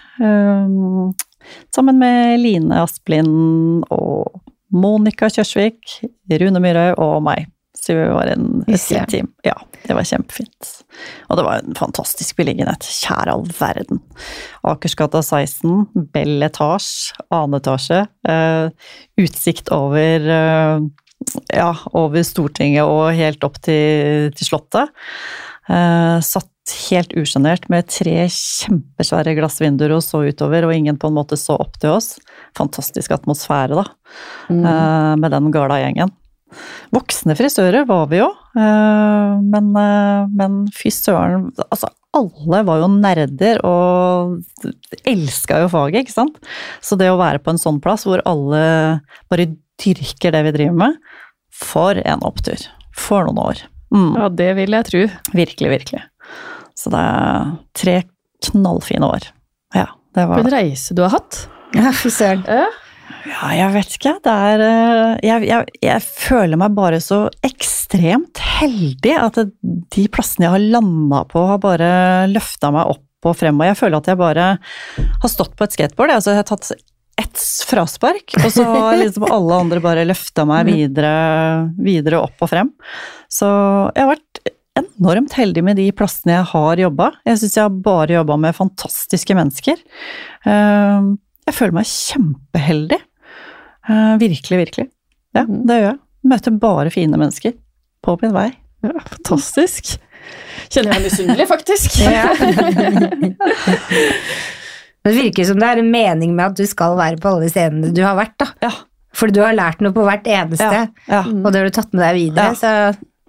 sammen 1.73 1.97
med 1.97 2.39
Line 2.39 2.81
Asplin 2.83 3.83
og 3.89 4.41
Monica 4.71 5.29
Kjørsvik, 5.31 6.03
Rune 6.29 6.59
Myhre 6.61 6.91
og 6.99 7.23
meg. 7.23 7.47
Så 7.79 7.95
vi 7.95 8.05
var 8.11 8.27
en, 8.27 8.63
team. 9.09 9.29
Ja, 9.47 9.55
det 9.87 9.95
var 9.95 10.03
kjempefint. 10.07 10.69
Og 11.29 11.39
det 11.39 11.45
var 11.45 11.61
en 11.63 11.77
fantastisk 11.79 12.35
beliggenhet. 12.39 12.83
Kjære 12.83 13.33
all 13.33 13.45
verden. 13.55 14.01
Akersgata 14.67 15.21
16, 15.23 15.85
Bell 16.13 16.43
etasje, 16.43 17.15
annen 17.31 17.59
etasje. 17.61 18.03
Uh, 18.27 18.67
utsikt 19.21 19.71
over 19.71 20.27
uh, 20.27 20.83
ja, 21.55 21.71
over 21.95 22.27
Stortinget 22.27 22.83
og 22.83 23.13
helt 23.17 23.47
opp 23.47 23.61
til, 23.63 24.29
til 24.35 24.51
Slottet. 24.51 24.91
Uh, 25.69 26.19
satt 26.25 26.51
helt 26.89 27.15
usjenert 27.17 27.65
med 27.71 27.87
tre 27.89 28.27
kjempesvære 28.29 29.33
glassvinduer 29.39 29.95
og 29.95 30.03
så 30.05 30.25
utover, 30.27 30.67
og 30.67 30.75
ingen 30.75 30.99
på 31.01 31.09
en 31.09 31.17
måte 31.17 31.39
så 31.39 31.55
opp 31.57 31.79
til 31.81 31.95
oss. 31.95 32.17
Fantastisk 32.59 33.15
atmosfære, 33.15 33.79
da, 33.79 33.87
Mm. 34.49 34.63
med 35.21 35.29
den 35.29 35.51
gala-gjengen. 35.53 36.09
Voksne 36.95 37.35
frisører 37.37 37.85
var 37.89 38.07
vi 38.11 38.19
jo, 38.21 38.27
eh, 38.57 39.33
men, 39.43 39.71
eh, 39.77 40.27
men 40.33 40.59
fy 40.73 40.89
søren, 40.93 41.49
altså 41.69 41.91
alle 42.17 42.63
var 42.65 42.79
jo 42.81 42.87
nerder 42.89 43.59
og 43.69 44.39
elska 45.05 45.59
jo 45.61 45.67
faget, 45.69 46.07
ikke 46.07 46.15
sant. 46.15 46.39
Så 46.81 46.97
det 46.97 47.11
å 47.11 47.19
være 47.19 47.37
på 47.45 47.53
en 47.53 47.61
sånn 47.61 47.77
plass 47.83 48.07
hvor 48.09 48.23
alle 48.25 48.61
bare 49.29 49.45
dyrker 49.79 50.33
det 50.33 50.41
vi 50.47 50.55
driver 50.57 50.79
med, 50.81 50.97
for 51.53 51.99
en 52.01 52.25
opptur. 52.25 52.65
For 52.97 53.27
noen 53.27 53.37
år. 53.43 53.61
Mm, 53.93 54.09
Ja, 54.17 54.29
det 54.41 54.49
vil 54.57 54.73
jeg 54.73 54.87
tro. 54.89 55.03
Virkelig, 55.37 55.69
virkelig. 55.75 56.01
Så 56.77 56.89
det 56.93 56.99
er 57.05 57.53
tre 57.77 57.95
knallfine 58.49 59.05
år. 59.05 59.29
Ja, 59.77 59.85
det 60.17 60.25
var 60.27 60.41
For 60.41 60.49
en 60.49 60.55
reise 60.57 60.95
du 60.97 61.03
har 61.05 61.13
hatt. 61.13 61.43
Ja, 61.77 61.91
fy 61.93 62.09
søren. 62.09 62.41
Ja, 62.49 62.65
jeg 63.27 63.71
vet 63.73 63.95
ikke. 63.97 64.13
Det 64.25 64.33
er 64.51 64.63
eh, 64.65 65.13
jeg, 65.27 65.47
jeg, 65.49 65.73
jeg 65.83 66.03
føler 66.05 66.59
meg 66.61 66.75
bare 66.77 66.99
så 67.03 67.25
ekstremt 67.45 68.39
heldig 68.59 69.15
at 69.19 69.39
de 69.95 70.05
plassene 70.13 70.47
jeg 70.47 70.53
har 70.55 70.67
landa 70.77 71.23
på, 71.29 71.43
har 71.49 71.61
bare 71.63 71.89
løfta 72.31 72.71
meg 72.75 72.91
opp 72.95 73.27
og 73.29 73.35
frem. 73.35 73.59
Og 73.59 73.67
jeg 73.67 73.79
føler 73.79 73.99
at 73.99 74.07
jeg 74.13 74.19
bare 74.21 74.45
har 75.25 75.31
stått 75.33 75.57
på 75.59 75.65
et 75.67 75.75
skateboard. 75.75 76.13
Altså, 76.15 76.31
jeg 76.35 76.43
har 76.43 76.47
tatt 76.53 76.71
ett 77.19 77.41
fraspark, 77.67 78.37
og 78.39 78.47
så 78.55 78.63
har 78.63 78.93
liksom 79.01 79.25
alle 79.27 79.57
andre 79.65 79.81
bare 79.83 80.05
løfta 80.07 80.45
meg 80.47 80.69
videre, 80.69 81.09
videre 81.83 82.21
opp 82.23 82.45
og 82.45 82.51
frem. 82.53 82.69
Så 83.27 83.49
jeg 83.91 84.05
har 84.05 84.13
vært 84.13 84.39
enormt 84.79 85.33
heldig 85.35 85.65
med 85.67 85.75
de 85.81 85.89
plassene 85.91 86.37
jeg 86.37 86.47
har 86.53 86.79
jobba. 86.85 87.09
Jeg 87.27 87.41
syns 87.41 87.57
jeg 87.59 87.65
har 87.65 87.75
bare 87.89 88.15
jobba 88.21 88.37
med 88.39 88.55
fantastiske 88.55 89.35
mennesker. 89.35 89.81
Eh, 90.47 91.09
Jeg 91.49 91.57
føler 91.57 91.75
meg 91.81 91.89
kjempeheldig. 91.89 92.99
Eh, 93.89 94.15
virkelig, 94.21 94.57
virkelig. 94.65 94.87
Ja, 95.35 95.43
Mm. 95.45 95.65
det 95.67 95.75
gjør 95.79 95.87
jeg. 95.89 95.99
Møter 96.29 96.51
bare 96.59 96.89
fine 96.93 97.17
mennesker 97.17 97.53
på 98.05 98.17
min 98.21 98.33
vei. 98.35 98.49
Ja, 98.83 98.91
fantastisk. 99.09 99.97
Kjenner 100.69 100.93
jeg 100.93 101.01
meg 101.01 101.07
misunnelig, 101.09 101.47
faktisk. 101.49 101.95
Men 104.99 105.13
det 105.13 105.15
virker 105.15 105.47
som 105.47 105.59
det 105.61 105.67
er 105.71 105.81
en 105.81 105.91
mening 105.93 106.35
med 106.35 106.51
at 106.51 106.59
du 106.59 106.65
skal 106.69 106.97
være 106.99 107.19
på 107.23 107.31
alle 107.33 107.49
scenene 107.51 107.93
du 107.95 108.01
har 108.05 108.17
vært, 108.19 108.35
da. 108.41 108.49
Ja. 108.67 108.71
For 109.15 109.31
du 109.33 109.39
har 109.41 109.55
lært 109.57 109.79
noe 109.81 109.95
på 109.95 110.03
hvert 110.05 110.27
eneste, 110.29 110.69
Ja, 110.69 110.85
ja 111.09 111.21
og 111.25 111.49
det 111.51 111.61
har 111.63 111.69
du 111.71 111.75
tatt 111.79 111.93
med 111.95 112.03
deg 112.05 112.17
videre, 112.19 112.51
så 112.59 112.73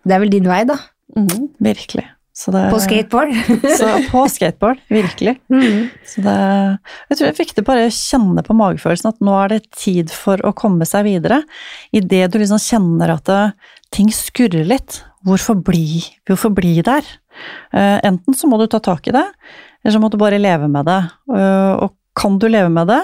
det 0.04 0.12
er 0.16 0.20
vel 0.22 0.32
din 0.34 0.48
vei, 0.50 0.60
da. 0.68 0.76
Mm, 1.16 1.48
virkelig. 1.64 2.04
Det, 2.48 2.62
På 2.72 2.78
skateboard. 2.80 3.34
Så 3.78 3.88
på 4.08 4.22
skateboard, 4.32 4.80
virkelig. 4.88 5.36
Mm. 5.52 5.90
Så 6.06 6.22
det, 6.24 6.36
jeg 7.10 7.18
tror 7.18 7.26
det 7.26 7.32
er 7.32 7.40
viktig 7.42 7.64
bare 7.66 7.88
å 7.88 7.92
kjenne 7.92 8.44
på 8.46 8.56
magefølelsen 8.56 9.10
at 9.12 9.20
nå 9.24 9.34
er 9.42 9.52
det 9.52 9.60
tid 9.76 10.14
for 10.14 10.40
å 10.46 10.54
komme 10.56 10.88
seg 10.88 11.04
videre. 11.08 11.42
Idet 11.92 12.30
du 12.32 12.40
liksom 12.40 12.62
kjenner 12.62 13.12
at 13.18 13.28
det, 13.28 13.42
ting 13.92 14.08
skurrer 14.14 14.64
litt, 14.70 15.02
hvorfor 15.26 15.58
bli, 15.66 16.00
hvorfor 16.28 16.54
bli 16.56 16.78
der? 16.86 17.04
Uh, 17.74 17.98
enten 18.06 18.36
så 18.36 18.48
må 18.48 18.60
du 18.60 18.68
ta 18.70 18.80
tak 18.82 19.08
i 19.10 19.14
det, 19.14 19.26
eller 19.82 19.94
så 19.94 20.00
må 20.02 20.10
du 20.12 20.18
bare 20.20 20.40
leve 20.40 20.68
med 20.70 20.88
det. 20.88 21.00
Uh, 21.30 21.74
og 21.84 21.96
kan 22.16 22.38
du 22.40 22.48
leve 22.50 22.70
med 22.72 22.88
det? 22.90 23.00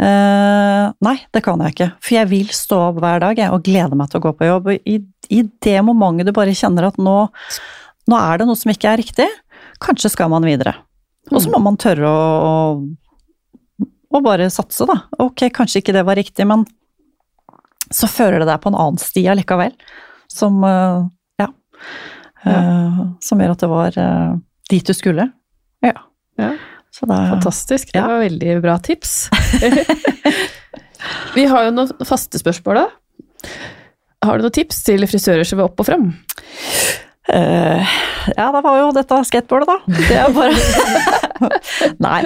Uh, 0.00 0.92
nei, 1.04 1.16
det 1.34 1.42
kan 1.44 1.60
jeg 1.64 1.74
ikke. 1.74 1.90
For 2.00 2.18
jeg 2.18 2.30
vil 2.30 2.52
stå 2.54 2.82
opp 2.90 3.00
hver 3.02 3.24
dag 3.24 3.40
jeg, 3.40 3.52
og 3.52 3.64
glede 3.66 3.98
meg 3.98 4.12
til 4.12 4.20
å 4.20 4.26
gå 4.28 4.36
på 4.36 4.48
jobb. 4.48 4.70
I, 4.76 5.00
I 5.32 5.42
det 5.64 5.80
momentet 5.86 6.28
du 6.28 6.36
bare 6.36 6.54
kjenner 6.56 6.88
at 6.90 7.00
nå, 7.02 7.18
nå 8.10 8.18
er 8.18 8.40
det 8.40 8.48
noe 8.48 8.58
som 8.58 8.72
ikke 8.72 8.92
er 8.92 9.00
riktig, 9.02 9.26
kanskje 9.82 10.12
skal 10.12 10.30
man 10.32 10.46
videre. 10.46 10.74
Og 11.32 11.40
så 11.42 11.50
må 11.50 11.58
man 11.62 11.78
tørre 11.80 12.06
å, 12.06 12.26
å, 12.46 13.86
å 14.14 14.22
bare 14.22 14.46
satse, 14.52 14.86
da. 14.86 15.00
Ok, 15.22 15.48
kanskje 15.54 15.82
ikke 15.82 15.94
det 15.96 16.04
var 16.06 16.18
riktig, 16.18 16.46
men 16.46 16.62
så 17.90 18.08
fører 18.10 18.42
det 18.42 18.48
deg 18.50 18.62
på 18.62 18.70
en 18.70 18.78
annen 18.78 19.00
sti 19.02 19.24
allikevel. 19.30 19.74
Som 20.30 20.62
ja, 20.66 21.48
ja. 22.46 22.52
Eh, 22.52 23.02
som 23.22 23.42
gjør 23.42 23.54
at 23.54 23.62
det 23.62 23.70
var 23.70 23.98
eh, 24.00 24.32
dit 24.70 24.86
du 24.86 24.94
skulle. 24.94 25.28
Ja. 25.84 25.94
Ja. 26.38 26.50
Så 26.94 27.06
det 27.06 27.16
Fantastisk. 27.30 27.92
Det 27.92 28.02
var 28.02 28.22
veldig 28.22 28.60
bra 28.64 28.78
tips. 28.78 29.28
Vi 31.36 31.44
har 31.44 31.66
jo 31.66 31.74
noen 31.74 32.06
faste 32.08 32.40
spørsmål, 32.40 32.80
da. 32.80 33.50
Har 34.24 34.38
du 34.38 34.46
noen 34.46 34.54
tips 34.56 34.80
til 34.86 35.04
frisører 35.06 35.46
som 35.46 35.60
vil 35.60 35.68
opp 35.68 35.82
og 35.82 35.88
frem? 35.90 36.08
Eh, 37.34 37.94
ja, 38.36 38.46
da 38.54 38.60
var 38.62 38.76
jo 38.78 38.90
dette 38.94 39.18
skateboardet, 39.26 39.68
da. 39.70 39.78
Det 39.96 40.18
er 40.20 40.34
bare 40.34 41.50
Nei. 42.06 42.20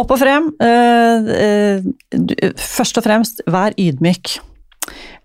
Opp 0.00 0.10
og 0.16 0.18
frem. 0.20 0.48
Uh, 0.60 1.86
du- 2.10 2.36
først 2.58 2.98
og 3.00 3.06
fremst, 3.06 3.42
vær 3.50 3.76
ydmyk. 3.78 4.36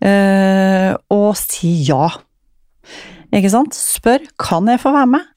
Uh, 0.03 0.93
og 1.13 1.31
si 1.39 1.73
ja. 1.89 2.09
Ikke 3.33 3.51
sant? 3.51 3.75
Spør 3.75 4.23
kan 4.39 4.69
jeg 4.71 4.79
få 4.83 4.93
være 4.95 5.11
med. 5.17 5.31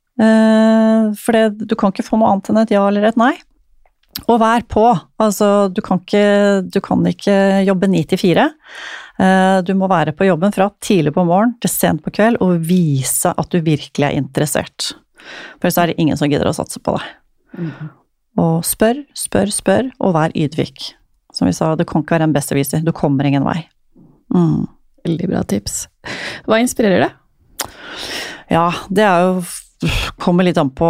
For 1.18 1.30
det, 1.34 1.68
du 1.70 1.76
kan 1.78 1.92
ikke 1.94 2.02
få 2.06 2.18
noe 2.18 2.32
annet 2.34 2.48
enn 2.50 2.58
et 2.64 2.72
ja 2.74 2.80
eller 2.90 3.04
et 3.06 3.18
nei. 3.18 3.36
Og 4.26 4.40
vær 4.42 4.64
på. 4.68 4.84
Altså, 5.22 5.68
du 5.72 5.80
kan 5.84 6.00
ikke, 6.02 6.24
du 6.68 6.80
kan 6.84 7.04
ikke 7.06 7.36
jobbe 7.68 7.88
ni 7.90 8.02
til 8.08 8.18
fire. 8.20 8.48
Eh, 9.18 9.60
Du 9.66 9.74
må 9.74 9.88
være 9.90 10.12
på 10.16 10.26
jobben 10.26 10.52
fra 10.54 10.70
tidlig 10.80 11.12
på 11.14 11.24
morgen 11.26 11.54
til 11.62 11.70
sent 11.70 12.02
på 12.04 12.10
kveld 12.14 12.40
og 12.44 12.58
vise 12.66 13.30
at 13.36 13.48
du 13.50 13.60
virkelig 13.60 14.06
er 14.08 14.18
interessert. 14.18 14.92
For 15.60 15.70
så 15.70 15.82
er 15.82 15.86
det 15.92 15.98
ingen 15.98 16.16
som 16.16 16.30
gidder 16.30 16.48
å 16.50 16.54
satse 16.56 16.80
på 16.82 16.96
deg. 16.96 17.70
Og 18.38 18.62
spør, 18.64 19.00
spør, 19.18 19.50
spør, 19.50 19.88
og 19.98 20.14
vær 20.14 20.34
ydmyk. 20.36 20.92
Som 21.34 21.48
vi 21.48 21.52
sa, 21.56 21.72
du 21.76 21.84
kan 21.84 22.02
ikke 22.04 22.16
være 22.18 22.28
en 22.28 22.34
besserwisser. 22.36 22.84
Du 22.86 22.92
kommer 22.92 23.26
ingen 23.26 23.44
vei. 23.46 23.64
Mm. 24.34 24.66
Veldig 25.06 25.28
bra 25.30 25.42
tips. 25.48 25.86
Hva 26.46 26.60
inspirerer 26.62 27.06
deg? 27.06 27.70
Ja, 28.50 28.68
det 28.88 29.04
er 29.04 29.26
jo 29.26 29.42
Kommer 30.18 30.46
litt 30.46 30.58
an 30.58 30.70
på 30.74 30.88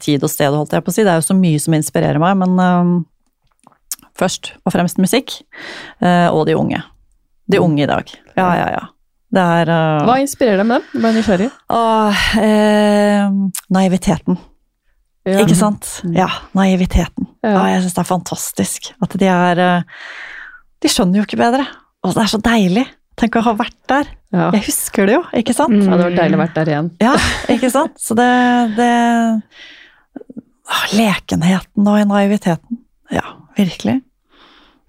tid 0.00 0.24
og 0.24 0.32
sted, 0.32 0.54
holdt 0.54 0.72
jeg 0.72 0.84
på 0.84 0.92
å 0.92 0.94
si. 0.94 1.04
Det 1.04 1.12
er 1.12 1.20
jo 1.20 1.28
så 1.28 1.36
mye 1.36 1.60
som 1.60 1.76
inspirerer 1.76 2.20
meg, 2.22 2.38
men 2.40 2.56
um, 2.56 2.92
først 4.16 4.54
og 4.64 4.72
fremst 4.74 5.00
musikk. 5.02 5.38
Uh, 6.00 6.32
og 6.32 6.46
de 6.48 6.56
unge. 6.56 6.80
De 7.50 7.60
unge 7.62 7.84
i 7.84 7.90
dag. 7.90 8.10
Ja, 8.38 8.50
ja, 8.58 8.68
ja. 8.78 8.84
Det 9.36 9.42
er 9.60 9.70
uh, 9.70 10.06
Hva 10.08 10.18
inspirerer 10.22 10.62
deg 10.62 10.68
med 10.70 10.84
dem? 10.84 11.04
Bare 11.04 11.16
nysgjerrig. 11.18 11.48
Uh, 11.68 13.64
naiviteten. 13.76 14.38
Ja. 15.26 15.40
Ikke 15.42 15.58
sant? 15.58 15.88
Mm. 16.06 16.14
Ja, 16.16 16.28
naiviteten. 16.56 17.26
Ja. 17.42 17.66
Jeg 17.74 17.82
syns 17.84 17.96
det 17.96 18.04
er 18.04 18.12
fantastisk. 18.12 18.92
At 19.02 19.16
de 19.18 19.26
er 19.26 19.62
De 20.82 20.90
skjønner 20.92 21.18
jo 21.18 21.26
ikke 21.26 21.40
bedre. 21.40 21.66
Og 22.06 22.14
det 22.14 22.22
er 22.22 22.30
så 22.30 22.38
deilig. 22.38 22.86
Tenk 23.16 23.38
å 23.38 23.44
ha 23.46 23.54
vært 23.56 23.78
der. 23.88 24.10
Ja. 24.34 24.50
Jeg 24.52 24.66
husker 24.66 25.08
det 25.08 25.14
jo, 25.16 25.22
ikke 25.38 25.54
sant? 25.56 25.76
Ja, 25.78 25.96
Det 25.96 26.04
var 26.04 26.16
deilig 26.18 26.36
å 26.36 26.42
vært 26.42 26.58
der 26.58 26.70
igjen. 26.72 26.90
Ja, 27.00 27.14
ikke 27.54 27.70
sant? 27.72 27.96
Så 28.02 28.16
det, 28.18 28.26
det 28.76 28.90
ah, 30.68 30.84
Lekenheten 30.92 31.88
og 31.88 32.02
naiviteten. 32.10 32.82
Ja, 33.14 33.24
virkelig. 33.56 34.02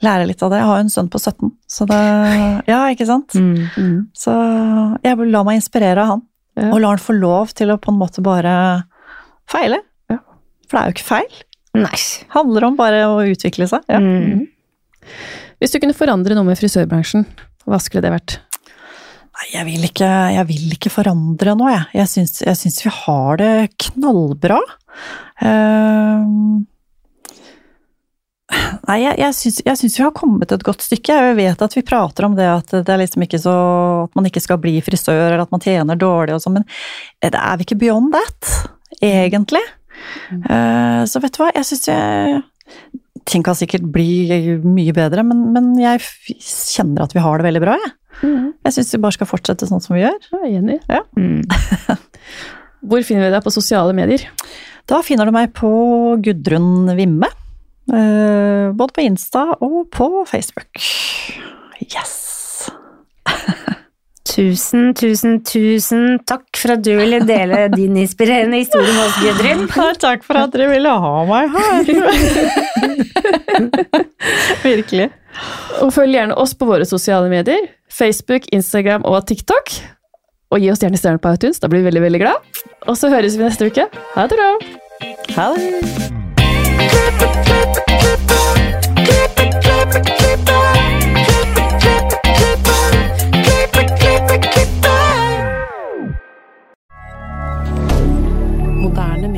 Lære 0.04 0.28
litt 0.30 0.44
av 0.46 0.52
det. 0.52 0.60
Jeg 0.62 0.70
har 0.70 0.78
jo 0.82 0.86
en 0.86 0.94
sønn 0.94 1.08
på 1.10 1.22
17, 1.22 1.54
så 1.72 1.88
det 1.90 2.02
Ja, 2.68 2.84
ikke 2.94 3.08
sant? 3.10 3.34
Mm. 3.34 3.70
Mm. 3.78 3.98
Så 4.18 4.34
jeg 5.06 5.18
vil 5.22 5.32
la 5.34 5.42
meg 5.48 5.62
inspirere 5.62 6.04
av 6.04 6.12
han. 6.16 6.26
Ja. 6.58 6.70
Og 6.74 6.82
la 6.84 6.92
han 6.92 7.02
få 7.02 7.16
lov 7.18 7.54
til 7.58 7.72
å 7.72 7.80
på 7.82 7.94
en 7.94 8.00
måte 8.02 8.22
bare 8.26 8.54
feile. 9.50 9.80
Ja. 10.12 10.20
For 10.68 10.78
det 10.78 10.84
er 10.84 10.92
jo 10.92 10.98
ikke 10.98 11.08
feil. 11.08 11.42
Nei. 11.78 11.98
Handler 12.34 12.68
om 12.68 12.78
bare 12.78 13.04
å 13.10 13.20
utvikle 13.26 13.70
seg. 13.70 13.86
Ja. 13.90 14.02
Mm. 14.02 14.46
Hvis 15.62 15.74
du 15.74 15.80
kunne 15.82 15.98
forandre 15.98 16.38
noe 16.38 16.46
med 16.46 16.60
frisørbransjen, 16.60 17.26
hva 17.68 17.80
skulle 17.84 18.06
det 18.06 18.14
vært? 18.14 18.38
Nei, 19.38 19.50
jeg 19.54 19.68
vil 19.68 19.84
ikke, 19.86 20.10
jeg 20.34 20.48
vil 20.50 20.72
ikke 20.74 20.92
forandre 20.94 21.54
noe, 21.60 21.70
jeg. 21.76 21.86
Jeg 22.00 22.10
syns, 22.14 22.40
jeg 22.42 22.58
syns 22.58 22.80
vi 22.82 22.94
har 23.04 23.38
det 23.38 23.52
knallbra. 23.84 24.58
Uh, 25.44 26.26
nei, 28.88 28.98
jeg, 29.04 29.14
jeg, 29.22 29.36
syns, 29.38 29.60
jeg 29.68 29.82
syns 29.82 30.00
vi 30.00 30.06
har 30.08 30.16
kommet 30.18 30.56
et 30.56 30.66
godt 30.66 30.88
stykke. 30.88 31.20
Jeg 31.30 31.38
vet 31.38 31.62
at 31.68 31.78
vi 31.78 31.86
prater 31.86 32.26
om 32.26 32.38
det 32.40 32.50
at 32.50 32.74
det 32.80 32.96
er 32.96 33.04
liksom 33.04 33.28
ikke 33.28 33.42
så 33.44 33.56
At 34.08 34.18
man 34.18 34.26
ikke 34.30 34.42
skal 34.42 34.62
bli 34.64 34.80
frisør, 34.82 35.28
eller 35.28 35.46
at 35.46 35.54
man 35.54 35.62
tjener 35.62 36.00
dårlig 36.02 36.38
og 36.38 36.42
sånn, 36.42 36.58
men 36.62 36.70
det 37.22 37.38
er 37.38 37.60
vi 37.60 37.68
ikke 37.68 37.82
beyond 37.86 38.16
that, 38.16 38.54
egentlig. 39.04 39.62
Eh, 40.50 41.02
så 41.10 41.22
vet 41.22 41.36
du 41.36 41.44
hva, 41.44 41.54
jeg 41.56 41.68
syns 41.70 41.90
jeg 41.90 42.42
Ting 43.28 43.44
kan 43.44 43.58
sikkert 43.60 43.84
bli 43.92 44.58
mye 44.64 44.94
bedre, 44.96 45.24
men, 45.28 45.50
men 45.56 45.74
jeg 45.82 46.00
kjenner 46.40 47.04
at 47.04 47.16
vi 47.16 47.24
har 47.24 47.40
det 47.42 47.48
veldig 47.50 47.64
bra, 47.64 47.76
jeg. 47.82 47.94
Jeg 48.66 48.74
syns 48.74 48.94
vi 48.96 49.00
bare 49.04 49.14
skal 49.18 49.30
fortsette 49.30 49.68
sånn 49.70 49.84
som 49.84 49.94
vi 49.98 50.02
gjør. 50.06 50.16
Jeg 50.32 50.40
er 50.48 50.56
enig. 50.62 50.78
Mm. 51.20 51.44
Hvor 52.88 53.04
finner 53.06 53.28
vi 53.28 53.34
deg 53.36 53.44
på 53.46 53.54
sosiale 53.54 53.94
medier? 53.98 54.24
Da 54.88 55.02
finner 55.04 55.28
du 55.28 55.34
meg 55.36 55.52
på 55.58 55.70
Gudrun 56.24 56.88
Vimme. 56.98 57.28
eh, 57.92 58.72
både 58.74 58.96
på 58.96 59.04
Insta 59.06 59.44
og 59.60 59.90
på 59.94 60.08
Facebook. 60.30 60.82
Yes! 61.84 62.70
Tusen, 64.28 64.90
tusen, 64.98 65.38
tusen 65.48 66.18
takk 66.28 66.58
for 66.60 66.74
at 66.76 66.82
du 66.84 66.92
ville 67.00 67.22
dele 67.28 67.68
din 67.80 67.96
inspirerende 68.02 68.58
historie 68.60 68.92
med 68.92 69.04
oss, 69.06 69.16
Gudrun. 69.24 69.62
Takk 70.02 70.24
for 70.28 70.36
at 70.42 70.52
dere 70.56 70.68
ville 70.74 70.92
ha 70.92 71.14
meg 71.30 71.46
her. 71.56 71.84
Virkelig. 74.68 75.08
Og 75.86 75.90
følg 75.96 76.12
gjerne 76.18 76.36
oss 76.40 76.54
på 76.58 76.66
våre 76.68 76.86
sosiale 76.90 77.30
medier. 77.32 77.64
Facebook, 77.94 78.44
Instagram 78.54 79.04
og 79.08 79.28
TikTok. 79.30 79.66
Og 80.52 80.58
gi 80.64 80.72
oss 80.72 80.82
gjerne 80.84 80.98
stjerner 81.00 81.22
på 81.24 81.34
iTunes, 81.36 81.60
da 81.64 81.68
blir 81.72 81.82
vi 81.84 81.88
veldig 81.90 82.04
veldig 82.08 82.22
glad. 82.24 82.38
Og 82.88 82.96
så 83.00 83.06
høres 83.12 83.36
vi 83.40 83.44
neste 83.48 83.66
uke. 83.68 83.84
Ha 84.16 84.22
det 84.28 84.36
bra! 84.40 84.52
Ha 85.36 85.46
det. 85.56 85.68